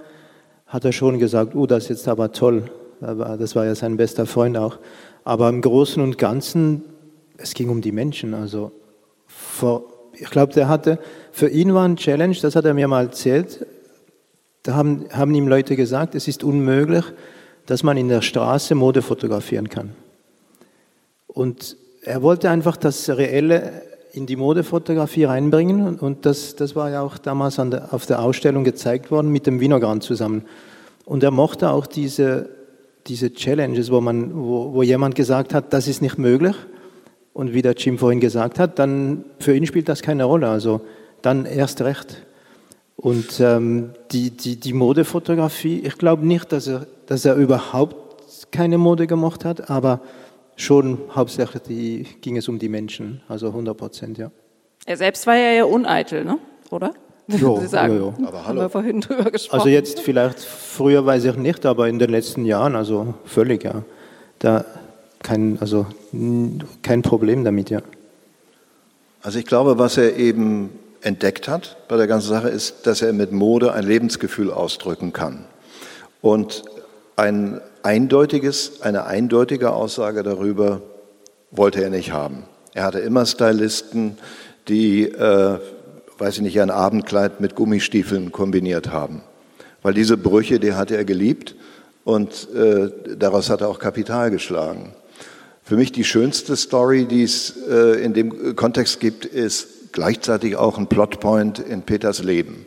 hat 0.66 0.84
er 0.84 0.92
schon 0.92 1.18
gesagt, 1.18 1.54
oh, 1.54 1.66
das 1.66 1.84
ist 1.84 1.88
jetzt 1.88 2.08
aber 2.08 2.32
toll. 2.32 2.64
Das 3.00 3.56
war 3.56 3.64
ja 3.64 3.74
sein 3.74 3.96
bester 3.96 4.26
Freund 4.26 4.58
auch. 4.58 4.78
Aber 5.24 5.48
im 5.48 5.60
Großen 5.60 6.02
und 6.02 6.18
Ganzen, 6.18 6.84
es 7.36 7.54
ging 7.54 7.68
um 7.68 7.80
die 7.80 7.92
Menschen. 7.92 8.34
Also 8.34 8.72
vor, 9.26 9.84
ich 10.14 10.30
glaube, 10.30 10.52
der 10.52 10.68
hatte, 10.68 10.98
für 11.30 11.48
ihn 11.48 11.74
war 11.74 11.86
ein 11.86 11.96
Challenge, 11.96 12.36
das 12.40 12.56
hat 12.56 12.64
er 12.64 12.74
mir 12.74 12.88
mal 12.88 13.04
erzählt. 13.04 13.66
Da 14.62 14.74
haben, 14.74 15.06
haben 15.12 15.34
ihm 15.34 15.48
Leute 15.48 15.76
gesagt, 15.76 16.14
es 16.14 16.28
ist 16.28 16.44
unmöglich, 16.44 17.04
dass 17.66 17.82
man 17.82 17.96
in 17.96 18.08
der 18.08 18.22
Straße 18.22 18.74
Mode 18.74 19.02
fotografieren 19.02 19.68
kann. 19.68 19.90
Und 21.26 21.76
er 22.02 22.22
wollte 22.22 22.50
einfach 22.50 22.76
das 22.76 23.08
Reelle 23.08 23.82
in 24.12 24.26
die 24.26 24.36
Modefotografie 24.36 25.24
reinbringen 25.24 25.98
und 25.98 26.26
das, 26.26 26.54
das 26.54 26.76
war 26.76 26.90
ja 26.90 27.00
auch 27.00 27.16
damals 27.16 27.56
der, 27.56 27.94
auf 27.94 28.04
der 28.04 28.20
Ausstellung 28.20 28.62
gezeigt 28.62 29.10
worden 29.10 29.30
mit 29.30 29.46
dem 29.46 29.58
Winogran 29.58 30.02
zusammen. 30.02 30.44
Und 31.06 31.22
er 31.22 31.30
mochte 31.30 31.70
auch 31.70 31.86
diese 31.86 32.50
diese 33.06 33.32
Challenges, 33.32 33.90
wo, 33.90 34.00
man, 34.00 34.34
wo, 34.34 34.72
wo 34.72 34.82
jemand 34.82 35.14
gesagt 35.14 35.54
hat, 35.54 35.72
das 35.72 35.88
ist 35.88 36.02
nicht 36.02 36.18
möglich. 36.18 36.56
Und 37.32 37.54
wie 37.54 37.62
der 37.62 37.72
Jim 37.72 37.98
vorhin 37.98 38.20
gesagt 38.20 38.58
hat, 38.58 38.78
dann 38.78 39.24
für 39.38 39.54
ihn 39.56 39.66
spielt 39.66 39.88
das 39.88 40.02
keine 40.02 40.24
Rolle. 40.24 40.48
Also 40.48 40.82
dann 41.22 41.46
erst 41.46 41.80
recht. 41.80 42.26
Und 42.96 43.40
ähm, 43.40 43.90
die, 44.10 44.30
die, 44.30 44.56
die 44.56 44.72
Modefotografie, 44.72 45.80
ich 45.80 45.98
glaube 45.98 46.26
nicht, 46.26 46.52
dass 46.52 46.66
er, 46.66 46.86
dass 47.06 47.24
er 47.24 47.36
überhaupt 47.36 47.96
keine 48.50 48.78
Mode 48.78 49.06
gemacht 49.06 49.44
hat, 49.44 49.70
aber 49.70 50.00
schon 50.56 50.98
hauptsächlich 51.14 51.62
die, 51.62 52.06
ging 52.20 52.36
es 52.36 52.48
um 52.48 52.58
die 52.58 52.68
Menschen, 52.68 53.22
also 53.28 53.48
100 53.48 53.76
Prozent, 53.76 54.18
ja. 54.18 54.30
Er 54.84 54.96
selbst 54.96 55.26
war 55.26 55.36
ja 55.36 55.52
eher 55.52 55.68
uneitel, 55.68 56.24
ne? 56.24 56.38
oder? 56.70 56.92
Jo, 57.38 57.60
Sie 57.60 57.68
sagen. 57.68 57.96
Jo, 57.96 58.14
jo. 58.18 58.26
Aber 58.26 58.38
hallo. 58.38 58.48
Haben 58.48 58.58
wir 58.58 58.70
vorhin 58.70 59.00
drüber 59.00 59.30
gesprochen. 59.30 59.58
Also 59.58 59.68
jetzt 59.68 60.00
vielleicht, 60.00 60.40
früher 60.40 61.04
weiß 61.06 61.24
ich 61.24 61.36
nicht, 61.36 61.66
aber 61.66 61.88
in 61.88 61.98
den 61.98 62.10
letzten 62.10 62.44
Jahren, 62.44 62.76
also 62.76 63.14
völlig, 63.24 63.64
ja. 63.64 63.82
Da 64.38 64.64
kein, 65.22 65.58
also 65.60 65.86
kein 66.82 67.02
Problem 67.02 67.44
damit, 67.44 67.70
ja. 67.70 67.80
Also 69.22 69.38
ich 69.38 69.46
glaube, 69.46 69.78
was 69.78 69.96
er 69.96 70.16
eben 70.16 70.70
entdeckt 71.00 71.48
hat 71.48 71.76
bei 71.88 71.96
der 71.96 72.06
ganzen 72.06 72.28
Sache 72.28 72.48
ist, 72.48 72.86
dass 72.86 73.02
er 73.02 73.12
mit 73.12 73.32
Mode 73.32 73.72
ein 73.72 73.84
Lebensgefühl 73.84 74.50
ausdrücken 74.50 75.12
kann. 75.12 75.44
Und 76.20 76.64
ein 77.16 77.60
eindeutiges, 77.82 78.82
eine 78.82 79.06
eindeutige 79.06 79.72
Aussage 79.72 80.22
darüber 80.22 80.80
wollte 81.50 81.82
er 81.82 81.90
nicht 81.90 82.12
haben. 82.12 82.44
Er 82.74 82.84
hatte 82.84 83.00
immer 83.00 83.26
Stylisten, 83.26 84.16
die 84.68 85.04
äh, 85.04 85.58
weiß 86.22 86.36
ich 86.36 86.42
nicht, 86.42 86.60
ein 86.60 86.70
Abendkleid 86.70 87.40
mit 87.40 87.56
Gummistiefeln 87.56 88.30
kombiniert 88.30 88.92
haben. 88.92 89.22
Weil 89.82 89.92
diese 89.92 90.16
Brüche, 90.16 90.60
die 90.60 90.74
hatte 90.74 90.96
er 90.96 91.04
geliebt 91.04 91.56
und 92.04 92.46
äh, 92.54 92.90
daraus 93.16 93.50
hat 93.50 93.60
er 93.60 93.68
auch 93.68 93.80
Kapital 93.80 94.30
geschlagen. 94.30 94.94
Für 95.64 95.76
mich 95.76 95.90
die 95.90 96.04
schönste 96.04 96.54
Story, 96.54 97.06
die 97.06 97.24
es 97.24 97.56
äh, 97.68 98.04
in 98.04 98.14
dem 98.14 98.54
Kontext 98.54 99.00
gibt, 99.00 99.24
ist 99.24 99.90
gleichzeitig 99.90 100.54
auch 100.54 100.78
ein 100.78 100.86
Plotpoint 100.86 101.58
in 101.58 101.82
Peters 101.82 102.22
Leben. 102.22 102.66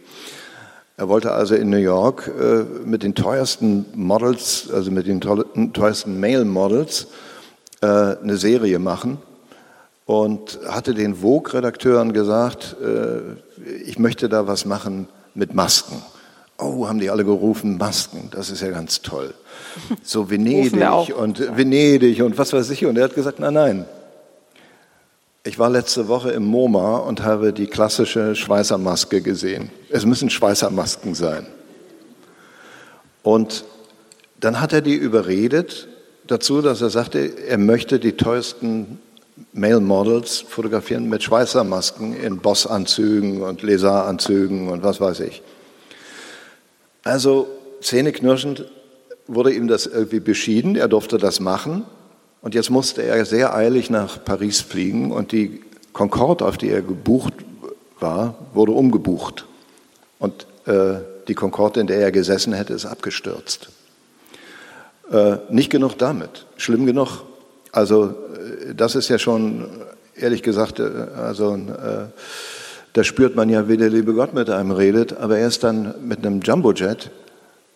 Er 0.97 1.07
wollte 1.07 1.31
also 1.31 1.55
in 1.55 1.69
New 1.69 1.77
York 1.77 2.29
äh, 2.37 2.65
mit 2.85 3.03
den 3.03 3.15
teuersten 3.15 3.85
Models, 3.95 4.69
also 4.69 4.91
mit 4.91 5.07
den 5.07 5.21
teuersten 5.21 6.19
Male 6.19 6.43
Models, 6.43 7.07
äh, 7.79 7.87
eine 7.87 8.35
Serie 8.35 8.79
machen 8.79 9.17
und 10.05 10.59
hatte 10.67 10.93
den 10.93 11.15
Vogue-Redakteuren 11.15 12.11
gesagt, 12.11 12.75
äh, 12.81 13.44
ich 13.85 13.99
möchte 13.99 14.29
da 14.29 14.47
was 14.47 14.65
machen 14.65 15.07
mit 15.33 15.53
Masken. 15.53 16.01
Oh, 16.57 16.87
haben 16.87 16.99
die 16.99 17.09
alle 17.09 17.25
gerufen, 17.25 17.77
Masken, 17.77 18.29
das 18.31 18.49
ist 18.49 18.61
ja 18.61 18.69
ganz 18.69 19.01
toll. 19.01 19.33
So 20.03 20.29
Venedig 20.29 21.15
und 21.15 21.57
Venedig 21.57 22.21
und 22.21 22.37
was 22.37 22.53
weiß 22.53 22.69
ich. 22.69 22.85
Und 22.85 22.97
er 22.97 23.05
hat 23.05 23.15
gesagt, 23.15 23.39
nein, 23.39 23.53
nein. 23.53 23.85
Ich 25.43 25.59
war 25.59 25.69
letzte 25.69 26.07
Woche 26.07 26.31
im 26.31 26.45
MoMA 26.45 26.97
und 26.97 27.23
habe 27.23 27.53
die 27.53 27.67
klassische 27.67 28.35
Schweißermaske 28.35 29.21
gesehen. 29.21 29.69
Es 29.89 30.05
müssen 30.05 30.29
Schweißermasken 30.29 31.13
sein. 31.13 31.45
Und 33.21 33.65
dann 34.39 34.59
hat 34.59 34.73
er 34.73 34.81
die 34.81 34.95
überredet 34.95 35.87
dazu, 36.25 36.61
dass 36.61 36.81
er 36.81 36.89
sagte, 36.89 37.19
er 37.19 37.57
möchte 37.57 37.99
die 37.99 38.13
teuersten 38.13 38.99
Male 39.53 39.81
Models 39.81 40.45
fotografieren 40.47 41.09
mit 41.09 41.23
Schweißermasken 41.23 42.15
in 42.15 42.37
Bossanzügen 42.37 43.41
und 43.41 43.61
Lézaranzügen 43.61 44.69
und 44.69 44.83
was 44.83 45.01
weiß 45.01 45.19
ich. 45.21 45.41
Also 47.03 47.47
zähneknirschend 47.81 48.65
wurde 49.27 49.53
ihm 49.53 49.67
das 49.67 49.87
irgendwie 49.87 50.19
beschieden, 50.19 50.75
er 50.75 50.87
durfte 50.87 51.17
das 51.17 51.39
machen 51.39 51.83
und 52.41 52.55
jetzt 52.55 52.69
musste 52.69 53.03
er 53.03 53.25
sehr 53.25 53.53
eilig 53.53 53.89
nach 53.89 54.23
Paris 54.23 54.61
fliegen 54.61 55.11
und 55.11 55.31
die 55.31 55.61
Concorde, 55.93 56.45
auf 56.45 56.57
die 56.57 56.69
er 56.69 56.81
gebucht 56.81 57.33
war, 57.99 58.35
wurde 58.53 58.71
umgebucht 58.71 59.45
und 60.19 60.47
äh, 60.65 60.95
die 61.27 61.35
Concorde, 61.35 61.79
in 61.79 61.87
der 61.87 61.99
er 61.99 62.11
gesessen 62.11 62.53
hätte, 62.53 62.73
ist 62.73 62.85
abgestürzt. 62.85 63.69
Äh, 65.11 65.37
nicht 65.49 65.69
genug 65.69 65.97
damit, 65.97 66.45
schlimm 66.57 66.85
genug. 66.85 67.23
Also 67.75 68.15
das 68.73 68.95
ist 68.95 69.09
ja 69.09 69.19
schon, 69.19 69.65
ehrlich 70.15 70.43
gesagt, 70.43 70.79
äh, 70.79 70.89
also 71.17 71.55
äh, 71.55 72.05
da 72.93 73.03
spürt 73.03 73.35
man 73.35 73.49
ja, 73.49 73.67
wie 73.67 73.75
der 73.75 73.89
liebe 73.89 74.13
Gott 74.13 74.33
mit 74.33 74.49
einem 74.49 74.71
redet, 74.71 75.17
aber 75.17 75.39
er 75.39 75.47
ist 75.47 75.65
dann 75.65 75.93
mit 76.01 76.25
einem 76.25 76.39
Jumbojet 76.39 77.11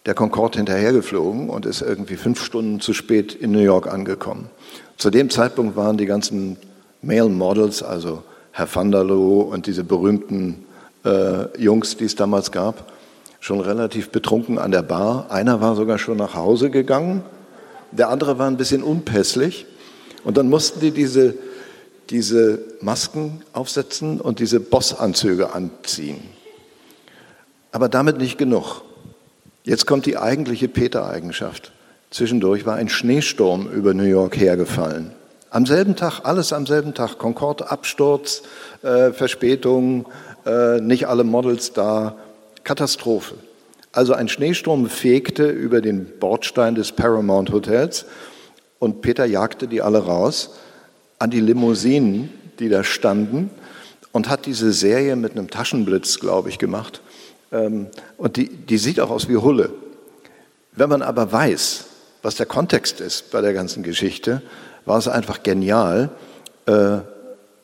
der 0.05 0.13
Concorde 0.13 0.57
hinterhergeflogen 0.57 1.49
und 1.49 1.65
ist 1.65 1.81
irgendwie 1.81 2.15
fünf 2.15 2.41
Stunden 2.41 2.79
zu 2.79 2.93
spät 2.93 3.35
in 3.35 3.51
New 3.51 3.59
York 3.59 3.91
angekommen. 3.91 4.49
Zu 4.95 5.09
dem 5.09 5.29
Zeitpunkt 5.29 5.75
waren 5.75 5.97
die 5.97 6.05
ganzen 6.05 6.55
Male 7.01 7.27
Models, 7.27 7.83
also 7.83 8.23
Herr 8.53 8.73
van 8.73 8.91
der 8.91 9.03
Loo 9.03 9.41
und 9.41 9.67
diese 9.67 9.83
berühmten 9.83 10.65
äh, 11.03 11.61
Jungs, 11.61 11.97
die 11.97 12.05
es 12.05 12.15
damals 12.15 12.53
gab, 12.53 12.89
schon 13.41 13.59
relativ 13.59 14.11
betrunken 14.11 14.59
an 14.59 14.71
der 14.71 14.81
Bar. 14.81 15.25
Einer 15.29 15.59
war 15.59 15.75
sogar 15.75 15.97
schon 15.97 16.15
nach 16.15 16.35
Hause 16.35 16.69
gegangen, 16.69 17.21
der 17.91 18.09
andere 18.09 18.39
war 18.39 18.47
ein 18.47 18.55
bisschen 18.55 18.81
unpässlich. 18.81 19.65
Und 20.23 20.37
dann 20.37 20.49
mussten 20.49 20.79
die 20.79 20.91
diese, 20.91 21.35
diese 22.09 22.59
Masken 22.81 23.41
aufsetzen 23.53 24.19
und 24.19 24.39
diese 24.39 24.59
Bossanzüge 24.59 25.53
anziehen. 25.53 26.19
Aber 27.71 27.89
damit 27.89 28.17
nicht 28.17 28.37
genug. 28.37 28.81
Jetzt 29.63 29.85
kommt 29.85 30.05
die 30.05 30.17
eigentliche 30.17 30.67
Peter-Eigenschaft. 30.67 31.71
Zwischendurch 32.09 32.65
war 32.65 32.75
ein 32.75 32.89
Schneesturm 32.89 33.69
über 33.71 33.93
New 33.93 34.03
York 34.03 34.37
hergefallen. 34.37 35.11
Am 35.51 35.65
selben 35.65 35.95
Tag, 35.95 36.21
alles 36.23 36.53
am 36.53 36.65
selben 36.65 36.93
Tag. 36.93 37.17
Concorde, 37.17 37.69
Absturz, 37.69 38.43
äh, 38.81 39.11
Verspätung, 39.11 40.07
äh, 40.45 40.79
nicht 40.79 41.07
alle 41.07 41.23
Models 41.23 41.73
da. 41.73 42.15
Katastrophe. 42.63 43.35
Also 43.91 44.13
ein 44.13 44.27
Schneesturm 44.27 44.87
fegte 44.89 45.47
über 45.47 45.81
den 45.81 46.05
Bordstein 46.19 46.75
des 46.75 46.91
Paramount 46.91 47.51
Hotels 47.51 48.05
und 48.79 49.01
Peter 49.01 49.25
jagte 49.25 49.67
die 49.67 49.81
alle 49.81 49.99
raus 49.99 50.51
an 51.19 51.29
die 51.29 51.41
Limousinen, 51.41 52.29
die 52.59 52.69
da 52.69 52.83
standen 52.83 53.51
und 54.11 54.29
hat 54.29 54.45
diese 54.45 54.71
Serie 54.71 55.15
mit 55.15 55.33
einem 55.33 55.49
Taschenblitz, 55.49 56.19
glaube 56.19 56.49
ich, 56.49 56.57
gemacht. 56.57 57.01
Ähm, 57.51 57.87
und 58.17 58.37
die, 58.37 58.49
die 58.49 58.77
sieht 58.77 58.99
auch 58.99 59.09
aus 59.09 59.29
wie 59.29 59.37
Hulle. 59.37 59.71
Wenn 60.71 60.89
man 60.89 61.01
aber 61.01 61.31
weiß, 61.31 61.85
was 62.21 62.35
der 62.35 62.45
Kontext 62.45 63.01
ist 63.01 63.31
bei 63.31 63.41
der 63.41 63.53
ganzen 63.53 63.83
Geschichte, 63.83 64.41
war 64.85 64.97
es 64.97 65.07
einfach 65.07 65.43
genial, 65.43 66.09
äh, 66.65 66.99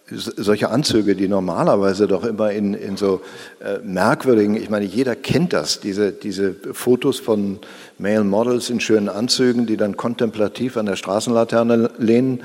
solche 0.08 0.70
Anzüge, 0.70 1.16
die 1.16 1.28
normalerweise 1.28 2.08
doch 2.08 2.24
immer 2.24 2.51
in, 2.51 2.76
in 2.76 2.95
so 2.95 3.22
äh, 3.60 3.80
merkwürdigen, 3.84 4.56
ich 4.56 4.70
meine, 4.70 4.86
jeder 4.86 5.16
kennt 5.16 5.51
das, 5.53 5.80
diese, 5.80 6.12
diese 6.12 6.53
Fotos 6.74 7.20
von 7.20 7.60
Male 7.97 8.24
Models 8.24 8.70
in 8.70 8.80
schönen 8.80 9.10
Anzügen, 9.10 9.66
die 9.66 9.78
dann 9.78 9.97
kontemplativ 9.97 10.78
an 10.78 10.86
der 10.86 10.95
Straßenlaterne 10.95 11.89
lehnen. 11.97 12.43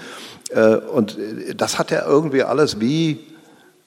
Äh, 0.50 0.76
und 0.76 1.18
das 1.54 1.78
hat 1.78 1.92
er 1.92 2.06
irgendwie 2.06 2.42
alles 2.44 2.80
wie 2.80 3.20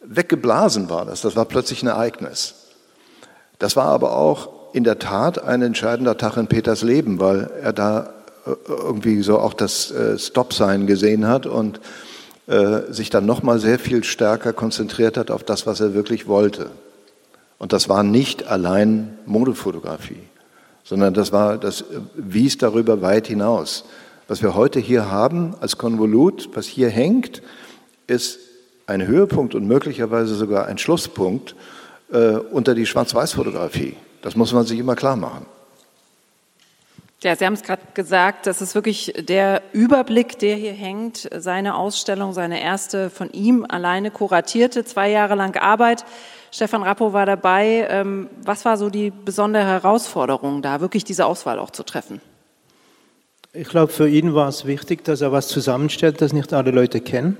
weggeblasen 0.03 0.89
war 0.89 1.05
das. 1.05 1.21
Das 1.21 1.35
war 1.35 1.45
plötzlich 1.45 1.81
ein 1.81 1.87
Ereignis. 1.87 2.53
Das 3.57 3.75
war 3.75 3.85
aber 3.85 4.15
auch 4.15 4.49
in 4.73 4.83
der 4.83 4.99
Tat 4.99 5.43
ein 5.43 5.63
entscheidender 5.63 6.17
Tag 6.17 6.37
in 6.37 6.47
Peters 6.47 6.83
Leben, 6.83 7.19
weil 7.19 7.49
er 7.61 7.73
da 7.73 8.13
äh, 8.45 8.51
irgendwie 8.67 9.23
so 9.23 9.39
auch 9.39 9.55
das 9.55 9.89
äh, 9.89 10.19
Stop-Sign 10.19 10.85
gesehen 10.85 11.27
hat 11.27 11.47
und 11.47 11.77
äh, 11.77 11.81
sich 12.45 13.09
dann 13.09 13.25
nochmal 13.25 13.59
sehr 13.59 13.79
viel 13.79 14.03
stärker 14.03 14.51
konzentriert 14.51 15.15
hat 15.15 15.31
auf 15.31 15.43
das, 15.43 15.65
was 15.65 15.79
er 15.79 15.93
wirklich 15.93 16.27
wollte. 16.27 16.71
Und 17.57 17.71
das 17.71 17.87
war 17.87 18.03
nicht 18.03 18.47
allein 18.47 19.17
Modefotografie, 19.25 20.21
sondern 20.83 21.13
das 21.13 21.31
war, 21.31 21.57
das 21.57 21.85
wies 22.15 22.57
darüber 22.57 23.01
weit 23.01 23.27
hinaus. 23.27 23.85
Was 24.27 24.41
wir 24.41 24.55
heute 24.55 24.81
hier 24.81 25.09
haben 25.09 25.55
als 25.61 25.77
Konvolut, 25.77 26.49
was 26.53 26.65
hier 26.65 26.89
hängt, 26.89 27.41
ist 28.07 28.39
ein 28.85 29.05
Höhepunkt 29.07 29.55
und 29.55 29.65
möglicherweise 29.67 30.35
sogar 30.35 30.65
ein 30.65 30.77
Schlusspunkt 30.77 31.55
äh, 32.11 32.35
unter 32.35 32.75
die 32.75 32.85
Schwarz-Weiß-Fotografie. 32.85 33.95
Das 34.21 34.35
muss 34.35 34.53
man 34.53 34.65
sich 34.65 34.79
immer 34.79 34.95
klar 34.95 35.15
machen. 35.15 35.45
Ja, 37.23 37.37
Sie 37.37 37.45
haben 37.45 37.53
es 37.53 37.63
gerade 37.63 37.81
gesagt, 37.93 38.47
das 38.47 38.61
ist 38.61 38.75
wirklich 38.75 39.13
der 39.17 39.61
Überblick, 39.71 40.39
der 40.39 40.57
hier 40.57 40.73
hängt. 40.73 41.29
Seine 41.33 41.75
Ausstellung, 41.75 42.33
seine 42.33 42.61
erste 42.61 43.09
von 43.09 43.31
ihm 43.31 43.65
alleine 43.67 44.11
kuratierte, 44.11 44.83
zwei 44.83 45.09
Jahre 45.09 45.35
lang 45.35 45.55
Arbeit. 45.55 46.03
Stefan 46.51 46.83
Rappo 46.83 47.13
war 47.13 47.25
dabei. 47.25 47.87
Ähm, 47.89 48.29
was 48.43 48.65
war 48.65 48.75
so 48.75 48.89
die 48.89 49.11
besondere 49.11 49.63
Herausforderung, 49.63 50.61
da 50.61 50.81
wirklich 50.81 51.05
diese 51.05 51.25
Auswahl 51.25 51.59
auch 51.59 51.71
zu 51.71 51.83
treffen? 51.83 52.19
Ich 53.53 53.69
glaube, 53.69 53.93
für 53.93 54.09
ihn 54.09 54.35
war 54.35 54.49
es 54.49 54.65
wichtig, 54.65 55.05
dass 55.05 55.21
er 55.21 55.31
was 55.31 55.47
zusammenstellt, 55.47 56.21
das 56.21 56.33
nicht 56.33 56.51
alle 56.51 56.71
Leute 56.71 56.99
kennen 56.99 57.37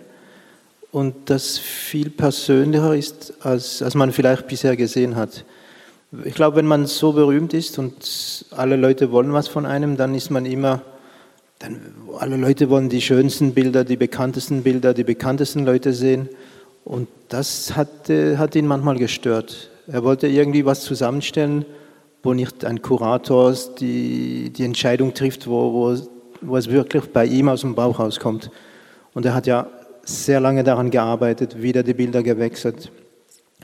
und 0.92 1.30
das 1.30 1.58
viel 1.58 2.10
persönlicher 2.10 2.96
ist, 2.96 3.34
als, 3.42 3.82
als 3.82 3.96
man 3.96 4.14
vielleicht 4.14 4.48
bisher 4.48 4.78
gesehen 4.78 5.18
hat. 5.18 5.44
Ich 6.26 6.36
glaube, 6.36 6.58
wenn 6.58 6.68
man 6.68 6.86
so 6.86 7.14
berühmt 7.14 7.56
ist 7.56 7.80
und 7.80 8.46
alle 8.52 8.76
Leute 8.76 9.12
wollen 9.12 9.34
was 9.34 9.48
von 9.48 9.66
einem, 9.66 9.98
dann 9.98 10.14
ist 10.14 10.30
man 10.30 10.46
immer, 10.46 10.84
dann, 11.58 11.82
alle 12.20 12.38
Leute 12.38 12.70
wollen 12.70 12.88
die 12.88 13.02
schönsten 13.02 13.56
Bilder, 13.56 13.84
die 13.84 13.98
bekanntesten 13.98 14.62
Bilder, 14.62 14.94
die 14.94 15.04
bekanntesten 15.04 15.66
Leute 15.66 15.92
sehen. 15.92 16.30
Und 16.86 17.08
das 17.30 17.76
hat, 17.76 18.12
äh, 18.12 18.38
hat 18.38 18.54
ihn 18.54 18.68
manchmal 18.68 18.98
gestört. 18.98 19.72
Er 19.88 20.04
wollte 20.04 20.28
irgendwie 20.28 20.66
was 20.66 20.82
zusammenstellen, 20.82 21.66
wo 22.22 22.36
nicht 22.36 22.64
ein 22.64 22.84
Kurator 22.84 23.56
die, 23.80 24.52
die 24.52 24.66
Entscheidung 24.66 25.16
trifft, 25.16 25.48
wo, 25.48 25.74
wo, 25.74 25.98
wo 26.42 26.58
es 26.58 26.70
wirklich 26.70 27.06
bei 27.06 27.26
ihm 27.26 27.50
aus 27.50 27.62
dem 27.62 27.74
Bauch 27.74 27.98
rauskommt. 27.98 28.52
Und 29.16 29.26
er 29.26 29.34
hat 29.34 29.48
ja 29.48 29.66
sehr 30.04 30.40
lange 30.40 30.64
daran 30.64 30.92
gearbeitet, 30.92 31.60
wieder 31.60 31.82
die 31.82 31.96
Bilder 31.96 32.22
gewechselt 32.22 32.92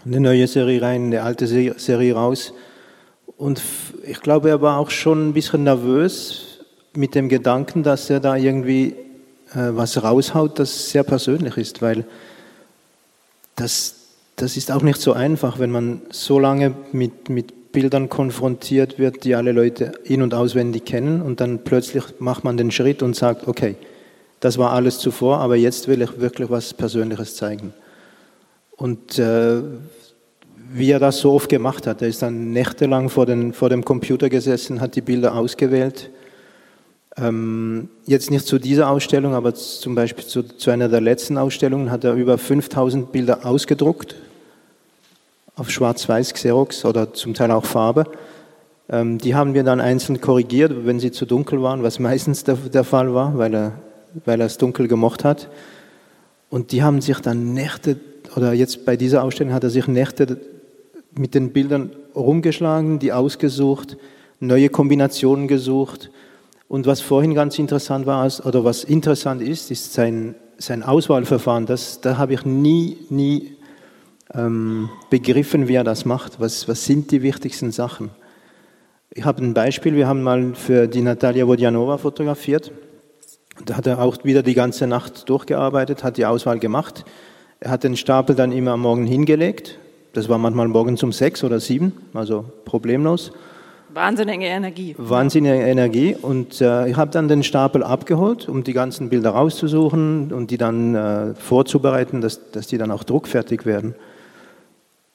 eine 0.05 0.19
neue 0.19 0.47
Serie 0.47 0.81
rein, 0.81 1.05
eine 1.05 1.23
alte 1.23 1.47
Serie 1.47 2.13
raus. 2.13 2.53
Und 3.37 3.61
ich 4.05 4.19
glaube, 4.21 4.49
er 4.49 4.61
war 4.61 4.77
auch 4.77 4.89
schon 4.89 5.29
ein 5.29 5.33
bisschen 5.33 5.63
nervös 5.63 6.59
mit 6.93 7.15
dem 7.15 7.29
Gedanken, 7.29 7.83
dass 7.83 8.09
er 8.09 8.19
da 8.19 8.35
irgendwie 8.35 8.95
äh, 9.53 9.71
was 9.71 10.01
raushaut, 10.03 10.59
das 10.59 10.91
sehr 10.91 11.03
persönlich 11.03 11.57
ist, 11.57 11.81
weil 11.81 12.05
das, 13.55 13.95
das 14.35 14.57
ist 14.57 14.71
auch 14.71 14.81
nicht 14.81 14.99
so 14.99 15.13
einfach, 15.13 15.59
wenn 15.59 15.71
man 15.71 16.01
so 16.11 16.39
lange 16.39 16.73
mit, 16.91 17.29
mit 17.29 17.71
Bildern 17.71 18.09
konfrontiert 18.09 18.97
wird, 18.97 19.23
die 19.23 19.35
alle 19.35 19.51
Leute 19.51 19.91
in- 20.03 20.21
und 20.21 20.33
auswendig 20.33 20.85
kennen 20.85 21.21
und 21.21 21.39
dann 21.39 21.63
plötzlich 21.63 22.03
macht 22.19 22.43
man 22.43 22.57
den 22.57 22.71
Schritt 22.71 23.03
und 23.03 23.15
sagt, 23.15 23.47
okay, 23.47 23.75
das 24.39 24.57
war 24.57 24.71
alles 24.71 24.99
zuvor, 24.99 25.39
aber 25.39 25.55
jetzt 25.55 25.87
will 25.87 26.01
ich 26.01 26.19
wirklich 26.19 26.49
was 26.49 26.73
Persönliches 26.73 27.35
zeigen. 27.35 27.73
Und 28.79 29.19
äh, 29.19 29.61
wie 30.71 30.91
er 30.91 30.99
das 30.99 31.17
so 31.17 31.33
oft 31.33 31.49
gemacht 31.49 31.85
hat, 31.85 32.01
er 32.01 32.07
ist 32.07 32.21
dann 32.21 32.53
nächtelang 32.53 33.09
vor, 33.09 33.25
den, 33.25 33.51
vor 33.51 33.69
dem 33.69 33.83
Computer 33.83 34.29
gesessen, 34.29 34.79
hat 34.79 34.95
die 34.95 35.01
Bilder 35.01 35.35
ausgewählt. 35.35 36.09
Ähm, 37.17 37.89
jetzt 38.05 38.31
nicht 38.31 38.47
zu 38.47 38.57
dieser 38.57 38.89
Ausstellung, 38.89 39.33
aber 39.33 39.53
zum 39.53 39.95
Beispiel 39.95 40.25
zu, 40.25 40.43
zu 40.43 40.71
einer 40.71 40.87
der 40.87 41.01
letzten 41.01 41.37
Ausstellungen 41.37 41.91
hat 41.91 42.05
er 42.05 42.13
über 42.13 42.37
5000 42.37 43.11
Bilder 43.11 43.45
ausgedruckt 43.45 44.15
auf 45.57 45.69
Schwarz-Weiß 45.69 46.33
Xerox 46.33 46.85
oder 46.85 47.13
zum 47.13 47.33
Teil 47.33 47.51
auch 47.51 47.65
Farbe. 47.65 48.05
Ähm, 48.89 49.17
die 49.17 49.35
haben 49.35 49.55
wir 49.55 49.63
dann 49.63 49.81
einzeln 49.81 50.21
korrigiert, 50.21 50.85
wenn 50.85 51.01
sie 51.01 51.11
zu 51.11 51.25
dunkel 51.25 51.61
waren, 51.61 51.83
was 51.83 51.99
meistens 51.99 52.45
der, 52.45 52.55
der 52.55 52.85
Fall 52.85 53.13
war, 53.13 53.37
weil 53.37 53.53
er, 53.53 53.73
weil 54.23 54.39
er 54.39 54.45
es 54.45 54.57
dunkel 54.57 54.87
gemocht 54.87 55.25
hat. 55.25 55.49
Und 56.49 56.71
die 56.71 56.81
haben 56.81 57.01
sich 57.01 57.19
dann 57.19 57.53
Nächte, 57.53 57.97
oder 58.35 58.53
jetzt 58.53 58.85
bei 58.85 58.95
dieser 58.95 59.23
Ausstellung 59.23 59.53
hat 59.53 59.63
er 59.63 59.69
sich 59.69 59.87
Nächte 59.87 60.39
mit 61.17 61.35
den 61.35 61.51
Bildern 61.51 61.91
rumgeschlagen, 62.15 62.99
die 62.99 63.11
ausgesucht, 63.11 63.97
neue 64.39 64.69
Kombinationen 64.69 65.47
gesucht. 65.47 66.11
Und 66.67 66.85
was 66.85 67.01
vorhin 67.01 67.33
ganz 67.33 67.57
interessant 67.57 68.05
war, 68.05 68.29
oder 68.45 68.63
was 68.63 68.83
interessant 68.83 69.41
ist, 69.41 69.71
ist 69.71 69.93
sein, 69.93 70.35
sein 70.57 70.83
Auswahlverfahren. 70.83 71.65
Das, 71.65 72.01
da 72.01 72.17
habe 72.17 72.33
ich 72.33 72.45
nie, 72.45 72.97
nie 73.09 73.57
ähm, 74.33 74.89
begriffen, 75.09 75.67
wie 75.67 75.75
er 75.75 75.83
das 75.83 76.05
macht. 76.05 76.39
Was, 76.39 76.67
was 76.67 76.85
sind 76.85 77.11
die 77.11 77.23
wichtigsten 77.23 77.71
Sachen? 77.71 78.11
Ich 79.11 79.25
habe 79.25 79.43
ein 79.43 79.55
Beispiel. 79.55 79.95
Wir 79.95 80.07
haben 80.07 80.21
mal 80.21 80.53
für 80.53 80.87
die 80.87 81.01
Natalia 81.01 81.47
Wodjanova 81.47 81.97
fotografiert. 81.97 82.71
Da 83.65 83.75
hat 83.75 83.87
er 83.87 83.99
auch 83.99 84.23
wieder 84.23 84.43
die 84.43 84.53
ganze 84.53 84.85
Nacht 84.85 85.27
durchgearbeitet, 85.27 86.03
hat 86.03 86.17
die 86.17 86.25
Auswahl 86.25 86.59
gemacht. 86.59 87.03
Er 87.61 87.71
hat 87.71 87.83
den 87.83 87.97
Stapel 87.97 88.35
dann 88.35 88.51
immer 88.51 88.71
am 88.71 88.81
Morgen 88.81 89.05
hingelegt. 89.05 89.77
Das 90.13 90.29
war 90.29 90.37
manchmal 90.37 90.67
morgens 90.69 91.03
um 91.03 91.11
sechs 91.11 91.43
oder 91.43 91.59
sieben, 91.59 91.91
also 92.13 92.45
problemlos. 92.65 93.31
Wahnsinnige 93.93 94.45
Energie. 94.45 94.95
Wahnsinnige 94.97 95.55
Energie. 95.55 96.15
Und 96.15 96.61
äh, 96.61 96.87
ich 96.87 96.95
habe 96.95 97.11
dann 97.11 97.27
den 97.27 97.43
Stapel 97.43 97.83
abgeholt, 97.83 98.47
um 98.47 98.63
die 98.63 98.73
ganzen 98.73 99.09
Bilder 99.09 99.31
rauszusuchen 99.31 100.31
und 100.31 100.51
die 100.51 100.57
dann 100.57 100.95
äh, 100.95 101.33
vorzubereiten, 101.33 102.21
dass, 102.21 102.51
dass 102.51 102.67
die 102.67 102.77
dann 102.77 102.91
auch 102.91 103.03
druckfertig 103.03 103.65
werden. 103.65 103.95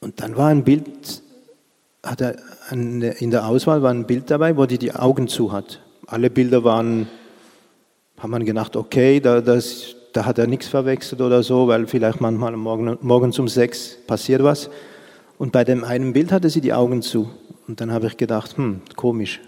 Und 0.01 0.21
dann 0.21 0.37
war 0.37 0.49
ein 0.49 0.65
Bild, 0.65 1.23
hat 2.03 2.21
er 2.21 2.37
in 2.71 3.31
der 3.31 3.47
Auswahl 3.47 3.83
war 3.83 3.91
ein 3.91 4.07
Bild 4.07 4.31
dabei, 4.31 4.57
wo 4.57 4.67
die 4.67 4.79
die 4.79 4.95
Augen 4.95 5.29
zu 5.29 5.53
hat. 5.53 5.81
Alle 6.07 6.29
Bilder 6.29 6.65
waren, 6.65 7.09
haben 8.19 8.31
man 8.31 8.45
gedacht, 8.45 8.77
okay, 8.77 9.21
da, 9.21 9.41
das, 9.41 9.95
da 10.15 10.25
hat 10.25 10.39
er 10.39 10.47
nichts 10.47 10.69
verwechselt 10.69 11.21
oder 11.21 11.43
so, 11.43 11.67
weil 11.67 11.89
vielleicht 11.89 12.21
manchmal 12.21 12.57
morgen, 12.57 12.97
morgens 13.03 13.39
um 13.41 13.49
sechs 13.49 13.99
passiert 14.07 14.45
was. 14.45 14.71
Und 15.39 15.51
bei 15.51 15.65
dem 15.65 15.83
einen 15.83 16.13
Bild 16.13 16.31
hatte 16.31 16.49
sie 16.49 16.61
die 16.61 16.73
Augen 16.73 17.03
zu. 17.03 17.29
Und 17.67 17.81
dann 17.81 17.93
habe 17.93 18.07
ich 18.07 18.17
gedacht, 18.17 18.57
hm, 18.57 18.81
komisch. 18.95 19.41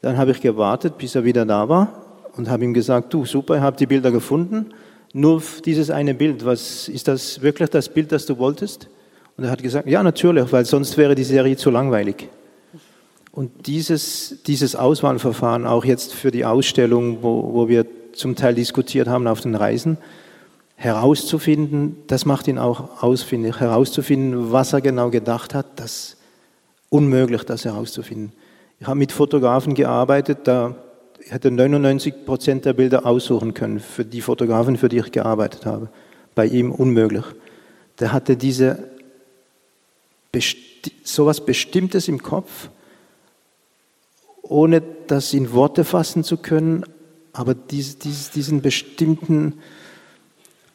Dann 0.00 0.16
habe 0.16 0.30
ich 0.30 0.40
gewartet, 0.40 0.98
bis 0.98 1.16
er 1.16 1.24
wieder 1.24 1.44
da 1.44 1.68
war 1.68 2.28
und 2.36 2.48
habe 2.48 2.64
ihm 2.64 2.72
gesagt, 2.72 3.12
du, 3.12 3.26
super, 3.26 3.56
ich 3.56 3.60
habe 3.60 3.76
die 3.76 3.86
Bilder 3.86 4.12
gefunden. 4.12 4.66
Nur 5.12 5.42
dieses 5.64 5.90
eine 5.90 6.14
Bild, 6.14 6.44
was 6.44 6.88
ist 6.88 7.08
das 7.08 7.42
wirklich 7.42 7.68
das 7.68 7.88
Bild, 7.88 8.12
das 8.12 8.24
du 8.24 8.38
wolltest? 8.38 8.88
Und 9.36 9.44
er 9.44 9.50
hat 9.50 9.64
gesagt, 9.64 9.88
ja, 9.88 10.00
natürlich, 10.04 10.52
weil 10.52 10.64
sonst 10.64 10.96
wäre 10.96 11.16
die 11.16 11.24
Serie 11.24 11.56
zu 11.56 11.70
langweilig. 11.70 12.28
Und 13.32 13.66
dieses, 13.66 14.42
dieses 14.46 14.76
Auswahlverfahren, 14.76 15.66
auch 15.66 15.84
jetzt 15.84 16.14
für 16.14 16.30
die 16.30 16.44
Ausstellung, 16.44 17.18
wo, 17.22 17.52
wo 17.52 17.68
wir 17.68 17.84
zum 18.12 18.36
Teil 18.36 18.54
diskutiert 18.54 19.08
haben 19.08 19.26
auf 19.26 19.40
den 19.40 19.54
Reisen, 19.54 19.98
herauszufinden, 20.76 21.96
das 22.08 22.26
macht 22.26 22.48
ihn 22.48 22.58
auch 22.58 23.02
aus, 23.02 23.22
finde 23.22 23.50
ich, 23.50 23.60
herauszufinden, 23.60 24.50
was 24.52 24.72
er 24.72 24.80
genau 24.80 25.10
gedacht 25.10 25.54
hat, 25.54 25.66
das 25.76 26.16
unmöglich, 26.88 27.44
das 27.44 27.64
herauszufinden. 27.64 28.32
Ich 28.80 28.86
habe 28.86 28.98
mit 28.98 29.12
Fotografen 29.12 29.74
gearbeitet, 29.74 30.40
da 30.44 30.74
hätte 31.28 31.50
99 31.50 32.26
Prozent 32.26 32.64
der 32.64 32.72
Bilder 32.72 33.06
aussuchen 33.06 33.54
können 33.54 33.78
für 33.78 34.04
die 34.04 34.20
Fotografen, 34.20 34.76
für 34.76 34.88
die 34.88 34.98
ich 34.98 35.12
gearbeitet 35.12 35.66
habe. 35.66 35.88
Bei 36.34 36.46
ihm 36.46 36.72
unmöglich. 36.72 37.24
Der 38.00 38.12
hatte 38.12 38.36
diese 38.36 38.90
so 41.04 41.22
etwas 41.24 41.44
Bestimmtes 41.44 42.08
im 42.08 42.22
Kopf, 42.22 42.70
ohne 44.42 44.82
das 45.06 45.32
in 45.32 45.52
Worte 45.52 45.84
fassen 45.84 46.24
zu 46.24 46.38
können, 46.38 46.84
aber 47.32 47.54
diesen 47.54 48.60
bestimmten 48.62 49.54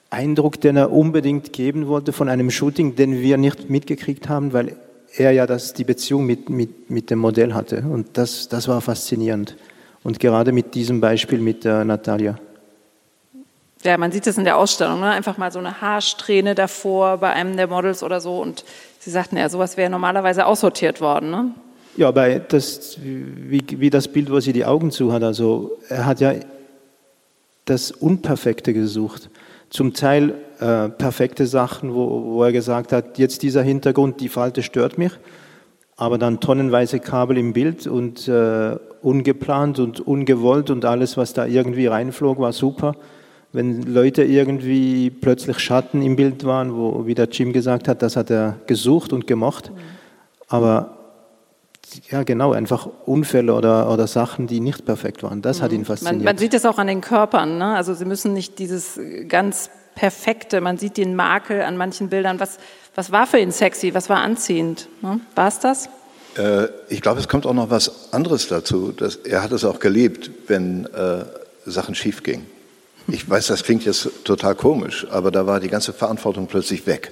Eindruck, 0.09 0.59
den 0.61 0.77
er 0.77 0.91
unbedingt 0.91 1.53
geben 1.53 1.87
wollte 1.87 2.13
von 2.13 2.29
einem 2.29 2.49
Shooting, 2.49 2.95
den 2.95 3.21
wir 3.21 3.37
nicht 3.37 3.69
mitgekriegt 3.69 4.29
haben, 4.29 4.53
weil 4.53 4.75
er 5.15 5.31
ja 5.31 5.45
das, 5.45 5.73
die 5.73 5.83
Beziehung 5.83 6.25
mit, 6.25 6.49
mit, 6.49 6.89
mit 6.89 7.09
dem 7.09 7.19
Modell 7.19 7.53
hatte. 7.53 7.81
Und 7.81 8.17
das, 8.17 8.47
das 8.49 8.67
war 8.67 8.81
faszinierend. 8.81 9.55
Und 10.03 10.19
gerade 10.19 10.51
mit 10.51 10.75
diesem 10.75 11.01
Beispiel 11.01 11.39
mit 11.39 11.65
äh, 11.65 11.83
Natalia. 11.83 12.37
Ja, 13.83 13.97
man 13.97 14.11
sieht 14.11 14.25
das 14.25 14.37
in 14.37 14.43
der 14.43 14.57
Ausstellung, 14.57 14.99
ne? 14.99 15.11
einfach 15.11 15.37
mal 15.37 15.51
so 15.51 15.59
eine 15.59 15.81
Haarsträhne 15.81 16.55
davor 16.55 17.17
bei 17.17 17.31
einem 17.31 17.55
der 17.57 17.67
Models 17.67 18.03
oder 18.03 18.21
so. 18.21 18.39
Und 18.39 18.63
Sie 18.99 19.11
sagten 19.11 19.37
ja, 19.37 19.49
sowas 19.49 19.77
wäre 19.77 19.89
normalerweise 19.89 20.45
aussortiert 20.45 20.99
worden. 21.01 21.31
Ne? 21.31 21.51
Ja, 21.97 22.11
bei 22.11 22.37
das, 22.37 22.99
wie, 23.01 23.63
wie 23.71 23.89
das 23.89 24.07
Bild, 24.07 24.31
wo 24.31 24.39
sie 24.39 24.53
die 24.53 24.65
Augen 24.65 24.91
zu 24.91 25.11
hat. 25.11 25.23
Also 25.23 25.79
er 25.89 26.05
hat 26.05 26.19
ja 26.19 26.35
das 27.65 27.89
Unperfekte 27.91 28.71
gesucht. 28.71 29.31
Zum 29.71 29.95
Teil 29.95 30.35
äh, 30.59 30.89
perfekte 30.89 31.47
Sachen, 31.47 31.95
wo, 31.95 32.23
wo 32.23 32.43
er 32.43 32.51
gesagt 32.51 32.93
hat, 32.93 33.17
jetzt 33.17 33.41
dieser 33.41 33.63
Hintergrund, 33.63 34.21
die 34.21 34.29
Falte 34.29 34.61
stört 34.61 34.99
mich, 34.99 35.11
aber 35.95 36.19
dann 36.19 36.39
tonnenweise 36.39 36.99
Kabel 36.99 37.35
im 37.35 37.53
Bild 37.53 37.87
und 37.87 38.27
äh, 38.27 38.77
ungeplant 39.01 39.79
und 39.79 39.99
ungewollt 39.99 40.69
und 40.69 40.85
alles, 40.85 41.17
was 41.17 41.33
da 41.33 41.47
irgendwie 41.47 41.87
reinflog, 41.87 42.37
war 42.37 42.53
super. 42.53 42.95
Wenn 43.53 43.81
Leute 43.81 44.23
irgendwie 44.23 45.09
plötzlich 45.09 45.57
Schatten 45.57 46.03
im 46.03 46.15
Bild 46.15 46.45
waren, 46.45 46.75
wo, 46.75 47.07
wie 47.07 47.15
der 47.15 47.27
Jim 47.27 47.53
gesagt 47.53 47.87
hat, 47.87 48.03
das 48.03 48.15
hat 48.15 48.29
er 48.29 48.59
gesucht 48.67 49.13
und 49.13 49.25
gemocht. 49.25 49.71
Aber 50.47 50.96
ja, 52.09 52.23
genau, 52.23 52.53
einfach 52.53 52.87
Unfälle 53.05 53.53
oder, 53.53 53.91
oder 53.91 54.07
Sachen, 54.07 54.47
die 54.47 54.59
nicht 54.59 54.85
perfekt 54.85 55.23
waren. 55.23 55.41
Das 55.41 55.59
mhm. 55.59 55.63
hat 55.63 55.71
ihn 55.71 55.85
fasziniert. 55.85 56.17
Man, 56.17 56.25
man 56.25 56.37
sieht 56.37 56.53
das 56.53 56.65
auch 56.65 56.77
an 56.77 56.87
den 56.87 57.01
Körpern. 57.01 57.57
Ne? 57.57 57.75
Also 57.75 57.93
sie 57.93 58.05
müssen 58.05 58.33
nicht 58.33 58.59
dieses 58.59 58.99
ganz 59.27 59.69
perfekte, 59.95 60.61
man 60.61 60.77
sieht 60.77 60.97
den 60.97 61.15
Makel 61.15 61.61
an 61.61 61.77
manchen 61.77 62.09
Bildern. 62.09 62.39
Was, 62.39 62.57
was 62.95 63.11
war 63.11 63.25
für 63.25 63.39
ihn 63.39 63.51
sexy? 63.51 63.93
Was 63.93 64.09
war 64.09 64.17
anziehend? 64.17 64.87
Ne? 65.01 65.19
War 65.35 65.47
es 65.47 65.59
das? 65.59 65.89
Äh, 66.37 66.67
ich 66.89 67.01
glaube, 67.01 67.19
es 67.19 67.27
kommt 67.27 67.45
auch 67.45 67.53
noch 67.53 67.69
was 67.69 68.13
anderes 68.13 68.47
dazu. 68.47 68.91
Dass 68.91 69.15
er 69.15 69.41
hat 69.41 69.51
es 69.51 69.65
auch 69.65 69.79
geliebt, 69.79 70.29
wenn 70.47 70.85
äh, 70.85 71.25
Sachen 71.65 71.95
schief 71.95 72.23
gingen. 72.23 72.45
Ich 73.07 73.29
weiß, 73.29 73.47
das 73.47 73.63
klingt 73.63 73.85
jetzt 73.85 74.09
total 74.25 74.53
komisch, 74.55 75.07
aber 75.09 75.31
da 75.31 75.47
war 75.47 75.61
die 75.61 75.69
ganze 75.69 75.93
Verantwortung 75.93 76.47
plötzlich 76.47 76.85
weg. 76.85 77.11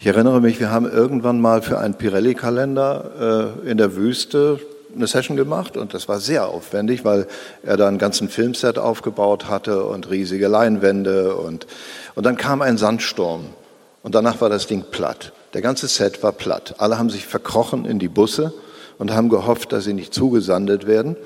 Ich 0.00 0.06
erinnere 0.06 0.40
mich, 0.40 0.60
wir 0.60 0.70
haben 0.70 0.90
irgendwann 0.90 1.40
mal 1.40 1.62
für 1.62 1.78
einen 1.78 1.94
Pirelli-Kalender 1.94 3.54
äh, 3.64 3.70
in 3.70 3.78
der 3.78 3.96
Wüste 3.96 4.58
eine 4.94 5.06
Session 5.06 5.36
gemacht 5.36 5.76
und 5.76 5.94
das 5.94 6.08
war 6.08 6.20
sehr 6.20 6.48
aufwendig, 6.48 7.04
weil 7.04 7.26
er 7.62 7.76
da 7.76 7.88
einen 7.88 7.98
ganzen 7.98 8.28
Filmset 8.28 8.78
aufgebaut 8.78 9.48
hatte 9.48 9.84
und 9.84 10.10
riesige 10.10 10.48
Leinwände 10.48 11.34
und, 11.36 11.66
und 12.14 12.24
dann 12.26 12.36
kam 12.36 12.62
ein 12.62 12.78
Sandsturm 12.78 13.46
und 14.02 14.14
danach 14.14 14.40
war 14.40 14.48
das 14.48 14.66
Ding 14.66 14.84
platt. 14.90 15.32
Der 15.54 15.62
ganze 15.62 15.88
Set 15.88 16.22
war 16.22 16.32
platt. 16.32 16.74
Alle 16.78 16.98
haben 16.98 17.10
sich 17.10 17.26
verkrochen 17.26 17.84
in 17.84 17.98
die 17.98 18.08
Busse 18.08 18.52
und 18.98 19.12
haben 19.12 19.28
gehofft, 19.28 19.72
dass 19.72 19.84
sie 19.84 19.94
nicht 19.94 20.14
zugesandet 20.14 20.86
werden. 20.86 21.16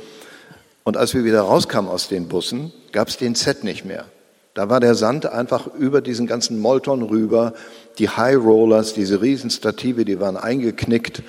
Und 0.85 0.97
als 0.97 1.15
wir 1.15 1.25
wieder 1.25 1.43
rauskamen 1.43 1.91
aus 1.91 2.09
den 2.09 2.29
Bussen, 2.29 2.73
gab 2.93 3.09
es 3.09 3.17
den 3.17 3.35
Set 3.35 3.65
nicht 3.65 3.85
mehr. 3.85 4.05
Da 4.55 4.69
war 4.69 4.81
der 4.81 4.95
Sand 4.95 5.27
einfach 5.27 5.69
über 5.75 6.01
diesen 6.01 6.27
ganzen 6.27 6.59
Molton 6.59 7.03
rüber. 7.03 7.53
Die 7.99 8.09
High 8.09 8.37
Rollers, 8.37 8.95
diese 8.95 9.21
Riesenstative, 9.21 10.05
die 10.05 10.21
waren 10.21 10.37
eingeknickt. 10.37 11.23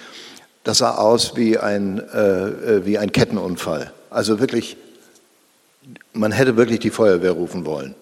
Das 0.63 0.80
sah 0.80 0.95
aus 0.95 1.36
wie 1.36 1.57
ein, 1.57 1.99
äh, 2.13 2.47
äh, 2.47 2.86
wie 2.86 2.97
ein 2.97 3.11
Kettenunfall. 3.11 3.91
Also 4.09 4.39
wirklich, 4.39 4.78
man 6.13 6.32
hätte 6.32 6.57
wirklich 6.57 6.80
die 6.80 6.89
Feuerwehr 6.89 7.32
rufen 7.32 7.65
wollen. 7.65 7.95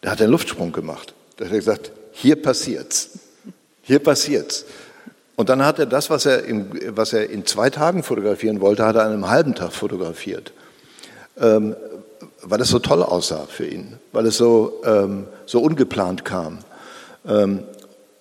Da 0.00 0.10
hat 0.10 0.20
er 0.20 0.24
einen 0.24 0.32
Luftsprung 0.32 0.72
gemacht. 0.72 1.14
Da 1.36 1.46
hat 1.46 1.52
er 1.52 1.58
gesagt, 1.58 1.92
hier 2.12 2.40
passiert's. 2.40 3.10
Hier 3.82 4.00
passiert's. 4.00 4.64
Und 5.36 5.48
dann 5.48 5.64
hat 5.64 5.78
er 5.78 5.86
das, 5.86 6.10
was 6.10 6.26
er, 6.26 6.44
in, 6.44 6.96
was 6.96 7.12
er 7.12 7.30
in 7.30 7.46
zwei 7.46 7.70
Tagen 7.70 8.02
fotografieren 8.02 8.60
wollte, 8.60 8.84
hat 8.84 8.96
er 8.96 9.04
an 9.04 9.12
einem 9.12 9.30
halben 9.30 9.54
Tag 9.54 9.72
fotografiert. 9.72 10.52
Ähm, 11.40 11.76
weil 12.42 12.60
es 12.60 12.68
so 12.68 12.78
toll 12.78 13.02
aussah 13.02 13.46
für 13.46 13.66
ihn, 13.66 13.98
weil 14.12 14.26
es 14.26 14.36
so, 14.36 14.82
ähm, 14.84 15.26
so 15.46 15.60
ungeplant 15.60 16.24
kam. 16.24 16.58
Ähm, 17.26 17.64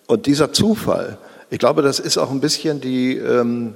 und 0.07 0.25
dieser 0.25 0.53
Zufall, 0.53 1.17
ich 1.49 1.59
glaube, 1.59 1.81
das 1.81 1.99
ist 1.99 2.17
auch 2.17 2.31
ein 2.31 2.39
bisschen 2.39 2.81
die, 2.81 3.17
ähm, 3.17 3.75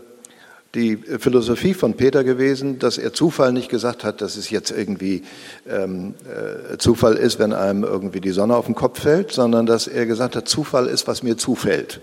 die 0.73 0.95
Philosophie 0.95 1.73
von 1.73 1.95
Peter 1.95 2.23
gewesen, 2.23 2.79
dass 2.79 2.97
er 2.97 3.13
Zufall 3.13 3.51
nicht 3.51 3.69
gesagt 3.69 4.03
hat, 4.03 4.21
dass 4.21 4.37
es 4.37 4.49
jetzt 4.49 4.71
irgendwie 4.71 5.23
ähm, 5.69 6.15
äh, 6.25 6.77
Zufall 6.77 7.15
ist, 7.15 7.39
wenn 7.39 7.53
einem 7.53 7.83
irgendwie 7.83 8.21
die 8.21 8.31
Sonne 8.31 8.55
auf 8.55 8.65
den 8.65 8.75
Kopf 8.75 9.01
fällt, 9.01 9.31
sondern 9.31 9.65
dass 9.65 9.87
er 9.87 10.05
gesagt 10.05 10.35
hat, 10.35 10.47
Zufall 10.47 10.87
ist, 10.87 11.07
was 11.07 11.23
mir 11.23 11.37
zufällt. 11.37 11.99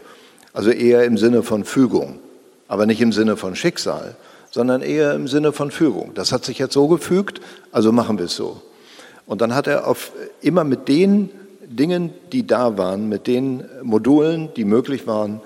Also 0.53 0.71
eher 0.71 1.05
im 1.05 1.17
Sinne 1.17 1.43
von 1.43 1.65
Fügung, 1.65 2.19
aber 2.67 2.85
nicht 2.85 3.01
im 3.01 3.13
Sinne 3.13 3.37
von 3.37 3.57
Schicksal, 3.57 4.17
sondern 4.51 4.83
eher 4.83 5.15
im 5.15 5.29
Sinne 5.29 5.53
von 5.53 5.71
Fügung. 5.71 6.13
Das 6.15 6.33
hat 6.33 6.45
sich 6.45 6.59
jetzt 6.59 6.75
so 6.75 6.89
gefügt, 6.89 7.41
also 7.73 7.93
machen 7.93 8.19
wir 8.19 8.27
es 8.27 8.37
so. 8.37 8.61
Und 9.27 9.41
dann 9.41 9.55
hat 9.55 9.67
er 9.67 9.87
auf, 9.87 10.13
immer 10.41 10.65
mit 10.65 10.89
den 10.89 11.31
Dingen, 11.69 12.11
die 12.33 12.47
da 12.47 12.79
waren, 12.79 13.09
mit 13.09 13.27
den 13.27 13.65
Modulen, 13.83 14.49
die 14.55 14.65
möglich 14.65 15.07
waren, 15.07 15.41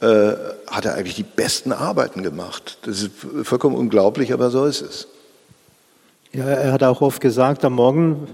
äh, 0.00 0.32
hat 0.68 0.84
er 0.84 0.94
eigentlich 0.94 1.16
die 1.16 1.24
besten 1.24 1.72
Arbeiten 1.72 2.22
gemacht. 2.22 2.78
Das 2.82 3.02
ist 3.02 3.10
vollkommen 3.42 3.76
unglaublich, 3.76 4.32
aber 4.32 4.50
so 4.50 4.64
ist 4.64 4.82
es. 4.82 5.08
Ja, 6.32 6.44
er 6.44 6.72
hat 6.72 6.82
auch 6.82 7.00
oft 7.00 7.20
gesagt, 7.20 7.64
am 7.64 7.74
Morgen 7.74 8.28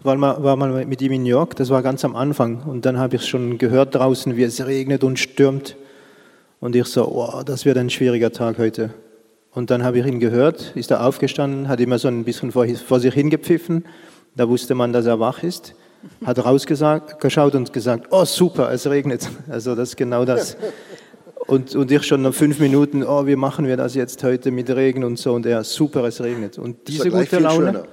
war 0.00 0.16
mal, 0.16 0.42
war 0.42 0.56
mal 0.56 0.84
mit 0.84 1.00
ihm 1.00 1.12
in 1.12 1.22
New 1.22 1.30
York, 1.30 1.56
das 1.56 1.70
war 1.70 1.82
ganz 1.82 2.04
am 2.04 2.16
Anfang. 2.16 2.62
Und 2.62 2.84
dann 2.84 2.98
habe 2.98 3.16
ich 3.16 3.26
schon 3.26 3.56
gehört 3.56 3.94
draußen, 3.94 4.36
wie 4.36 4.42
es 4.42 4.66
regnet 4.66 5.04
und 5.04 5.18
stürmt. 5.18 5.76
Und 6.60 6.76
ich 6.76 6.86
so, 6.86 7.06
oh, 7.06 7.42
das 7.44 7.64
wird 7.64 7.78
ein 7.78 7.90
schwieriger 7.90 8.32
Tag 8.32 8.58
heute. 8.58 8.90
Und 9.52 9.70
dann 9.70 9.84
habe 9.84 9.98
ich 9.98 10.06
ihn 10.06 10.20
gehört, 10.20 10.72
ist 10.74 10.90
er 10.90 11.06
aufgestanden, 11.06 11.68
hat 11.68 11.80
immer 11.80 11.98
so 11.98 12.08
ein 12.08 12.24
bisschen 12.24 12.52
vor, 12.52 12.66
vor 12.68 13.00
sich 13.00 13.14
hingepfiffen. 13.14 13.86
Da 14.34 14.48
wusste 14.48 14.74
man, 14.74 14.92
dass 14.92 15.06
er 15.06 15.18
wach 15.18 15.42
ist. 15.42 15.74
Hat 16.24 16.44
rausgeschaut 16.44 17.54
und 17.54 17.72
gesagt, 17.72 18.08
oh 18.10 18.24
super, 18.24 18.70
es 18.72 18.88
regnet. 18.88 19.28
Also 19.48 19.74
das 19.74 19.90
ist 19.90 19.96
genau 19.96 20.24
das. 20.24 20.56
Und, 21.46 21.76
und 21.76 21.90
ich 21.90 22.02
schon 22.02 22.22
nach 22.22 22.34
fünf 22.34 22.58
Minuten, 22.58 23.04
oh, 23.04 23.26
wie 23.26 23.36
machen 23.36 23.66
wir 23.66 23.76
das 23.76 23.94
jetzt 23.94 24.22
heute 24.24 24.50
mit 24.50 24.68
Regen 24.70 25.04
und 25.04 25.18
so. 25.18 25.32
Und 25.32 25.46
er, 25.46 25.62
super, 25.62 26.04
es 26.04 26.20
regnet. 26.20 26.58
Und 26.58 26.88
diese 26.88 27.08
gute 27.10 27.38
Laune, 27.38 27.84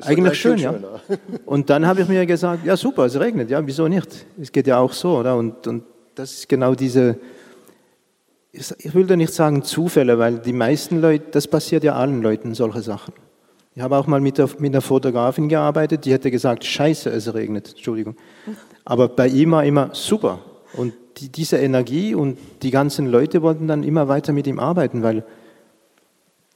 eigentlich 0.00 0.38
schön, 0.38 0.58
ja. 0.58 0.74
Und 1.46 1.70
dann 1.70 1.86
habe 1.86 2.02
ich 2.02 2.08
mir 2.08 2.26
gesagt, 2.26 2.66
ja 2.66 2.76
super, 2.76 3.06
es 3.06 3.18
regnet, 3.18 3.48
ja, 3.48 3.64
wieso 3.66 3.88
nicht? 3.88 4.26
Es 4.40 4.52
geht 4.52 4.66
ja 4.66 4.78
auch 4.78 4.92
so, 4.92 5.18
oder? 5.18 5.36
Und, 5.36 5.66
und 5.66 5.84
das 6.14 6.32
ist 6.32 6.48
genau 6.48 6.74
diese, 6.74 7.18
ich 8.52 8.94
will 8.94 9.06
da 9.06 9.16
nicht 9.16 9.32
sagen 9.32 9.62
Zufälle, 9.62 10.18
weil 10.18 10.38
die 10.38 10.52
meisten 10.52 11.00
Leute, 11.00 11.26
das 11.30 11.46
passiert 11.46 11.84
ja 11.84 11.94
allen 11.94 12.22
Leuten, 12.22 12.54
solche 12.54 12.82
Sachen. 12.82 13.14
Ich 13.76 13.82
habe 13.82 13.98
auch 13.98 14.06
mal 14.06 14.22
mit, 14.22 14.38
der, 14.38 14.48
mit 14.58 14.72
einer 14.72 14.80
Fotografin 14.80 15.50
gearbeitet, 15.50 16.06
die 16.06 16.12
hätte 16.12 16.30
gesagt, 16.30 16.64
scheiße, 16.64 17.10
es 17.10 17.34
regnet, 17.34 17.68
Entschuldigung. 17.68 18.16
Aber 18.86 19.06
bei 19.06 19.28
ihm 19.28 19.50
war 19.50 19.66
immer 19.66 19.90
super. 19.92 20.38
Und 20.72 20.94
die, 21.18 21.28
diese 21.28 21.58
Energie 21.58 22.14
und 22.14 22.38
die 22.62 22.70
ganzen 22.70 23.06
Leute 23.06 23.42
wollten 23.42 23.68
dann 23.68 23.82
immer 23.82 24.08
weiter 24.08 24.32
mit 24.32 24.46
ihm 24.46 24.58
arbeiten, 24.58 25.02
weil 25.02 25.26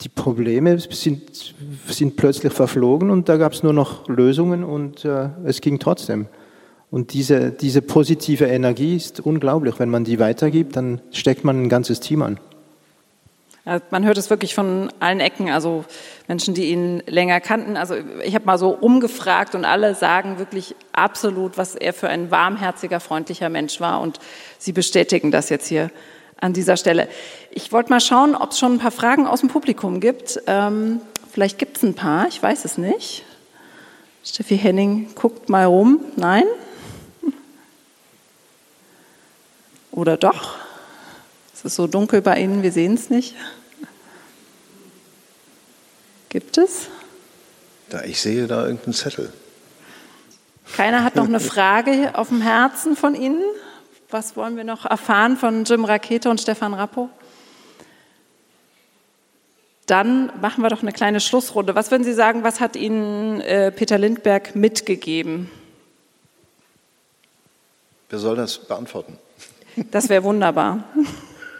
die 0.00 0.08
Probleme 0.08 0.78
sind, 0.78 1.54
sind 1.88 2.16
plötzlich 2.16 2.54
verflogen 2.54 3.10
und 3.10 3.28
da 3.28 3.36
gab 3.36 3.52
es 3.52 3.62
nur 3.62 3.74
noch 3.74 4.08
Lösungen 4.08 4.64
und 4.64 5.04
äh, 5.04 5.28
es 5.44 5.60
ging 5.60 5.78
trotzdem. 5.78 6.24
Und 6.90 7.12
diese, 7.12 7.50
diese 7.50 7.82
positive 7.82 8.46
Energie 8.46 8.96
ist 8.96 9.20
unglaublich. 9.20 9.78
Wenn 9.78 9.90
man 9.90 10.04
die 10.04 10.18
weitergibt, 10.18 10.74
dann 10.74 11.02
steckt 11.10 11.44
man 11.44 11.64
ein 11.64 11.68
ganzes 11.68 12.00
Team 12.00 12.22
an. 12.22 12.40
Man 13.64 14.06
hört 14.06 14.16
es 14.16 14.30
wirklich 14.30 14.54
von 14.54 14.90
allen 15.00 15.20
Ecken, 15.20 15.50
also 15.50 15.84
Menschen, 16.28 16.54
die 16.54 16.70
ihn 16.70 17.02
länger 17.06 17.40
kannten. 17.40 17.76
Also 17.76 17.94
ich 18.24 18.34
habe 18.34 18.46
mal 18.46 18.56
so 18.56 18.70
umgefragt 18.70 19.54
und 19.54 19.66
alle 19.66 19.94
sagen 19.94 20.38
wirklich 20.38 20.74
absolut, 20.92 21.58
was 21.58 21.74
er 21.74 21.92
für 21.92 22.08
ein 22.08 22.30
warmherziger, 22.30 23.00
freundlicher 23.00 23.50
Mensch 23.50 23.80
war. 23.80 24.00
Und 24.00 24.18
Sie 24.58 24.72
bestätigen 24.72 25.30
das 25.30 25.50
jetzt 25.50 25.68
hier 25.68 25.90
an 26.40 26.54
dieser 26.54 26.78
Stelle. 26.78 27.08
Ich 27.50 27.70
wollte 27.70 27.90
mal 27.90 28.00
schauen, 28.00 28.34
ob 28.34 28.52
es 28.52 28.58
schon 28.58 28.74
ein 28.74 28.78
paar 28.78 28.90
Fragen 28.90 29.26
aus 29.26 29.40
dem 29.40 29.50
Publikum 29.50 30.00
gibt. 30.00 30.40
Ähm, 30.46 31.02
vielleicht 31.30 31.58
gibt 31.58 31.76
es 31.76 31.82
ein 31.82 31.94
paar, 31.94 32.28
ich 32.28 32.42
weiß 32.42 32.64
es 32.64 32.78
nicht. 32.78 33.24
Steffi 34.24 34.56
Henning 34.56 35.14
guckt 35.14 35.50
mal 35.50 35.64
rum. 35.64 36.00
Nein? 36.16 36.44
Oder 39.92 40.16
doch? 40.16 40.56
Es 41.60 41.66
ist 41.66 41.76
so 41.76 41.86
dunkel 41.86 42.22
bei 42.22 42.40
Ihnen, 42.40 42.62
wir 42.62 42.72
sehen 42.72 42.94
es 42.94 43.10
nicht. 43.10 43.34
Gibt 46.30 46.56
es? 46.56 46.88
Da, 47.90 48.02
ich 48.02 48.18
sehe 48.18 48.46
da 48.46 48.64
irgendeinen 48.64 48.94
Zettel. 48.94 49.30
Keiner 50.74 51.04
hat 51.04 51.16
noch 51.16 51.26
eine 51.26 51.38
Frage 51.38 52.12
auf 52.14 52.28
dem 52.28 52.40
Herzen 52.40 52.96
von 52.96 53.14
Ihnen? 53.14 53.42
Was 54.08 54.38
wollen 54.38 54.56
wir 54.56 54.64
noch 54.64 54.86
erfahren 54.86 55.36
von 55.36 55.64
Jim 55.64 55.84
Rakete 55.84 56.30
und 56.30 56.40
Stefan 56.40 56.72
Rappo? 56.72 57.10
Dann 59.84 60.32
machen 60.40 60.62
wir 60.62 60.70
doch 60.70 60.80
eine 60.80 60.92
kleine 60.92 61.20
Schlussrunde. 61.20 61.74
Was 61.74 61.90
würden 61.90 62.04
Sie 62.04 62.14
sagen, 62.14 62.42
was 62.42 62.60
hat 62.60 62.74
Ihnen 62.74 63.42
äh, 63.42 63.70
Peter 63.70 63.98
Lindberg 63.98 64.56
mitgegeben? 64.56 65.50
Wer 68.08 68.18
soll 68.18 68.36
das 68.36 68.56
beantworten? 68.56 69.18
Das 69.90 70.08
wäre 70.08 70.24
wunderbar. 70.24 70.84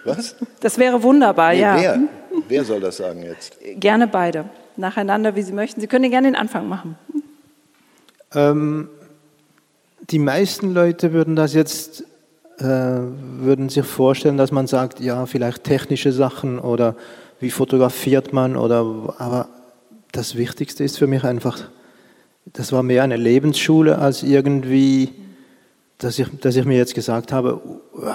Was? 0.04 0.36
Das 0.60 0.78
wäre 0.78 1.02
wunderbar, 1.02 1.52
nee, 1.52 1.60
ja. 1.60 1.76
Wer? 1.76 2.00
wer 2.48 2.64
soll 2.64 2.80
das 2.80 2.96
sagen 2.96 3.22
jetzt? 3.22 3.56
Gerne 3.76 4.06
beide. 4.06 4.46
Nacheinander, 4.76 5.36
wie 5.36 5.42
Sie 5.42 5.52
möchten. 5.52 5.80
Sie 5.80 5.86
können 5.86 6.10
gerne 6.10 6.28
den 6.28 6.36
Anfang 6.36 6.68
machen. 6.68 6.96
Ähm, 8.34 8.88
die 10.10 10.18
meisten 10.18 10.72
Leute 10.72 11.12
würden 11.12 11.36
das 11.36 11.54
jetzt 11.54 12.04
äh, 12.58 12.64
würden 12.64 13.68
sich 13.68 13.86
vorstellen, 13.86 14.36
dass 14.36 14.52
man 14.52 14.66
sagt, 14.66 15.00
ja, 15.00 15.26
vielleicht 15.26 15.64
technische 15.64 16.12
Sachen 16.12 16.58
oder 16.58 16.94
wie 17.40 17.50
fotografiert 17.50 18.32
man 18.32 18.56
oder 18.56 19.14
aber 19.18 19.48
das 20.12 20.36
Wichtigste 20.36 20.84
ist 20.84 20.98
für 20.98 21.06
mich 21.06 21.24
einfach, 21.24 21.58
das 22.44 22.72
war 22.72 22.82
mehr 22.82 23.02
eine 23.02 23.16
Lebensschule 23.16 23.98
als 23.98 24.22
irgendwie 24.22 25.14
dass 26.00 26.18
ich, 26.18 26.28
dass 26.40 26.56
ich 26.56 26.64
mir 26.64 26.76
jetzt 26.76 26.94
gesagt 26.94 27.30
habe, 27.30 27.60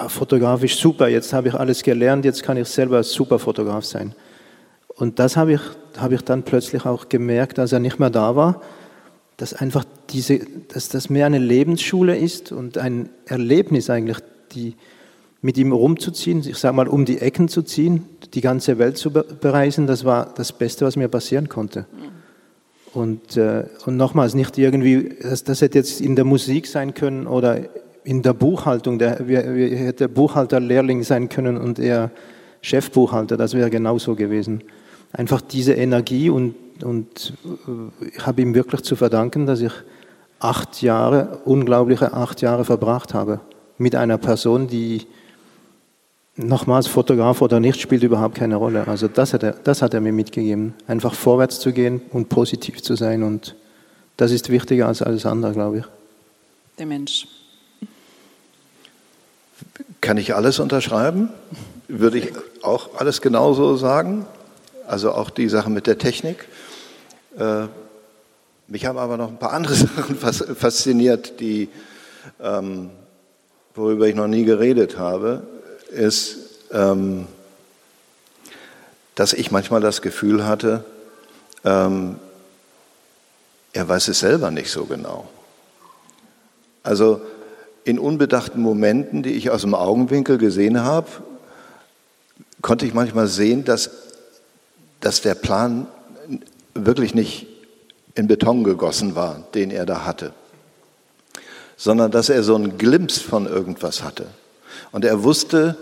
fotografisch 0.08 0.76
super, 0.76 1.08
jetzt 1.08 1.32
habe 1.32 1.48
ich 1.48 1.54
alles 1.54 1.82
gelernt, 1.82 2.24
jetzt 2.24 2.42
kann 2.42 2.56
ich 2.56 2.68
selber 2.68 3.02
super 3.02 3.38
Fotograf 3.38 3.84
sein. 3.84 4.14
Und 4.88 5.18
das 5.18 5.36
habe 5.36 5.54
ich, 5.54 5.60
habe 5.96 6.16
ich 6.16 6.22
dann 6.22 6.42
plötzlich 6.42 6.84
auch 6.84 7.08
gemerkt, 7.08 7.58
als 7.58 7.72
er 7.72 7.78
nicht 7.78 7.98
mehr 7.98 8.10
da 8.10 8.34
war, 8.34 8.60
dass 9.36 9.54
einfach 9.54 9.84
diese, 10.10 10.40
dass 10.68 10.88
das 10.88 11.10
mehr 11.10 11.26
eine 11.26 11.38
Lebensschule 11.38 12.16
ist 12.16 12.50
und 12.50 12.76
ein 12.76 13.08
Erlebnis 13.26 13.88
eigentlich, 13.88 14.18
die, 14.52 14.74
mit 15.42 15.56
ihm 15.56 15.72
rumzuziehen, 15.72 16.40
ich 16.40 16.56
sage 16.56 16.74
mal, 16.74 16.88
um 16.88 17.04
die 17.04 17.18
Ecken 17.18 17.48
zu 17.48 17.62
ziehen, 17.62 18.06
die 18.34 18.40
ganze 18.40 18.78
Welt 18.78 18.96
zu 18.96 19.12
bereisen, 19.12 19.86
das 19.86 20.04
war 20.04 20.32
das 20.34 20.52
Beste, 20.52 20.86
was 20.86 20.96
mir 20.96 21.08
passieren 21.08 21.48
konnte. 21.48 21.86
Und, 22.96 23.36
äh, 23.36 23.64
und 23.84 23.98
nochmals, 23.98 24.34
nicht 24.34 24.56
irgendwie, 24.56 25.10
das, 25.20 25.44
das 25.44 25.60
hätte 25.60 25.76
jetzt 25.76 26.00
in 26.00 26.16
der 26.16 26.24
Musik 26.24 26.66
sein 26.66 26.94
können 26.94 27.26
oder 27.26 27.58
in 28.04 28.22
der 28.22 28.32
Buchhaltung, 28.32 28.98
der, 28.98 29.28
wir, 29.28 29.54
wir 29.54 29.76
hätte 29.76 30.08
Buchhalter 30.08 30.60
Lehrling 30.60 31.02
sein 31.02 31.28
können 31.28 31.58
und 31.58 31.78
er 31.78 32.10
Chefbuchhalter, 32.62 33.36
das 33.36 33.52
wäre 33.52 33.68
genauso 33.68 34.14
gewesen. 34.14 34.64
Einfach 35.12 35.42
diese 35.42 35.74
Energie 35.74 36.30
und, 36.30 36.54
und 36.82 37.34
äh, 37.44 38.06
ich 38.16 38.26
habe 38.26 38.40
ihm 38.40 38.54
wirklich 38.54 38.80
zu 38.80 38.96
verdanken, 38.96 39.44
dass 39.44 39.60
ich 39.60 39.72
acht 40.38 40.80
Jahre, 40.80 41.40
unglaubliche 41.44 42.14
acht 42.14 42.40
Jahre 42.40 42.64
verbracht 42.64 43.12
habe 43.12 43.40
mit 43.76 43.94
einer 43.94 44.16
Person, 44.16 44.68
die 44.68 45.02
Nochmals, 46.38 46.86
Fotograf 46.86 47.40
oder 47.40 47.60
nicht, 47.60 47.80
spielt 47.80 48.02
überhaupt 48.02 48.34
keine 48.34 48.56
Rolle. 48.56 48.86
Also 48.86 49.08
das 49.08 49.32
hat, 49.32 49.42
er, 49.42 49.52
das 49.52 49.80
hat 49.80 49.94
er 49.94 50.02
mir 50.02 50.12
mitgegeben. 50.12 50.74
Einfach 50.86 51.14
vorwärts 51.14 51.60
zu 51.60 51.72
gehen 51.72 52.02
und 52.10 52.28
positiv 52.28 52.82
zu 52.82 52.94
sein. 52.94 53.22
Und 53.22 53.54
das 54.18 54.32
ist 54.32 54.50
wichtiger 54.50 54.86
als 54.86 55.00
alles 55.00 55.24
andere, 55.24 55.52
glaube 55.52 55.78
ich. 55.78 55.84
Der 56.78 56.84
Mensch. 56.84 57.26
Kann 60.02 60.18
ich 60.18 60.34
alles 60.34 60.58
unterschreiben? 60.58 61.30
Würde 61.88 62.18
ich 62.18 62.32
auch 62.60 62.90
alles 62.98 63.22
genauso 63.22 63.76
sagen? 63.76 64.26
Also 64.86 65.12
auch 65.12 65.30
die 65.30 65.48
Sache 65.48 65.70
mit 65.70 65.86
der 65.86 65.96
Technik. 65.96 66.46
Äh, 67.38 67.68
mich 68.68 68.84
haben 68.84 68.98
aber 68.98 69.16
noch 69.16 69.28
ein 69.28 69.38
paar 69.38 69.54
andere 69.54 69.74
Sachen 69.96 70.16
fasziniert, 70.16 71.40
die, 71.40 71.70
ähm, 72.42 72.90
worüber 73.74 74.06
ich 74.06 74.14
noch 74.14 74.28
nie 74.28 74.44
geredet 74.44 74.98
habe 74.98 75.46
ist, 75.96 76.36
ähm, 76.72 77.26
dass 79.14 79.32
ich 79.32 79.50
manchmal 79.50 79.80
das 79.80 80.02
Gefühl 80.02 80.46
hatte, 80.46 80.84
ähm, 81.64 82.16
er 83.72 83.88
weiß 83.88 84.08
es 84.08 84.20
selber 84.20 84.50
nicht 84.50 84.70
so 84.70 84.84
genau. 84.84 85.28
Also 86.82 87.20
in 87.84 87.98
unbedachten 87.98 88.60
Momenten, 88.60 89.22
die 89.22 89.32
ich 89.32 89.50
aus 89.50 89.62
dem 89.62 89.74
Augenwinkel 89.74 90.38
gesehen 90.38 90.82
habe, 90.82 91.08
konnte 92.62 92.86
ich 92.86 92.94
manchmal 92.94 93.26
sehen, 93.26 93.64
dass, 93.64 93.90
dass 95.00 95.20
der 95.20 95.34
Plan 95.34 95.86
wirklich 96.74 97.14
nicht 97.14 97.46
in 98.14 98.26
Beton 98.26 98.64
gegossen 98.64 99.14
war, 99.14 99.44
den 99.54 99.70
er 99.70 99.86
da 99.86 100.04
hatte, 100.04 100.32
sondern 101.76 102.10
dass 102.10 102.28
er 102.28 102.42
so 102.42 102.54
einen 102.54 102.78
Glimps 102.78 103.18
von 103.18 103.46
irgendwas 103.46 104.02
hatte. 104.02 104.26
Und 104.92 105.04
er 105.04 105.22
wusste, 105.22 105.76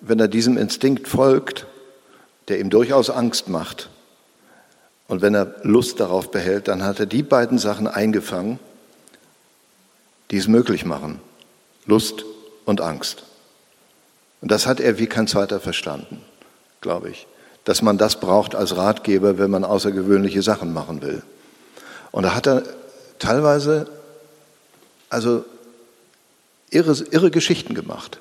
wenn 0.00 0.20
er 0.20 0.28
diesem 0.28 0.56
Instinkt 0.56 1.08
folgt, 1.08 1.66
der 2.48 2.60
ihm 2.60 2.70
durchaus 2.70 3.10
Angst 3.10 3.48
macht, 3.48 3.90
und 5.08 5.22
wenn 5.22 5.34
er 5.34 5.54
Lust 5.62 6.00
darauf 6.00 6.32
behält, 6.32 6.66
dann 6.66 6.82
hat 6.82 6.98
er 6.98 7.06
die 7.06 7.22
beiden 7.22 7.58
Sachen 7.58 7.86
eingefangen, 7.86 8.58
die 10.32 10.36
es 10.36 10.48
möglich 10.48 10.84
machen. 10.84 11.20
Lust 11.84 12.24
und 12.64 12.80
Angst. 12.80 13.22
Und 14.40 14.50
das 14.50 14.66
hat 14.66 14.80
er 14.80 14.98
wie 14.98 15.06
kein 15.06 15.28
zweiter 15.28 15.60
verstanden, 15.60 16.22
glaube 16.80 17.10
ich. 17.10 17.28
dass 17.66 17.82
man 17.82 17.98
das 17.98 18.20
braucht 18.20 18.54
als 18.54 18.76
Ratgeber, 18.76 19.38
wenn 19.38 19.50
man 19.50 19.64
außergewöhnliche 19.64 20.40
Sachen 20.40 20.72
machen 20.72 21.02
will. 21.02 21.22
Und 22.12 22.22
da 22.22 22.34
hat 22.34 22.46
er 22.46 22.62
teilweise 23.18 23.88
also 25.10 25.44
irre, 26.70 26.92
irre 27.10 27.32
Geschichten 27.32 27.74
gemacht. 27.74 28.20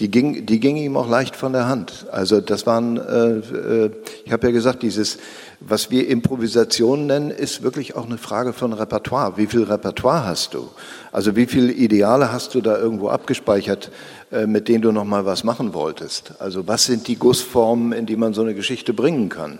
Die 0.00 0.12
ging, 0.12 0.46
die 0.46 0.60
ging 0.60 0.76
ihm 0.76 0.96
auch 0.96 1.08
leicht 1.08 1.34
von 1.34 1.52
der 1.52 1.66
Hand. 1.66 2.06
Also 2.12 2.40
das 2.40 2.66
waren, 2.66 2.98
äh, 2.98 3.86
äh, 3.86 3.90
ich 4.24 4.30
habe 4.32 4.46
ja 4.46 4.52
gesagt, 4.52 4.84
dieses, 4.84 5.18
was 5.58 5.90
wir 5.90 6.08
Improvisation 6.08 7.06
nennen, 7.06 7.32
ist 7.32 7.64
wirklich 7.64 7.96
auch 7.96 8.06
eine 8.06 8.16
Frage 8.16 8.52
von 8.52 8.72
Repertoire. 8.72 9.36
Wie 9.36 9.46
viel 9.46 9.64
Repertoire 9.64 10.24
hast 10.24 10.54
du? 10.54 10.68
Also 11.10 11.34
wie 11.34 11.46
viele 11.46 11.72
Ideale 11.72 12.30
hast 12.30 12.54
du 12.54 12.60
da 12.60 12.78
irgendwo 12.78 13.08
abgespeichert, 13.08 13.90
äh, 14.30 14.46
mit 14.46 14.68
denen 14.68 14.82
du 14.82 14.92
noch 14.92 15.04
mal 15.04 15.26
was 15.26 15.42
machen 15.42 15.74
wolltest? 15.74 16.32
Also 16.38 16.68
was 16.68 16.84
sind 16.84 17.08
die 17.08 17.16
Gussformen, 17.16 17.90
in 17.90 18.06
die 18.06 18.16
man 18.16 18.34
so 18.34 18.42
eine 18.42 18.54
Geschichte 18.54 18.94
bringen 18.94 19.28
kann? 19.28 19.58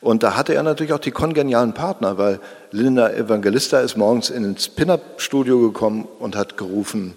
Und 0.00 0.22
da 0.22 0.34
hatte 0.34 0.54
er 0.54 0.62
natürlich 0.62 0.94
auch 0.94 0.98
die 0.98 1.10
kongenialen 1.10 1.74
Partner, 1.74 2.16
weil 2.16 2.40
Linda 2.70 3.10
Evangelista 3.10 3.80
ist 3.80 3.98
morgens 3.98 4.30
ins 4.30 4.70
Pin-Up-Studio 4.70 5.60
gekommen 5.60 6.08
und 6.20 6.36
hat 6.36 6.56
gerufen, 6.56 7.14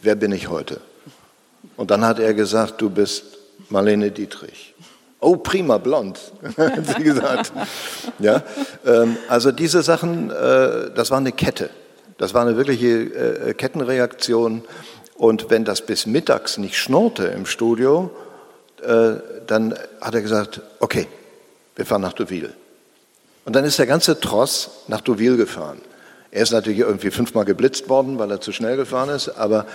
wer 0.00 0.14
bin 0.14 0.32
ich 0.32 0.48
heute? 0.48 0.80
Und 1.80 1.90
dann 1.90 2.04
hat 2.04 2.18
er 2.18 2.34
gesagt, 2.34 2.82
du 2.82 2.90
bist 2.90 3.24
Marlene 3.70 4.10
Dietrich. 4.10 4.74
Oh, 5.18 5.36
prima, 5.36 5.78
blond, 5.78 6.20
hat 6.58 6.86
sie 6.86 7.02
gesagt. 7.02 7.52
Ja, 8.18 8.42
ähm, 8.84 9.16
also 9.28 9.50
diese 9.50 9.82
Sachen, 9.82 10.30
äh, 10.30 10.90
das 10.94 11.10
war 11.10 11.16
eine 11.16 11.32
Kette. 11.32 11.70
Das 12.18 12.34
war 12.34 12.42
eine 12.42 12.58
wirkliche 12.58 12.86
äh, 12.88 13.54
Kettenreaktion. 13.54 14.62
Und 15.16 15.48
wenn 15.48 15.64
das 15.64 15.80
bis 15.80 16.04
mittags 16.04 16.58
nicht 16.58 16.76
schnurrte 16.76 17.28
im 17.28 17.46
Studio, 17.46 18.10
äh, 18.82 19.12
dann 19.46 19.74
hat 20.02 20.14
er 20.14 20.20
gesagt, 20.20 20.60
okay, 20.80 21.08
wir 21.76 21.86
fahren 21.86 22.02
nach 22.02 22.12
Deauville. 22.12 22.52
Und 23.46 23.56
dann 23.56 23.64
ist 23.64 23.78
der 23.78 23.86
ganze 23.86 24.20
Tross 24.20 24.82
nach 24.86 25.00
Deauville 25.00 25.38
gefahren. 25.38 25.80
Er 26.30 26.42
ist 26.42 26.52
natürlich 26.52 26.80
irgendwie 26.80 27.10
fünfmal 27.10 27.44
geblitzt 27.44 27.88
worden, 27.88 28.18
weil 28.18 28.30
er 28.30 28.40
zu 28.40 28.52
schnell 28.52 28.76
gefahren 28.76 29.08
ist, 29.08 29.30
aber 29.30 29.66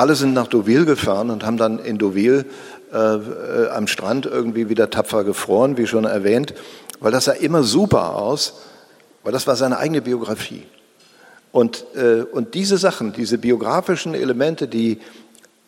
alle 0.00 0.14
sind 0.14 0.32
nach 0.32 0.46
Deauville 0.46 0.86
gefahren 0.86 1.28
und 1.28 1.44
haben 1.44 1.58
dann 1.58 1.78
in 1.78 1.98
Deauville 1.98 2.46
äh, 2.90 2.96
äh, 2.96 3.68
am 3.68 3.86
Strand 3.86 4.24
irgendwie 4.24 4.70
wieder 4.70 4.88
tapfer 4.88 5.24
gefroren, 5.24 5.76
wie 5.76 5.86
schon 5.86 6.06
erwähnt, 6.06 6.54
weil 7.00 7.12
das 7.12 7.26
sah 7.26 7.32
immer 7.32 7.62
super 7.62 8.16
aus, 8.16 8.54
weil 9.22 9.32
das 9.32 9.46
war 9.46 9.56
seine 9.56 9.76
eigene 9.76 10.00
Biografie. 10.00 10.62
Und, 11.52 11.84
äh, 11.94 12.22
und 12.22 12.54
diese 12.54 12.78
Sachen, 12.78 13.12
diese 13.12 13.36
biografischen 13.36 14.14
Elemente, 14.14 14.68
die 14.68 15.00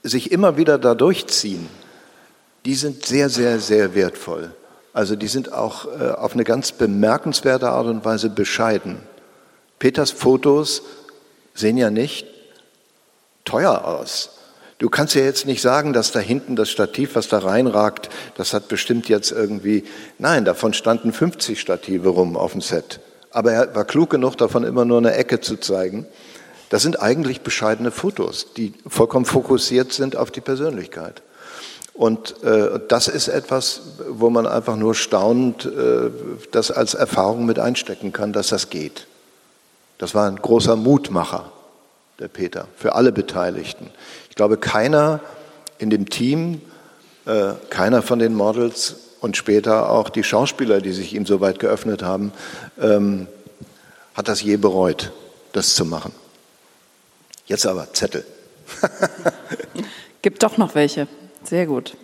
sich 0.02 0.32
immer 0.32 0.56
wieder 0.56 0.78
da 0.78 0.94
durchziehen, 0.94 1.68
die 2.64 2.74
sind 2.74 3.04
sehr, 3.04 3.28
sehr, 3.28 3.60
sehr 3.60 3.94
wertvoll. 3.94 4.50
Also 4.94 5.14
die 5.14 5.28
sind 5.28 5.52
auch 5.52 5.84
äh, 6.00 6.08
auf 6.08 6.32
eine 6.32 6.44
ganz 6.44 6.72
bemerkenswerte 6.72 7.68
Art 7.68 7.86
und 7.86 8.02
Weise 8.06 8.30
bescheiden. 8.30 8.96
Peters 9.78 10.10
Fotos 10.10 10.82
sehen 11.52 11.76
ja 11.76 11.90
nicht 11.90 12.31
teuer 13.44 13.84
aus. 13.84 14.30
Du 14.82 14.90
kannst 14.90 15.14
ja 15.14 15.22
jetzt 15.22 15.46
nicht 15.46 15.62
sagen, 15.62 15.92
dass 15.92 16.10
da 16.10 16.18
hinten 16.18 16.56
das 16.56 16.68
Stativ, 16.68 17.14
was 17.14 17.28
da 17.28 17.38
reinragt, 17.38 18.08
das 18.36 18.52
hat 18.52 18.66
bestimmt 18.66 19.08
jetzt 19.08 19.30
irgendwie, 19.30 19.84
nein, 20.18 20.44
davon 20.44 20.74
standen 20.74 21.12
50 21.12 21.60
Stative 21.60 22.08
rum 22.08 22.36
auf 22.36 22.50
dem 22.50 22.60
Set. 22.60 22.98
Aber 23.30 23.52
er 23.52 23.74
war 23.76 23.84
klug 23.84 24.10
genug, 24.10 24.36
davon 24.36 24.64
immer 24.64 24.84
nur 24.84 24.98
eine 24.98 25.14
Ecke 25.14 25.40
zu 25.40 25.56
zeigen. 25.56 26.06
Das 26.68 26.82
sind 26.82 27.00
eigentlich 27.00 27.42
bescheidene 27.42 27.92
Fotos, 27.92 28.54
die 28.56 28.74
vollkommen 28.88 29.24
fokussiert 29.24 29.92
sind 29.92 30.16
auf 30.16 30.32
die 30.32 30.40
Persönlichkeit. 30.40 31.22
Und 31.94 32.42
äh, 32.42 32.80
das 32.88 33.06
ist 33.06 33.28
etwas, 33.28 33.82
wo 34.08 34.30
man 34.30 34.48
einfach 34.48 34.74
nur 34.74 34.96
staunend 34.96 35.64
äh, 35.64 36.10
das 36.50 36.72
als 36.72 36.94
Erfahrung 36.94 37.46
mit 37.46 37.60
einstecken 37.60 38.12
kann, 38.12 38.32
dass 38.32 38.48
das 38.48 38.68
geht. 38.68 39.06
Das 39.98 40.12
war 40.12 40.26
ein 40.26 40.36
großer 40.42 40.74
Mutmacher 40.74 41.52
der 42.18 42.28
Peter, 42.28 42.68
für 42.76 42.94
alle 42.94 43.12
Beteiligten. 43.12 43.90
Ich 44.30 44.36
glaube, 44.36 44.56
keiner 44.56 45.20
in 45.78 45.90
dem 45.90 46.08
Team, 46.08 46.60
äh, 47.26 47.52
keiner 47.70 48.02
von 48.02 48.18
den 48.18 48.34
Models 48.34 48.96
und 49.20 49.36
später 49.36 49.90
auch 49.90 50.08
die 50.08 50.24
Schauspieler, 50.24 50.80
die 50.80 50.92
sich 50.92 51.14
ihm 51.14 51.26
so 51.26 51.40
weit 51.40 51.58
geöffnet 51.58 52.02
haben, 52.02 52.32
ähm, 52.80 53.26
hat 54.14 54.28
das 54.28 54.42
je 54.42 54.56
bereut, 54.56 55.12
das 55.52 55.74
zu 55.74 55.84
machen. 55.84 56.12
Jetzt 57.46 57.66
aber 57.66 57.92
Zettel. 57.92 58.24
Gibt 60.22 60.42
doch 60.42 60.58
noch 60.58 60.74
welche. 60.74 61.08
Sehr 61.44 61.66
gut. 61.66 61.96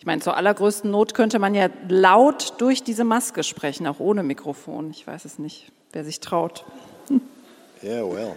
Ich 0.00 0.06
meine, 0.06 0.22
zur 0.22 0.34
allergrößten 0.34 0.90
Not 0.90 1.12
könnte 1.12 1.38
man 1.38 1.54
ja 1.54 1.68
laut 1.86 2.54
durch 2.56 2.82
diese 2.82 3.04
Maske 3.04 3.42
sprechen, 3.42 3.86
auch 3.86 4.00
ohne 4.00 4.22
Mikrofon. 4.22 4.90
Ich 4.92 5.06
weiß 5.06 5.26
es 5.26 5.38
nicht, 5.38 5.70
wer 5.92 6.04
sich 6.04 6.20
traut. 6.20 6.64
Ja, 7.10 7.16
yeah, 7.82 8.10
well. 8.10 8.34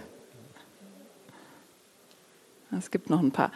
Es 2.78 2.90
gibt 2.90 3.08
noch 3.08 3.20
ein 3.20 3.30
paar. 3.30 3.50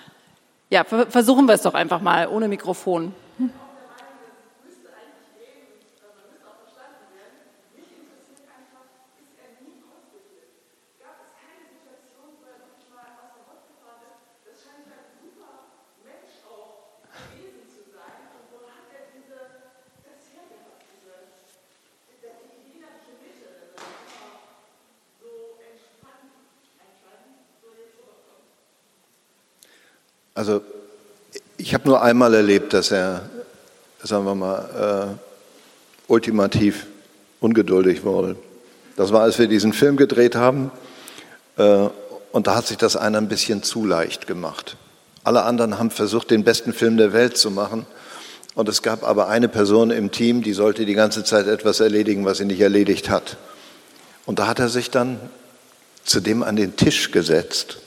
Ja, 0.71 0.85
versuchen 0.85 1.47
wir 1.47 1.55
es 1.55 1.61
doch 1.61 1.75
einfach 1.75 2.01
mal 2.01 2.29
ohne 2.29 2.49
Mikrofon. 2.49 3.15
Also 30.39 30.63
ich 31.57 31.75
habe 31.75 31.89
nur 31.89 32.01
einmal 32.01 32.33
erlebt, 32.33 32.73
dass 32.73 32.93
er, 32.93 33.29
sagen 34.05 34.25
wir 34.25 34.37
mal, 34.37 35.17
äh, 35.19 36.13
ultimativ 36.13 36.87
ungeduldig 37.41 38.05
wurde. 38.05 38.37
Das 38.95 39.13
war, 39.13 39.23
als 39.23 39.41
wir 39.41 39.49
diesen 39.49 39.73
Film 39.73 39.97
gedreht 39.97 40.37
haben. 40.37 40.71
Äh, 41.57 41.89
und 42.31 42.47
da 42.47 42.55
hat 42.55 42.69
sich 42.69 42.77
das 42.77 42.95
einer 42.95 43.19
ein 43.19 43.27
bisschen 43.27 43.65
zu 43.65 43.85
leicht 43.85 44.29
gemacht. 44.29 44.77
Alle 45.25 45.43
anderen 45.43 45.81
haben 45.81 45.91
versucht, 45.91 46.31
den 46.31 46.45
besten 46.45 46.73
Film 46.73 46.99
der 46.99 47.13
Welt 47.13 47.37
zu 47.37 47.51
machen. 47.51 47.85
Und 48.55 48.69
es 48.69 48.83
gab 48.83 49.03
aber 49.03 49.27
eine 49.27 49.49
Person 49.49 49.91
im 49.91 50.13
Team, 50.13 50.45
die 50.45 50.53
sollte 50.53 50.87
die 50.87 50.95
ganze 50.95 51.25
Zeit 51.25 51.49
etwas 51.49 51.81
erledigen, 51.81 52.25
was 52.25 52.39
sie 52.39 52.45
nicht 52.45 52.61
erledigt 52.61 53.11
hat. 53.11 53.39
Und 54.25 54.39
da 54.39 54.47
hat 54.47 54.61
er 54.61 54.69
sich 54.69 54.93
dann 54.93 55.19
zu 56.05 56.21
dem 56.21 56.45
an 56.45 56.55
den 56.55 56.77
Tisch 56.77 57.11
gesetzt 57.11 57.79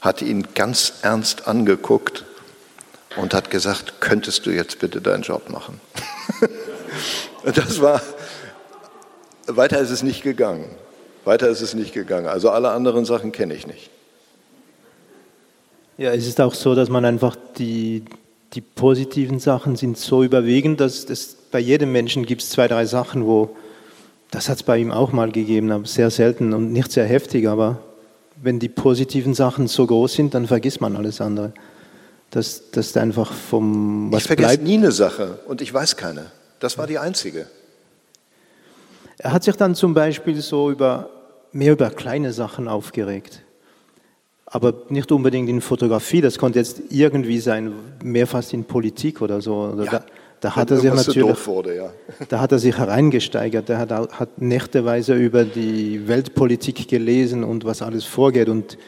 hat 0.00 0.22
ihn 0.22 0.48
ganz 0.54 0.94
ernst 1.02 1.46
angeguckt 1.46 2.24
und 3.16 3.34
hat 3.34 3.50
gesagt, 3.50 4.00
könntest 4.00 4.46
du 4.46 4.50
jetzt 4.50 4.78
bitte 4.78 5.00
deinen 5.00 5.22
Job 5.22 5.50
machen? 5.50 5.80
das 7.44 7.80
war, 7.80 8.00
weiter 9.46 9.80
ist 9.80 9.90
es 9.90 10.02
nicht 10.02 10.22
gegangen. 10.22 10.64
Weiter 11.24 11.48
ist 11.48 11.60
es 11.60 11.74
nicht 11.74 11.92
gegangen. 11.92 12.26
Also 12.26 12.50
alle 12.50 12.70
anderen 12.70 13.04
Sachen 13.04 13.32
kenne 13.32 13.54
ich 13.54 13.66
nicht. 13.66 13.90
Ja, 15.98 16.12
es 16.12 16.26
ist 16.26 16.40
auch 16.40 16.54
so, 16.54 16.74
dass 16.74 16.88
man 16.88 17.04
einfach 17.04 17.36
die, 17.58 18.04
die 18.54 18.62
positiven 18.62 19.38
Sachen 19.38 19.76
sind 19.76 19.98
so 19.98 20.22
überwiegend, 20.22 20.80
dass 20.80 21.04
es 21.04 21.36
bei 21.50 21.58
jedem 21.58 21.92
Menschen 21.92 22.24
gibt 22.24 22.40
es 22.42 22.50
zwei, 22.50 22.68
drei 22.68 22.86
Sachen, 22.86 23.26
wo 23.26 23.54
das 24.30 24.48
hat 24.48 24.56
es 24.56 24.62
bei 24.62 24.78
ihm 24.78 24.92
auch 24.92 25.12
mal 25.12 25.30
gegeben, 25.30 25.72
aber 25.72 25.86
sehr 25.86 26.08
selten 26.10 26.54
und 26.54 26.72
nicht 26.72 26.92
sehr 26.92 27.04
heftig, 27.04 27.48
aber 27.48 27.80
wenn 28.42 28.58
die 28.58 28.68
positiven 28.68 29.34
Sachen 29.34 29.66
so 29.66 29.86
groß 29.86 30.14
sind, 30.14 30.34
dann 30.34 30.46
vergisst 30.46 30.80
man 30.80 30.96
alles 30.96 31.20
andere. 31.20 31.52
Das, 32.30 32.70
das 32.70 32.88
ist 32.88 32.96
einfach 32.96 33.32
vom. 33.32 34.12
Was 34.12 34.22
ich 34.22 34.26
vergesse 34.28 34.48
bleibt. 34.48 34.62
nie 34.64 34.78
eine 34.78 34.92
Sache 34.92 35.40
und 35.46 35.60
ich 35.60 35.72
weiß 35.72 35.96
keine. 35.96 36.26
Das 36.60 36.78
war 36.78 36.86
die 36.86 36.98
einzige. 36.98 37.46
Er 39.18 39.32
hat 39.32 39.44
sich 39.44 39.56
dann 39.56 39.74
zum 39.74 39.94
Beispiel 39.94 40.40
so 40.40 40.70
über 40.70 41.10
mehr 41.52 41.72
über 41.72 41.90
kleine 41.90 42.32
Sachen 42.32 42.68
aufgeregt. 42.68 43.42
Aber 44.46 44.74
nicht 44.88 45.12
unbedingt 45.12 45.48
in 45.48 45.60
Fotografie, 45.60 46.20
das 46.20 46.38
konnte 46.38 46.58
jetzt 46.58 46.82
irgendwie 46.90 47.38
sein, 47.38 47.72
mehr 48.02 48.26
fast 48.26 48.52
in 48.52 48.64
Politik 48.64 49.22
oder 49.22 49.40
so. 49.40 49.72
Oder 49.74 49.84
ja. 49.84 50.04
Da, 50.40 50.56
hat 50.56 50.70
er 50.70 50.78
sich 50.78 50.92
natürlich, 50.92 51.46
wurde, 51.46 51.76
ja. 51.76 51.90
da 52.28 52.40
hat 52.40 52.52
er 52.52 52.58
sich 52.58 52.76
hereingesteigert. 52.76 53.68
Er 53.68 53.78
hat, 53.78 53.90
hat 53.90 54.40
nächteweise 54.40 55.14
über 55.14 55.44
die 55.44 56.08
Weltpolitik 56.08 56.88
gelesen 56.88 57.44
und 57.44 57.64
was 57.64 57.82
alles 57.82 58.04
vorgeht. 58.04 58.48
Und 58.48 58.78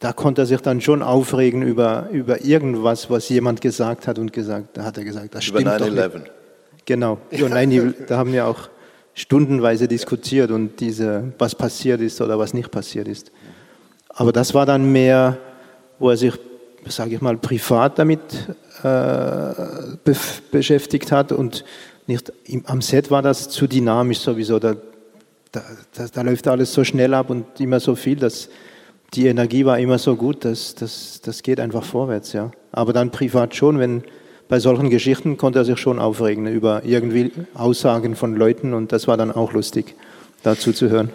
da 0.00 0.12
konnte 0.12 0.42
er 0.42 0.46
sich 0.46 0.60
dann 0.60 0.80
schon 0.80 1.02
aufregen 1.02 1.62
über, 1.62 2.08
über 2.10 2.44
irgendwas, 2.44 3.10
was 3.10 3.28
jemand 3.28 3.60
gesagt 3.60 4.06
hat 4.06 4.18
und 4.18 4.32
gesagt, 4.32 4.76
da 4.76 4.84
hat 4.84 4.96
er 4.96 5.04
gesagt, 5.04 5.34
das 5.34 5.44
stimmt 5.44 5.62
über 5.62 5.76
9/11. 5.76 6.22
Genau, 6.86 7.18
über 7.30 7.48
9 7.50 7.94
da 8.06 8.16
haben 8.16 8.32
wir 8.32 8.46
auch 8.46 8.70
stundenweise 9.12 9.88
diskutiert 9.88 10.50
und 10.50 10.80
diese, 10.80 11.32
was 11.38 11.54
passiert 11.54 12.00
ist 12.00 12.20
oder 12.20 12.38
was 12.38 12.54
nicht 12.54 12.70
passiert 12.70 13.08
ist. 13.08 13.30
Aber 14.08 14.32
das 14.32 14.54
war 14.54 14.64
dann 14.64 14.90
mehr, 14.90 15.36
wo 15.98 16.08
er 16.10 16.16
sich 16.16 16.34
sage 16.86 17.14
ich 17.14 17.20
mal, 17.20 17.36
privat 17.36 17.98
damit 17.98 18.20
äh, 18.82 19.96
be 20.04 20.16
beschäftigt 20.50 21.12
hat 21.12 21.32
und 21.32 21.64
nicht 22.06 22.32
im, 22.44 22.64
am 22.66 22.80
Set 22.80 23.10
war 23.10 23.22
das 23.22 23.48
zu 23.48 23.66
dynamisch 23.66 24.20
sowieso. 24.20 24.58
Da, 24.58 24.76
da, 25.52 25.62
da, 25.94 26.06
da, 26.12 26.22
läuft 26.22 26.48
alles 26.48 26.72
so 26.72 26.84
schnell 26.84 27.14
ab 27.14 27.30
und 27.30 27.60
immer 27.60 27.80
so 27.80 27.94
viel, 27.94 28.16
dass 28.16 28.48
die 29.14 29.26
Energie 29.26 29.64
war 29.64 29.78
immer 29.78 29.98
so 29.98 30.16
gut, 30.16 30.44
dass 30.44 30.74
das, 30.74 31.20
das 31.22 31.42
geht 31.42 31.60
einfach 31.60 31.84
vorwärts, 31.84 32.32
ja. 32.32 32.50
Aber 32.72 32.92
dann 32.92 33.10
privat 33.10 33.54
schon, 33.54 33.78
wenn 33.78 34.02
bei 34.48 34.60
solchen 34.60 34.90
Geschichten 34.90 35.36
konnte 35.36 35.60
er 35.60 35.64
sich 35.64 35.78
schon 35.78 35.98
aufregen 35.98 36.46
über 36.46 36.82
irgendwie 36.84 37.32
Aussagen 37.54 38.16
von 38.16 38.34
Leuten 38.34 38.74
und 38.74 38.92
das 38.92 39.06
war 39.06 39.16
dann 39.16 39.32
auch 39.32 39.52
lustig, 39.52 39.94
dazu 40.42 40.72
zu 40.72 40.88
hören. 40.88 41.10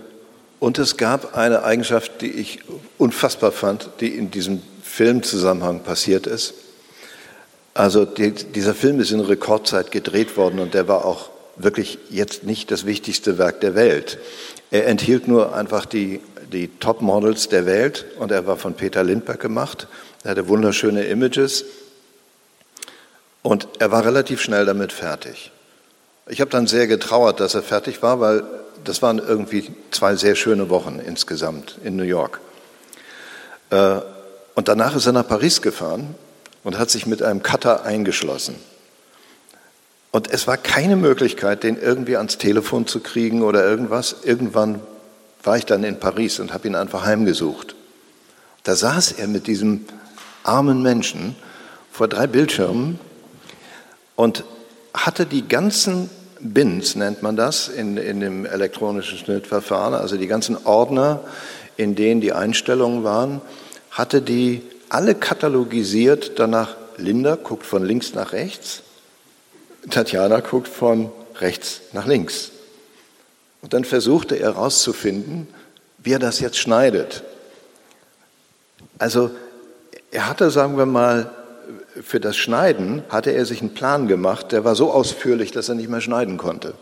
Und 0.59 0.79
es 0.79 0.97
gab 0.97 1.35
eine 1.35 1.63
Eigenschaft, 1.63 2.21
die 2.21 2.31
ich 2.31 2.59
unfassbar 2.97 3.51
fand, 3.51 3.89
die 3.99 4.09
in 4.09 4.31
diesem 4.31 4.61
Filmzusammenhang 4.81 5.81
passiert 5.81 6.27
ist. 6.27 6.53
Also 7.73 8.05
die, 8.05 8.31
dieser 8.31 8.75
Film 8.75 8.99
ist 8.99 9.11
in 9.11 9.19
Rekordzeit 9.19 9.91
gedreht 9.91 10.37
worden 10.37 10.59
und 10.59 10.73
der 10.73 10.87
war 10.87 11.05
auch 11.05 11.29
wirklich 11.55 11.97
jetzt 12.09 12.43
nicht 12.43 12.71
das 12.71 12.85
wichtigste 12.85 13.37
Werk 13.37 13.61
der 13.61 13.75
Welt. 13.75 14.19
Er 14.71 14.87
enthielt 14.87 15.27
nur 15.27 15.55
einfach 15.55 15.85
die, 15.85 16.19
die 16.51 16.67
Top-Models 16.79 17.49
der 17.49 17.65
Welt 17.65 18.05
und 18.19 18.31
er 18.31 18.45
war 18.45 18.57
von 18.57 18.75
Peter 18.75 19.03
Lindbergh 19.03 19.41
gemacht. 19.41 19.87
Er 20.23 20.31
hatte 20.31 20.47
wunderschöne 20.47 21.03
Images 21.05 21.65
und 23.41 23.67
er 23.79 23.91
war 23.91 24.05
relativ 24.05 24.41
schnell 24.41 24.65
damit 24.65 24.91
fertig. 24.91 25.51
Ich 26.27 26.41
habe 26.41 26.51
dann 26.51 26.67
sehr 26.67 26.87
getrauert, 26.87 27.39
dass 27.39 27.55
er 27.55 27.63
fertig 27.63 28.01
war, 28.01 28.19
weil 28.19 28.43
das 28.83 29.01
waren 29.01 29.19
irgendwie 29.19 29.71
zwei 29.91 30.15
sehr 30.15 30.35
schöne 30.35 30.69
Wochen 30.69 30.99
insgesamt 30.99 31.77
in 31.83 31.95
New 31.95 32.03
York. 32.03 32.39
Äh, 33.69 33.99
und 34.55 34.67
danach 34.67 34.95
ist 34.95 35.07
er 35.07 35.13
nach 35.13 35.27
Paris 35.27 35.61
gefahren 35.61 36.15
und 36.63 36.77
hat 36.77 36.89
sich 36.89 37.05
mit 37.05 37.21
einem 37.21 37.43
Cutter 37.43 37.83
eingeschlossen. 37.83 38.55
Und 40.11 40.29
es 40.29 40.45
war 40.45 40.57
keine 40.57 40.95
Möglichkeit, 40.95 41.63
den 41.63 41.79
irgendwie 41.79 42.17
ans 42.17 42.37
Telefon 42.37 42.85
zu 42.85 42.99
kriegen 42.99 43.41
oder 43.41 43.65
irgendwas. 43.65 44.17
Irgendwann 44.23 44.81
war 45.43 45.57
ich 45.57 45.65
dann 45.65 45.83
in 45.83 45.99
Paris 45.99 46.39
und 46.39 46.53
habe 46.53 46.67
ihn 46.67 46.75
einfach 46.75 47.03
heimgesucht. 47.03 47.75
Da 48.63 48.75
saß 48.75 49.13
er 49.13 49.27
mit 49.27 49.47
diesem 49.47 49.85
armen 50.43 50.81
Menschen 50.81 51.35
vor 51.91 52.07
drei 52.07 52.27
Bildschirmen 52.27 52.99
und 54.15 54.43
hatte 54.93 55.25
die 55.25 55.47
ganzen 55.47 56.09
Bins, 56.39 56.95
nennt 56.95 57.23
man 57.23 57.35
das, 57.35 57.67
in, 57.69 57.97
in 57.97 58.19
dem 58.19 58.45
elektronischen 58.45 59.17
Schnittverfahren, 59.17 59.93
also 59.93 60.17
die 60.17 60.27
ganzen 60.27 60.57
Ordner, 60.65 61.21
in 61.77 61.95
denen 61.95 62.21
die 62.21 62.33
Einstellungen 62.33 63.03
waren, 63.03 63.41
hatte 63.91 64.21
die 64.21 64.61
alle 64.93 65.15
katalogisiert, 65.15 66.33
danach 66.37 66.75
Linda 66.97 67.35
guckt 67.35 67.65
von 67.65 67.83
links 67.83 68.13
nach 68.13 68.31
rechts, 68.31 68.83
Tatjana 69.89 70.39
guckt 70.41 70.67
von 70.67 71.11
rechts 71.39 71.81
nach 71.93 72.05
links. 72.05 72.51
Und 73.61 73.73
dann 73.73 73.85
versuchte 73.85 74.35
er 74.35 74.53
herauszufinden, 74.53 75.47
wie 75.97 76.13
er 76.13 76.19
das 76.19 76.39
jetzt 76.39 76.57
schneidet. 76.57 77.23
Also 78.99 79.31
er 80.11 80.29
hatte, 80.29 80.51
sagen 80.51 80.77
wir 80.77 80.85
mal, 80.85 81.31
für 82.01 82.19
das 82.19 82.37
Schneiden 82.37 83.03
hatte 83.09 83.31
er 83.31 83.45
sich 83.45 83.61
einen 83.61 83.73
Plan 83.73 84.07
gemacht, 84.07 84.51
der 84.51 84.63
war 84.63 84.75
so 84.75 84.91
ausführlich, 84.91 85.51
dass 85.51 85.69
er 85.69 85.75
nicht 85.75 85.89
mehr 85.89 86.01
schneiden 86.01 86.37
konnte. 86.37 86.75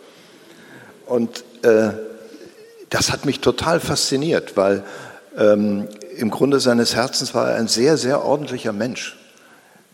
Und 1.06 1.46
äh, 1.62 1.92
das 2.90 3.12
hat 3.12 3.26
mich 3.26 3.40
total 3.40 3.80
fasziniert, 3.80 4.58
weil 4.58 4.84
ähm, 5.38 5.88
im 6.18 6.30
Grunde 6.30 6.60
seines 6.60 6.96
Herzens 6.96 7.34
war 7.34 7.52
er 7.52 7.58
ein 7.58 7.68
sehr, 7.68 7.98
sehr 7.98 8.24
ordentlicher 8.24 8.74
Mensch. 8.74 9.18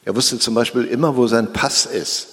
Er 0.05 0.15
wusste 0.15 0.39
zum 0.39 0.53
Beispiel 0.53 0.85
immer, 0.85 1.15
wo 1.17 1.27
sein 1.27 1.53
Pass 1.53 1.85
ist, 1.85 2.27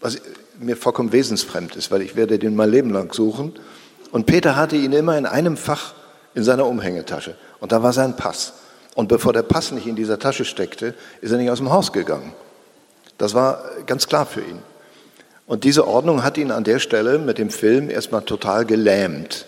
was 0.00 0.18
mir 0.58 0.76
vollkommen 0.76 1.12
wesensfremd 1.12 1.76
ist, 1.76 1.90
weil 1.90 2.02
ich 2.02 2.16
werde 2.16 2.38
den 2.38 2.56
mein 2.56 2.70
Leben 2.70 2.90
lang 2.90 3.12
suchen. 3.12 3.52
Und 4.12 4.26
Peter 4.26 4.56
hatte 4.56 4.76
ihn 4.76 4.92
immer 4.92 5.16
in 5.16 5.26
einem 5.26 5.56
Fach 5.56 5.94
in 6.34 6.44
seiner 6.44 6.66
Umhängetasche. 6.66 7.36
Und 7.60 7.72
da 7.72 7.82
war 7.82 7.92
sein 7.92 8.16
Pass. 8.16 8.54
Und 8.94 9.08
bevor 9.08 9.32
der 9.32 9.42
Pass 9.42 9.72
nicht 9.72 9.86
in 9.86 9.96
dieser 9.96 10.18
Tasche 10.18 10.44
steckte, 10.44 10.94
ist 11.20 11.30
er 11.30 11.38
nicht 11.38 11.50
aus 11.50 11.58
dem 11.58 11.70
Haus 11.70 11.92
gegangen. 11.92 12.32
Das 13.18 13.34
war 13.34 13.62
ganz 13.86 14.06
klar 14.06 14.26
für 14.26 14.40
ihn. 14.40 14.58
Und 15.46 15.64
diese 15.64 15.86
Ordnung 15.86 16.22
hat 16.22 16.38
ihn 16.38 16.50
an 16.50 16.64
der 16.64 16.78
Stelle 16.78 17.18
mit 17.18 17.38
dem 17.38 17.50
Film 17.50 17.90
erstmal 17.90 18.22
total 18.22 18.64
gelähmt. 18.64 19.46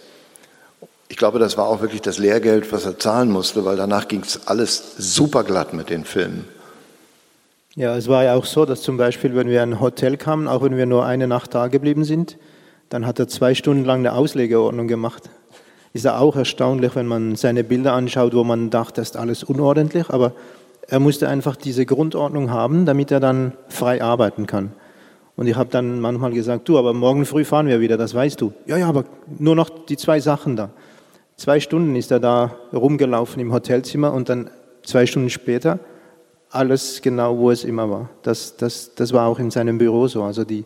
Ich 1.12 1.18
glaube, 1.18 1.38
das 1.38 1.58
war 1.58 1.66
auch 1.66 1.82
wirklich 1.82 2.00
das 2.00 2.16
Lehrgeld, 2.16 2.72
was 2.72 2.86
er 2.86 2.98
zahlen 2.98 3.30
musste, 3.30 3.66
weil 3.66 3.76
danach 3.76 4.08
ging 4.08 4.22
es 4.22 4.48
alles 4.48 4.94
super 4.96 5.44
glatt 5.44 5.74
mit 5.74 5.90
den 5.90 6.04
Filmen. 6.04 6.48
Ja, 7.76 7.94
es 7.96 8.08
war 8.08 8.24
ja 8.24 8.34
auch 8.34 8.46
so, 8.46 8.64
dass 8.64 8.80
zum 8.80 8.96
Beispiel, 8.96 9.36
wenn 9.36 9.48
wir 9.48 9.62
in 9.62 9.74
ein 9.74 9.80
Hotel 9.80 10.16
kamen, 10.16 10.48
auch 10.48 10.62
wenn 10.62 10.76
wir 10.76 10.86
nur 10.86 11.04
eine 11.04 11.28
Nacht 11.28 11.54
da 11.54 11.68
geblieben 11.68 12.04
sind, 12.04 12.38
dann 12.88 13.06
hat 13.06 13.18
er 13.18 13.28
zwei 13.28 13.54
Stunden 13.54 13.84
lang 13.84 14.00
eine 14.00 14.14
Auslegeordnung 14.14 14.88
gemacht 14.88 15.28
ist 15.92 16.04
ja 16.04 16.18
auch 16.18 16.36
erstaunlich, 16.36 16.94
wenn 16.96 17.06
man 17.06 17.36
seine 17.36 17.64
Bilder 17.64 17.92
anschaut, 17.92 18.34
wo 18.34 18.44
man 18.44 18.70
dachte, 18.70 19.00
das 19.00 19.10
ist 19.10 19.16
alles 19.16 19.44
unordentlich, 19.44 20.08
aber 20.08 20.32
er 20.88 21.00
musste 21.00 21.28
einfach 21.28 21.56
diese 21.56 21.86
Grundordnung 21.86 22.50
haben, 22.50 22.86
damit 22.86 23.10
er 23.10 23.20
dann 23.20 23.52
frei 23.68 24.02
arbeiten 24.02 24.46
kann. 24.46 24.72
Und 25.36 25.46
ich 25.46 25.56
habe 25.56 25.70
dann 25.70 26.00
manchmal 26.00 26.32
gesagt, 26.32 26.68
du, 26.68 26.78
aber 26.78 26.92
morgen 26.92 27.24
früh 27.24 27.44
fahren 27.44 27.66
wir 27.66 27.80
wieder, 27.80 27.96
das 27.96 28.14
weißt 28.14 28.40
du. 28.40 28.52
Ja, 28.66 28.76
ja, 28.76 28.88
aber 28.88 29.04
nur 29.38 29.54
noch 29.54 29.68
die 29.68 29.96
zwei 29.96 30.20
Sachen 30.20 30.56
da. 30.56 30.70
Zwei 31.43 31.59
Stunden 31.59 31.97
ist 31.97 32.12
er 32.12 32.20
da 32.20 32.55
rumgelaufen 32.72 33.40
im 33.40 33.53
Hotelzimmer 33.53 34.12
und 34.12 34.28
dann 34.28 34.49
zwei 34.84 35.07
Stunden 35.07 35.28
später 35.28 35.80
alles 36.51 37.03
genau, 37.03 37.36
wo 37.36 37.51
es 37.51 37.64
immer 37.64 37.90
war. 37.90 38.11
Das, 38.22 38.57
das, 38.57 38.95
das 38.95 39.12
war 39.12 39.26
auch 39.26 39.40
in 39.40 39.51
seinem 39.51 39.76
Büro 39.76 40.07
so. 40.07 40.22
Also 40.22 40.45
die, 40.45 40.64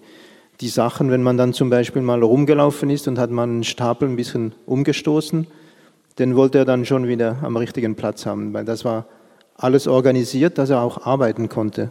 die 0.60 0.68
Sachen, 0.68 1.10
wenn 1.10 1.22
man 1.22 1.38
dann 1.38 1.54
zum 1.54 1.70
Beispiel 1.70 2.02
mal 2.02 2.22
rumgelaufen 2.22 2.90
ist 2.90 3.08
und 3.08 3.18
hat 3.18 3.30
man 3.30 3.48
einen 3.48 3.64
Stapel 3.64 4.06
ein 4.06 4.16
bisschen 4.16 4.52
umgestoßen, 4.66 5.46
den 6.18 6.36
wollte 6.36 6.58
er 6.58 6.66
dann 6.66 6.84
schon 6.84 7.08
wieder 7.08 7.38
am 7.40 7.56
richtigen 7.56 7.94
Platz 7.94 8.26
haben, 8.26 8.52
weil 8.52 8.66
das 8.66 8.84
war 8.84 9.06
alles 9.56 9.88
organisiert, 9.88 10.58
dass 10.58 10.68
er 10.68 10.82
auch 10.82 11.06
arbeiten 11.06 11.48
konnte. 11.48 11.88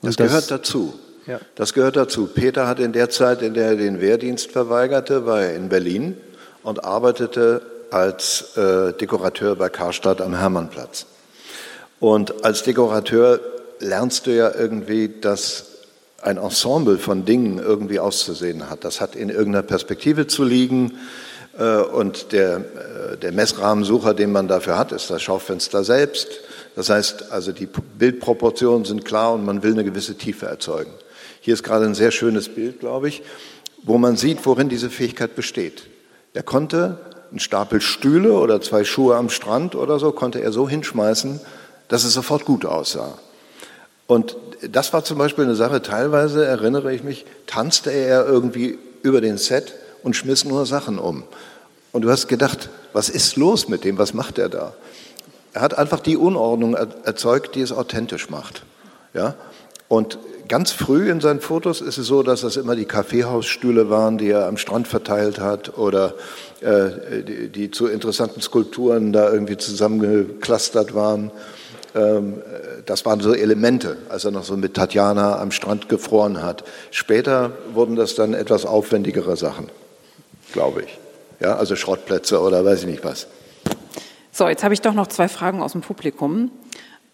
Das, 0.00 0.14
das, 0.14 0.28
gehört 0.28 0.50
dazu. 0.52 0.94
Ja. 1.26 1.40
Das 1.56 1.74
gehört 1.74 1.96
dazu. 1.96 2.28
Peter 2.32 2.68
hat 2.68 2.78
in 2.78 2.92
der 2.92 3.10
Zeit, 3.10 3.42
in 3.42 3.54
der 3.54 3.70
er 3.70 3.76
den 3.76 4.00
Wehrdienst 4.00 4.52
verweigerte, 4.52 5.26
war 5.26 5.42
er 5.42 5.56
in 5.56 5.68
Berlin 5.68 6.16
und 6.62 6.84
arbeitete 6.84 7.77
als 7.90 8.56
äh, 8.56 8.92
Dekorateur 8.92 9.56
bei 9.56 9.68
Karstadt 9.68 10.20
am 10.20 10.34
Hermannplatz. 10.34 11.06
Und 12.00 12.44
als 12.44 12.62
Dekorateur 12.62 13.40
lernst 13.80 14.26
du 14.26 14.34
ja 14.34 14.52
irgendwie 14.54 15.10
das 15.20 15.64
ein 16.22 16.36
Ensemble 16.36 16.98
von 16.98 17.24
Dingen 17.24 17.58
irgendwie 17.58 18.00
auszusehen 18.00 18.68
hat. 18.68 18.84
Das 18.84 19.00
hat 19.00 19.14
in 19.14 19.28
irgendeiner 19.28 19.62
Perspektive 19.62 20.26
zu 20.26 20.44
liegen 20.44 20.98
äh, 21.58 21.76
und 21.76 22.32
der, 22.32 22.56
äh, 22.56 23.16
der 23.16 23.32
Messrahmensucher, 23.32 24.14
den 24.14 24.32
man 24.32 24.48
dafür 24.48 24.78
hat, 24.78 24.92
ist 24.92 25.10
das 25.10 25.22
Schaufenster 25.22 25.84
selbst. 25.84 26.28
Das 26.74 26.90
heißt, 26.90 27.32
also 27.32 27.52
die 27.52 27.66
Bildproportionen 27.66 28.84
sind 28.84 29.04
klar 29.04 29.34
und 29.34 29.44
man 29.44 29.62
will 29.62 29.72
eine 29.72 29.84
gewisse 29.84 30.16
Tiefe 30.16 30.46
erzeugen. 30.46 30.92
Hier 31.40 31.54
ist 31.54 31.62
gerade 31.62 31.84
ein 31.84 31.94
sehr 31.94 32.10
schönes 32.10 32.48
Bild, 32.48 32.80
glaube 32.80 33.08
ich, 33.08 33.22
wo 33.82 33.96
man 33.98 34.16
sieht, 34.16 34.44
worin 34.44 34.68
diese 34.68 34.90
Fähigkeit 34.90 35.34
besteht. 35.34 35.84
Er 36.34 36.42
konnte 36.42 36.98
einen 37.30 37.40
Stapel 37.40 37.80
Stühle 37.80 38.32
oder 38.32 38.60
zwei 38.60 38.84
Schuhe 38.84 39.16
am 39.16 39.30
Strand 39.30 39.74
oder 39.74 39.98
so, 39.98 40.12
konnte 40.12 40.40
er 40.40 40.52
so 40.52 40.68
hinschmeißen, 40.68 41.40
dass 41.88 42.04
es 42.04 42.12
sofort 42.12 42.44
gut 42.44 42.64
aussah. 42.64 43.18
Und 44.06 44.36
das 44.62 44.92
war 44.92 45.04
zum 45.04 45.18
Beispiel 45.18 45.44
eine 45.44 45.54
Sache, 45.54 45.82
teilweise 45.82 46.44
erinnere 46.44 46.92
ich 46.94 47.04
mich, 47.04 47.26
tanzte 47.46 47.90
er 47.90 48.26
irgendwie 48.26 48.78
über 49.02 49.20
den 49.20 49.36
Set 49.38 49.74
und 50.02 50.16
schmiss 50.16 50.44
nur 50.44 50.66
Sachen 50.66 50.98
um. 50.98 51.24
Und 51.92 52.02
du 52.02 52.10
hast 52.10 52.28
gedacht, 52.28 52.70
was 52.92 53.08
ist 53.08 53.36
los 53.36 53.68
mit 53.68 53.84
dem, 53.84 53.98
was 53.98 54.14
macht 54.14 54.38
er 54.38 54.48
da? 54.48 54.74
Er 55.52 55.62
hat 55.62 55.76
einfach 55.76 56.00
die 56.00 56.16
Unordnung 56.16 56.74
erzeugt, 56.74 57.54
die 57.54 57.60
es 57.60 57.72
authentisch 57.72 58.30
macht. 58.30 58.62
Ja? 59.14 59.34
Und 59.88 60.18
ganz 60.48 60.72
früh 60.72 61.10
in 61.10 61.20
seinen 61.20 61.40
Fotos 61.40 61.80
ist 61.80 61.98
es 61.98 62.06
so, 62.06 62.22
dass 62.22 62.40
das 62.40 62.56
immer 62.56 62.74
die 62.74 62.86
Kaffeehausstühle 62.86 63.90
waren, 63.90 64.18
die 64.18 64.30
er 64.30 64.46
am 64.46 64.56
Strand 64.56 64.88
verteilt 64.88 65.38
hat 65.38 65.78
oder 65.78 66.14
äh, 66.60 67.22
die, 67.22 67.48
die 67.48 67.70
zu 67.70 67.86
interessanten 67.86 68.40
Skulpturen 68.40 69.12
da 69.12 69.30
irgendwie 69.30 69.56
zusammengeklustert 69.56 70.94
waren. 70.94 71.30
Ähm, 71.94 72.42
das 72.86 73.04
waren 73.04 73.20
so 73.20 73.34
Elemente, 73.34 73.98
als 74.08 74.24
er 74.24 74.30
noch 74.30 74.44
so 74.44 74.56
mit 74.56 74.74
Tatjana 74.74 75.38
am 75.38 75.50
Strand 75.50 75.88
gefroren 75.88 76.42
hat. 76.42 76.64
Später 76.90 77.52
wurden 77.74 77.96
das 77.96 78.14
dann 78.14 78.34
etwas 78.34 78.64
aufwendigere 78.64 79.36
Sachen, 79.36 79.68
glaube 80.52 80.82
ich. 80.82 80.98
Ja, 81.40 81.56
also 81.56 81.76
Schrottplätze 81.76 82.40
oder 82.40 82.64
weiß 82.64 82.80
ich 82.80 82.86
nicht 82.86 83.04
was. 83.04 83.28
So, 84.32 84.48
jetzt 84.48 84.64
habe 84.64 84.74
ich 84.74 84.80
doch 84.80 84.94
noch 84.94 85.08
zwei 85.08 85.28
Fragen 85.28 85.62
aus 85.62 85.72
dem 85.72 85.80
Publikum. 85.80 86.50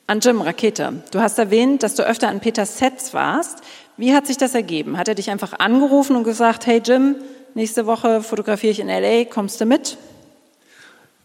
An 0.07 0.21
Jim 0.21 0.43
Rakete. 0.43 1.03
Du 1.13 1.21
hast 1.21 1.39
erwähnt, 1.39 1.83
dass 1.83 1.95
du 1.95 2.07
öfter 2.07 2.29
an 2.29 2.41
Peters 2.41 2.79
Sets 2.79 3.15
warst. 3.15 3.61
Wie 3.97 4.13
hat 4.13 4.27
sich 4.27 4.37
das 4.37 4.55
ergeben? 4.55 4.99
Hat 4.99 5.09
er 5.09 5.15
dich 5.15 5.31
einfach 5.31 5.59
angerufen 5.59 6.15
und 6.15 6.25
gesagt, 6.25 6.67
hey 6.67 6.83
Jim, 6.85 7.17
nächste 7.55 7.87
Woche 7.87 8.21
fotografiere 8.21 8.73
ich 8.73 8.81
in 8.81 8.89
LA, 8.89 9.25
kommst 9.25 9.61
du 9.63 9.65
mit? 9.65 9.97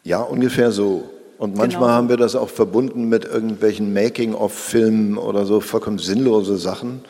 Ja, 0.03 0.21
ungefähr 0.21 0.71
so. 0.71 1.09
Und 1.37 1.57
manchmal 1.57 1.83
genau. 1.83 1.93
haben 1.93 2.09
wir 2.09 2.17
das 2.17 2.35
auch 2.35 2.49
verbunden 2.49 3.09
mit 3.09 3.25
irgendwelchen 3.25 3.93
Making-of-Filmen 3.93 5.17
oder 5.17 5.45
so 5.45 5.59
vollkommen 5.59 5.99
sinnlose 5.99 6.57
Sachen. 6.57 7.03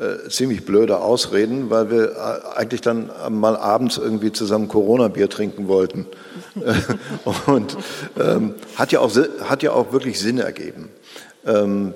Äh, 0.00 0.30
ziemlich 0.30 0.64
blöde 0.64 0.98
Ausreden, 1.00 1.68
weil 1.68 1.90
wir 1.90 2.12
äh, 2.12 2.56
eigentlich 2.56 2.80
dann 2.80 3.10
mal 3.28 3.56
abends 3.56 3.98
irgendwie 3.98 4.32
zusammen 4.32 4.68
Corona-Bier 4.68 5.28
trinken 5.28 5.68
wollten. 5.68 6.06
und 7.46 7.76
ähm, 8.18 8.54
hat, 8.76 8.92
ja 8.92 9.00
auch, 9.00 9.14
hat 9.44 9.62
ja 9.62 9.72
auch 9.72 9.92
wirklich 9.92 10.18
Sinn 10.18 10.38
ergeben, 10.38 10.88
ähm, 11.46 11.92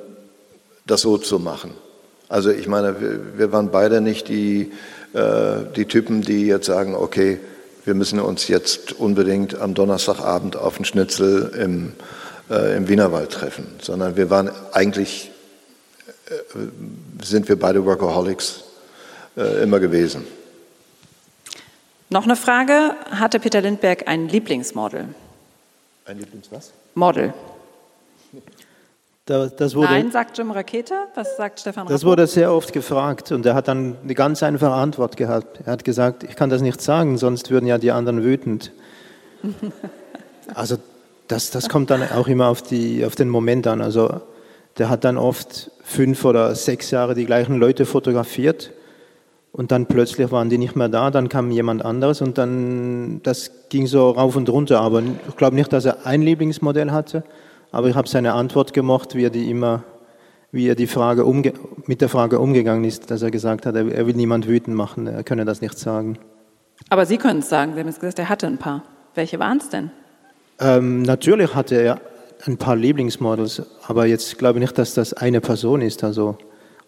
das 0.87 1.01
so 1.01 1.17
zu 1.17 1.39
machen. 1.39 1.71
Also 2.29 2.51
ich 2.51 2.69
meine, 2.69 3.01
wir, 3.01 3.39
wir 3.39 3.53
waren 3.53 3.71
beide 3.71 4.03
nicht 4.03 4.29
die, 4.29 4.73
äh, 5.15 5.61
die 5.75 5.87
Typen, 5.87 6.21
die 6.21 6.47
jetzt 6.47 6.67
sagen, 6.67 6.95
okay, 6.95 7.39
wir 7.87 7.95
müssen 7.95 8.21
uns 8.21 8.49
jetzt 8.49 8.93
unbedingt 8.93 9.59
am 9.59 9.75
Donnerstagabend 9.75 10.57
auf 10.57 10.77
den 10.77 10.85
Schnitzel 10.85 11.53
im, 11.59 11.93
äh, 12.51 12.77
im 12.77 12.89
Wienerwald 12.89 13.31
treffen, 13.31 13.67
sondern 13.81 14.17
wir 14.17 14.29
waren 14.29 14.51
eigentlich, 14.73 15.31
sind 17.23 17.49
wir 17.49 17.59
beide 17.59 17.85
Workaholics 17.85 18.65
äh, 19.37 19.63
immer 19.63 19.81
gewesen. 19.81 20.27
Noch 22.09 22.25
eine 22.25 22.37
Frage, 22.37 22.95
hatte 23.11 23.41
Peter 23.41 23.61
Lindberg 23.61 24.09
ein 24.09 24.29
Lieblingsmodel? 24.29 25.09
Ein 26.05 26.19
Lieblings 26.19 26.51
was? 26.53 26.73
Model. 26.95 27.35
Da, 29.27 29.51
wurde, 29.75 29.89
Nein, 29.89 30.13
sagt 30.13 30.39
Jim 30.39 30.53
Rakete. 30.53 30.95
Was 31.17 31.37
sagt 31.37 31.59
Stefan 31.59 31.89
Das 31.89 32.05
wurde 32.05 32.29
sehr 32.29 32.53
oft 32.53 32.73
gefragt 32.73 33.33
und 33.33 33.45
er 33.45 33.55
hat 33.55 33.67
dann 33.67 33.97
eine 34.05 34.15
ganz 34.15 34.41
einfache 34.45 34.73
Antwort 34.73 35.17
gehabt. 35.17 35.63
Er 35.67 35.73
hat 35.73 35.85
gesagt, 35.85 36.23
ich 36.23 36.37
kann 36.37 36.49
das 36.49 36.63
nicht 36.63 36.81
sagen, 36.81 37.19
sonst 37.19 37.51
würden 37.51 37.67
ja 37.67 37.79
die 37.79 37.91
anderen 37.91 38.23
wütend. 38.23 38.71
also 40.55 40.77
das, 41.27 41.51
das 41.51 41.69
kommt 41.69 41.91
dann 41.91 42.09
auch 42.09 42.29
immer 42.29 42.47
auf, 42.47 42.63
die, 42.63 43.05
auf 43.05 43.17
den 43.17 43.29
Moment 43.29 43.67
an. 43.67 43.81
Also 43.81 44.21
der 44.79 44.89
hat 44.91 45.05
dann 45.05 45.17
oft 45.17 45.71
fünf 45.83 46.25
oder 46.25 46.55
sechs 46.55 46.91
Jahre 46.91 47.15
die 47.15 47.27
gleichen 47.27 47.59
Leute 47.59 47.87
fotografiert 47.87 48.73
und 49.57 49.73
dann 49.73 49.87
plötzlich 49.87 50.31
waren 50.31 50.51
die 50.51 50.59
nicht 50.59 50.77
mehr 50.77 50.91
da, 50.91 51.11
dann 51.11 51.31
kam 51.31 51.51
jemand 51.51 51.83
anderes 51.83 52.21
und 52.21 52.37
dann, 52.37 53.23
das 53.23 53.51
ging 53.71 53.87
so 53.87 54.11
rauf 54.11 54.37
und 54.37 54.51
runter. 54.51 54.83
Aber 54.83 55.03
ich 55.03 55.37
glaube 55.37 55.57
nicht, 55.57 55.73
dass 55.73 55.87
er 55.87 56.05
ein 56.05 56.21
Lieblingsmodell 56.21 56.91
hatte, 56.91 57.25
aber 57.73 57.89
ich 57.89 57.95
habe 57.95 58.07
seine 58.07 58.35
Antwort 58.35 58.75
gemocht, 58.75 59.15
wie 59.15 59.25
er 59.25 59.31
die 59.31 59.51
immer, 59.51 59.83
wie 60.53 60.69
er 60.69 60.75
die 60.75 60.87
Frage 60.87 61.25
umge 61.25 61.55
mit 61.87 62.03
der 62.03 62.11
Frage 62.11 62.39
umgegangen 62.39 62.85
ist, 62.85 63.11
dass 63.11 63.23
er 63.23 63.31
gesagt 63.31 63.65
hat, 63.65 63.77
er 63.77 64.07
will 64.07 64.15
niemand 64.15 64.47
wütend 64.47 64.77
machen, 64.77 65.07
er 65.07 65.25
könne 65.25 65.47
das 65.47 65.63
nicht 65.63 65.79
sagen. 65.79 66.19
Aber 66.91 67.07
Sie 67.07 67.17
können 67.17 67.39
es 67.39 67.49
sagen, 67.49 67.73
Sie 67.73 67.81
haben 67.81 67.89
es 67.89 67.99
gesagt, 67.99 68.19
er 68.19 68.29
hatte 68.29 68.47
ein 68.47 68.59
paar. 68.59 68.83
Welche 69.15 69.39
waren 69.39 69.57
es 69.57 69.71
denn? 69.71 69.91
Ähm, 70.61 71.01
natürlich 71.01 71.55
hatte 71.55 71.77
er 71.77 72.01
ein 72.47 72.57
paar 72.57 72.77
Lieblingsmodels, 72.77 73.63
aber 73.87 74.07
jetzt 74.07 74.39
glaube 74.39 74.59
ich 74.59 74.63
nicht, 74.63 74.79
dass 74.79 74.95
das 74.95 75.13
eine 75.13 75.41
Person 75.41 75.83
ist. 75.83 76.05
Also. 76.05 76.39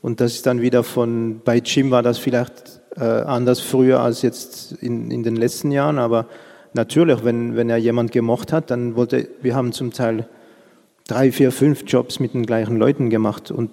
Und 0.00 0.20
das 0.20 0.34
ist 0.34 0.46
dann 0.46 0.60
wieder 0.60 0.84
von, 0.84 1.40
bei 1.44 1.58
Jim 1.58 1.90
war 1.90 2.02
das 2.02 2.18
vielleicht 2.18 2.80
äh, 2.96 3.04
anders 3.04 3.60
früher 3.60 4.00
als 4.00 4.22
jetzt 4.22 4.72
in, 4.80 5.10
in 5.10 5.22
den 5.22 5.36
letzten 5.36 5.70
Jahren, 5.70 5.98
aber 5.98 6.26
natürlich, 6.74 7.24
wenn, 7.24 7.56
wenn 7.56 7.70
er 7.70 7.78
jemand 7.78 8.12
gemocht 8.12 8.52
hat, 8.52 8.70
dann 8.70 8.96
wollte, 8.96 9.28
wir 9.42 9.54
haben 9.54 9.72
zum 9.72 9.92
Teil 9.92 10.28
drei, 11.06 11.32
vier, 11.32 11.50
fünf 11.50 11.82
Jobs 11.86 12.20
mit 12.20 12.34
den 12.34 12.46
gleichen 12.46 12.76
Leuten 12.76 13.10
gemacht 13.10 13.50
und 13.50 13.70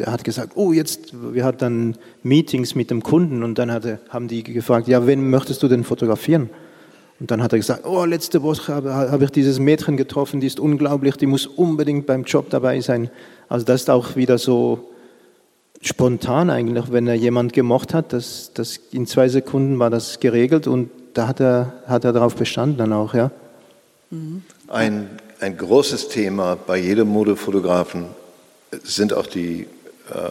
er 0.00 0.12
hat 0.12 0.24
gesagt, 0.24 0.52
oh, 0.54 0.72
jetzt, 0.72 1.12
wir 1.34 1.44
hatten 1.44 1.58
dann 1.58 1.96
Meetings 2.22 2.74
mit 2.74 2.90
dem 2.90 3.02
Kunden 3.02 3.42
und 3.42 3.58
dann 3.58 3.72
hatte, 3.72 4.00
haben 4.08 4.28
die 4.28 4.42
gefragt, 4.42 4.88
ja, 4.88 5.06
wen 5.06 5.28
möchtest 5.28 5.62
du 5.62 5.68
denn 5.68 5.84
fotografieren? 5.84 6.50
Und 7.20 7.30
dann 7.30 7.42
hat 7.42 7.52
er 7.52 7.58
gesagt, 7.58 7.84
oh, 7.84 8.04
letzte 8.04 8.42
Woche 8.42 8.74
habe, 8.74 8.92
habe 8.92 9.24
ich 9.24 9.30
dieses 9.30 9.58
Mädchen 9.58 9.96
getroffen, 9.96 10.40
die 10.40 10.46
ist 10.46 10.60
unglaublich, 10.60 11.16
die 11.16 11.26
muss 11.26 11.46
unbedingt 11.46 12.06
beim 12.06 12.24
Job 12.24 12.50
dabei 12.50 12.80
sein. 12.80 13.10
Also 13.48 13.66
das 13.66 13.82
ist 13.82 13.90
auch 13.90 14.14
wieder 14.14 14.38
so 14.38 14.90
spontan 15.80 16.50
eigentlich, 16.50 16.92
wenn 16.92 17.06
er 17.06 17.14
jemand 17.14 17.52
gemocht 17.52 17.94
hat, 17.94 18.12
das, 18.12 18.52
das 18.54 18.78
in 18.92 19.06
zwei 19.06 19.28
Sekunden 19.28 19.78
war 19.78 19.90
das 19.90 20.20
geregelt 20.20 20.66
und 20.66 20.90
da 21.14 21.28
hat 21.28 21.40
er, 21.40 21.72
hat 21.86 22.04
er 22.04 22.12
darauf 22.12 22.36
bestanden 22.36 22.78
dann 22.78 22.92
auch, 22.92 23.14
ja. 23.14 23.30
Ein 24.68 25.08
ein 25.40 25.56
großes 25.56 26.08
Thema 26.08 26.56
bei 26.56 26.78
jedem 26.78 27.08
Modefotografen 27.08 28.06
sind 28.82 29.12
auch 29.14 29.26
die, 29.26 29.66
äh, 30.10 30.30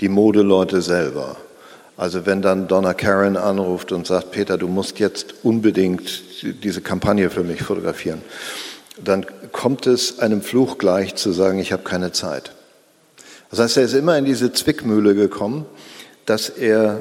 die 0.00 0.08
Modeleute 0.08 0.82
selber. 0.82 1.36
Also 1.96 2.26
wenn 2.26 2.42
dann 2.42 2.66
Donna 2.66 2.92
Karen 2.92 3.36
anruft 3.36 3.92
und 3.92 4.06
sagt, 4.06 4.32
Peter, 4.32 4.58
du 4.58 4.66
musst 4.66 4.98
jetzt 4.98 5.34
unbedingt 5.44 6.22
diese 6.64 6.80
Kampagne 6.80 7.30
für 7.30 7.44
mich 7.44 7.62
fotografieren, 7.62 8.22
dann 9.02 9.26
kommt 9.52 9.86
es 9.86 10.18
einem 10.18 10.42
Fluch 10.42 10.78
gleich 10.78 11.14
zu 11.14 11.32
sagen, 11.32 11.58
ich 11.58 11.72
habe 11.72 11.84
keine 11.84 12.12
Zeit. 12.12 12.52
Das 13.50 13.60
heißt, 13.60 13.76
er 13.76 13.84
ist 13.84 13.94
immer 13.94 14.18
in 14.18 14.24
diese 14.24 14.52
Zwickmühle 14.52 15.14
gekommen, 15.14 15.66
dass 16.26 16.48
er 16.48 17.00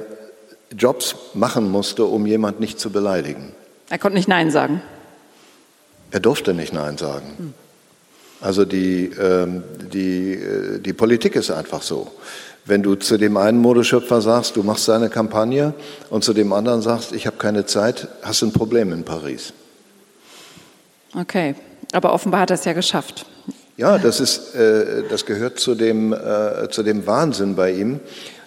Jobs 0.77 1.15
machen 1.33 1.69
musste, 1.69 2.05
um 2.05 2.25
jemand 2.25 2.59
nicht 2.59 2.79
zu 2.79 2.91
beleidigen. 2.91 3.53
Er 3.89 3.97
konnte 3.99 4.17
nicht 4.17 4.27
Nein 4.27 4.51
sagen. 4.51 4.81
Er 6.11 6.19
durfte 6.19 6.53
nicht 6.53 6.73
Nein 6.73 6.97
sagen. 6.97 7.53
Also 8.41 8.65
die, 8.65 9.05
ähm, 9.19 9.63
die, 9.91 10.33
äh, 10.33 10.79
die 10.79 10.93
Politik 10.93 11.35
ist 11.35 11.49
einfach 11.49 11.81
so. 11.81 12.11
Wenn 12.65 12.81
du 12.81 12.95
zu 12.95 13.17
dem 13.17 13.35
einen 13.37 13.59
Modeschöpfer 13.59 14.21
sagst, 14.21 14.55
du 14.55 14.63
machst 14.63 14.85
seine 14.85 15.09
Kampagne 15.09 15.73
und 16.09 16.23
zu 16.23 16.33
dem 16.33 16.53
anderen 16.53 16.81
sagst, 16.81 17.11
ich 17.11 17.27
habe 17.27 17.37
keine 17.37 17.65
Zeit, 17.65 18.07
hast 18.21 18.41
du 18.41 18.47
ein 18.47 18.53
Problem 18.53 18.93
in 18.93 19.03
Paris. 19.03 19.53
Okay, 21.15 21.55
aber 21.91 22.13
offenbar 22.13 22.41
hat 22.41 22.51
er 22.51 22.55
es 22.55 22.65
ja 22.65 22.73
geschafft. 22.73 23.25
Ja, 23.75 23.97
das, 23.97 24.19
ist, 24.19 24.55
äh, 24.55 25.03
das 25.09 25.25
gehört 25.25 25.59
zu 25.59 25.75
dem, 25.75 26.13
äh, 26.13 26.69
zu 26.69 26.83
dem 26.83 27.05
Wahnsinn 27.05 27.55
bei 27.55 27.71
ihm 27.71 27.99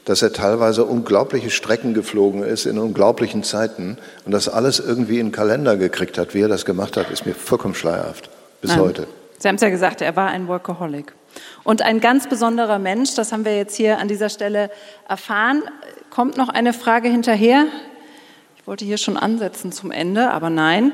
dass 0.07 0.23
er 0.23 0.33
teilweise 0.33 0.85
unglaubliche 0.85 1.51
Strecken 1.51 1.93
geflogen 1.93 2.43
ist 2.43 2.65
in 2.65 2.79
unglaublichen 2.79 3.43
Zeiten 3.43 3.99
und 4.25 4.33
das 4.33 4.49
alles 4.49 4.79
irgendwie 4.79 5.19
in 5.19 5.27
den 5.27 5.33
Kalender 5.33 5.77
gekriegt 5.77 6.17
hat. 6.17 6.33
Wie 6.33 6.41
er 6.41 6.49
das 6.49 6.65
gemacht 6.65 6.97
hat, 6.97 7.11
ist 7.11 7.27
mir 7.27 7.35
vollkommen 7.35 7.75
schleierhaft 7.75 8.31
bis 8.61 8.71
Nein. 8.71 8.81
heute. 8.81 9.07
Sie 9.39 9.49
haben 9.49 9.57
es 9.57 9.63
ja 9.63 9.69
gesagt, 9.69 10.01
er 10.01 10.15
war 10.17 10.29
ein 10.29 10.47
Workaholic. 10.47 11.13
Und 11.67 11.83
ein 11.83 11.99
ganz 11.99 12.29
besonderer 12.29 12.79
Mensch, 12.79 13.17
das 13.17 13.33
haben 13.33 13.45
wir 13.45 13.57
jetzt 13.57 13.75
hier 13.75 13.99
an 13.99 14.07
dieser 14.07 14.29
Stelle 14.29 14.71
erfahren. 15.09 15.65
Kommt 16.11 16.37
noch 16.37 16.49
eine 16.49 16.73
Frage 16.73 17.09
hinterher? 17.09 17.67
Ich 18.57 18.69
wollte 18.69 18.85
hier 18.85 18.99
schon 18.99 19.17
ansetzen 19.17 19.73
zum 19.73 19.91
Ende, 19.91 20.31
aber 20.31 20.49
nein. 20.49 20.93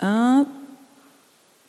Äh, 0.00 0.44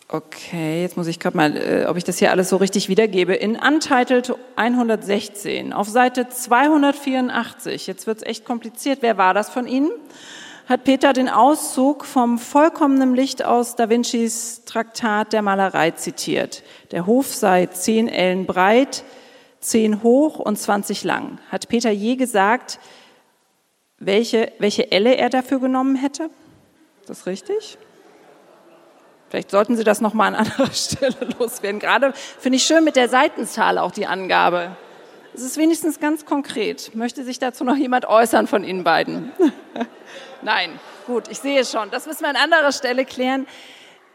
Okay, 0.09 0.84
jetzt 0.84 0.95
muss 0.95 1.07
ich 1.07 1.20
gerade 1.20 1.36
mal, 1.36 1.57
äh, 1.57 1.86
ob 1.86 1.97
ich 1.97 2.05
das 2.05 2.18
hier 2.18 2.32
alles 2.32 2.47
so 2.47 2.55
richtig 2.55 2.88
wiedergebe. 2.88 3.36
In 3.36 3.57
Untitled 3.57 4.35
116 4.56 5.73
auf 5.73 5.89
Seite 5.89 6.30
284, 6.30 7.88
jetzt 7.88 8.07
wird 8.07 8.19
es 8.19 8.23
echt 8.23 8.45
kompliziert, 8.45 8.99
wer 9.02 9.18
war 9.18 9.34
das 9.34 9.49
von 9.49 9.68
Ihnen? 9.68 9.91
Hat 10.68 10.84
Peter 10.84 11.14
den 11.14 11.30
Auszug 11.30 12.03
vom 12.03 12.38
vollkommenen 12.38 13.15
Licht 13.15 13.41
aus 13.41 13.77
Da 13.77 13.89
Vincis 13.89 14.65
Traktat 14.65 15.31
der 15.31 15.41
Malerei 15.41 15.91
zitiert. 15.91 16.61
Der 16.91 17.06
Hof 17.06 17.34
sei 17.34 17.68
10 17.68 18.10
Ellen 18.10 18.45
breit, 18.45 19.06
10 19.61 20.03
hoch 20.03 20.39
und 20.39 20.57
20 20.57 21.06
lang. 21.06 21.39
Hat 21.49 21.69
Peter 21.69 21.89
je 21.89 22.18
gesagt, 22.18 22.80
welche, 23.98 24.52
welche 24.60 24.91
Elle 24.91 25.15
er 25.15 25.30
dafür 25.30 25.61
genommen 25.61 25.95
hätte? 25.95 26.30
Ist 26.99 27.10
das 27.10 27.27
richtig? 27.27 27.77
Vielleicht 29.30 29.52
sollten 29.52 29.77
Sie 29.77 29.85
das 29.85 30.02
nochmal 30.02 30.35
an 30.35 30.35
anderer 30.35 30.72
Stelle 30.73 31.15
loswerden. 31.39 31.80
Gerade 31.80 32.11
finde 32.14 32.57
ich 32.57 32.65
schön 32.65 32.84
mit 32.84 32.98
der 32.98 33.07
Seitenzahl 33.07 33.77
auch 33.77 33.91
die 33.91 34.06
Angabe. 34.06 34.76
Es 35.34 35.44
ist 35.44 35.56
wenigstens 35.56 36.02
ganz 36.02 36.26
konkret. 36.26 36.94
Möchte 36.94 37.23
sich 37.23 37.39
dazu 37.39 37.64
noch 37.64 37.77
jemand 37.77 38.03
äußern 38.03 38.48
von 38.48 38.65
Ihnen 38.65 38.84
beiden? 38.84 39.31
Nein, 40.41 40.80
gut, 41.05 41.27
ich 41.30 41.39
sehe 41.39 41.65
schon. 41.65 41.89
Das 41.89 42.05
müssen 42.05 42.22
wir 42.22 42.30
an 42.30 42.35
anderer 42.35 42.72
Stelle 42.72 43.05
klären. 43.05 43.47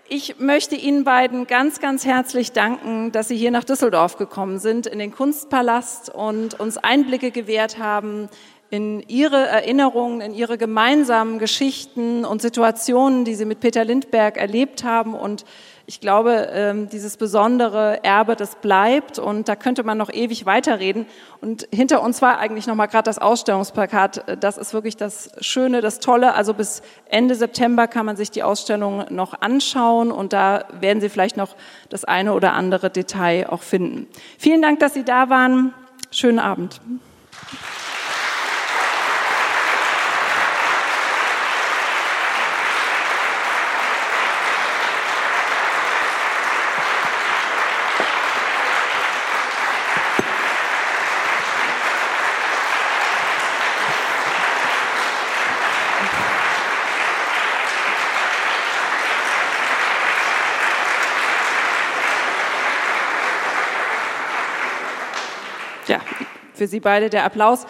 Ich 0.08 0.38
möchte 0.38 0.76
Ihnen 0.76 1.04
beiden 1.04 1.46
ganz, 1.46 1.80
ganz 1.80 2.04
herzlich 2.04 2.52
danken, 2.52 3.12
dass 3.12 3.28
Sie 3.28 3.36
hier 3.36 3.50
nach 3.50 3.64
Düsseldorf 3.64 4.16
gekommen 4.18 4.58
sind, 4.58 4.86
in 4.86 4.98
den 4.98 5.12
Kunstpalast 5.12 6.10
und 6.10 6.60
uns 6.60 6.76
Einblicke 6.76 7.30
gewährt 7.30 7.78
haben 7.78 8.28
in 8.72 9.04
ihre 9.06 9.46
Erinnerungen, 9.46 10.22
in 10.22 10.32
ihre 10.32 10.56
gemeinsamen 10.56 11.38
Geschichten 11.38 12.24
und 12.24 12.40
Situationen, 12.40 13.26
die 13.26 13.34
sie 13.34 13.44
mit 13.44 13.60
Peter 13.60 13.84
Lindberg 13.84 14.38
erlebt 14.38 14.82
haben. 14.82 15.14
Und 15.14 15.44
ich 15.86 16.00
glaube, 16.00 16.48
ähm, 16.52 16.88
dieses 16.88 17.16
besondere 17.16 18.02
Erbe, 18.04 18.36
das 18.36 18.56
bleibt. 18.56 19.18
Und 19.18 19.48
da 19.48 19.56
könnte 19.56 19.82
man 19.82 19.98
noch 19.98 20.12
ewig 20.12 20.46
weiterreden. 20.46 21.06
Und 21.40 21.66
hinter 21.72 22.02
uns 22.02 22.22
war 22.22 22.38
eigentlich 22.38 22.66
noch 22.66 22.74
mal 22.74 22.86
gerade 22.86 23.04
das 23.04 23.18
Ausstellungsplakat. 23.18 24.38
Das 24.40 24.58
ist 24.58 24.74
wirklich 24.74 24.96
das 24.96 25.30
Schöne, 25.40 25.80
das 25.80 26.00
Tolle. 26.00 26.34
Also 26.34 26.54
bis 26.54 26.82
Ende 27.08 27.34
September 27.34 27.88
kann 27.88 28.06
man 28.06 28.16
sich 28.16 28.30
die 28.30 28.42
Ausstellung 28.42 29.04
noch 29.10 29.40
anschauen. 29.40 30.12
Und 30.12 30.32
da 30.32 30.64
werden 30.80 31.00
Sie 31.00 31.08
vielleicht 31.08 31.36
noch 31.36 31.56
das 31.88 32.04
eine 32.04 32.32
oder 32.32 32.52
andere 32.52 32.90
Detail 32.90 33.48
auch 33.50 33.62
finden. 33.62 34.06
Vielen 34.38 34.62
Dank, 34.62 34.78
dass 34.80 34.94
Sie 34.94 35.04
da 35.04 35.28
waren. 35.28 35.74
Schönen 36.10 36.38
Abend. 36.38 36.80
Ja, 65.88 66.00
für 66.62 66.68
Sie 66.68 66.78
beide 66.78 67.10
der 67.10 67.24
Applaus. 67.24 67.66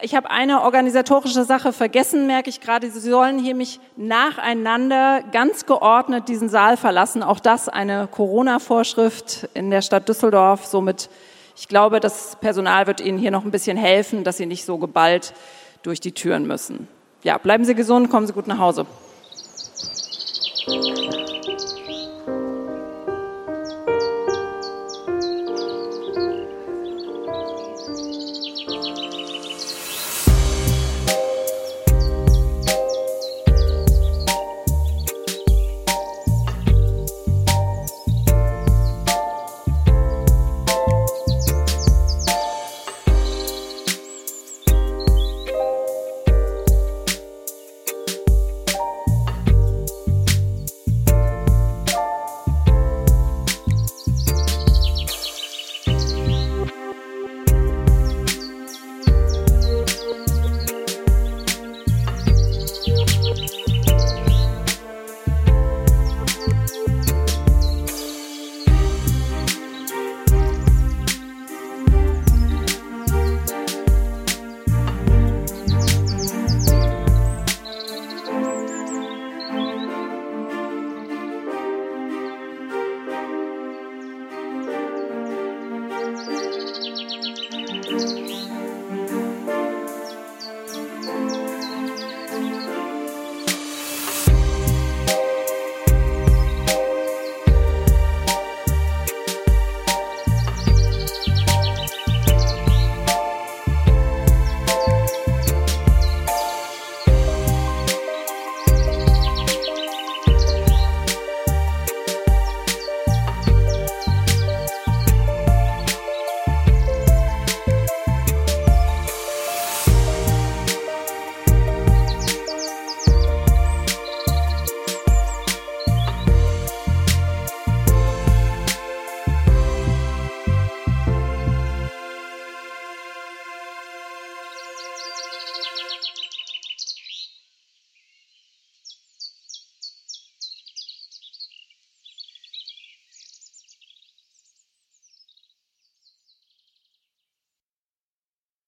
Ich 0.00 0.14
habe 0.14 0.30
eine 0.30 0.62
organisatorische 0.62 1.42
Sache 1.42 1.72
vergessen, 1.72 2.28
merke 2.28 2.48
ich 2.50 2.60
gerade. 2.60 2.88
Sie 2.88 3.00
sollen 3.00 3.40
hier 3.40 3.56
mich 3.56 3.80
nacheinander 3.96 5.24
ganz 5.32 5.66
geordnet 5.66 6.28
diesen 6.28 6.48
Saal 6.48 6.76
verlassen. 6.76 7.24
Auch 7.24 7.40
das 7.40 7.68
eine 7.68 8.06
Corona-Vorschrift 8.06 9.48
in 9.54 9.72
der 9.72 9.82
Stadt 9.82 10.08
Düsseldorf. 10.08 10.66
Somit, 10.66 11.10
ich 11.56 11.66
glaube, 11.66 11.98
das 11.98 12.36
Personal 12.40 12.86
wird 12.86 13.00
Ihnen 13.00 13.18
hier 13.18 13.32
noch 13.32 13.44
ein 13.44 13.50
bisschen 13.50 13.76
helfen, 13.76 14.22
dass 14.22 14.36
Sie 14.36 14.46
nicht 14.46 14.64
so 14.64 14.78
geballt 14.78 15.34
durch 15.82 15.98
die 15.98 16.12
Türen 16.12 16.46
müssen. 16.46 16.86
Ja, 17.24 17.38
bleiben 17.38 17.64
Sie 17.64 17.74
gesund, 17.74 18.08
kommen 18.08 18.28
Sie 18.28 18.32
gut 18.32 18.46
nach 18.46 18.58
Hause. 18.58 18.86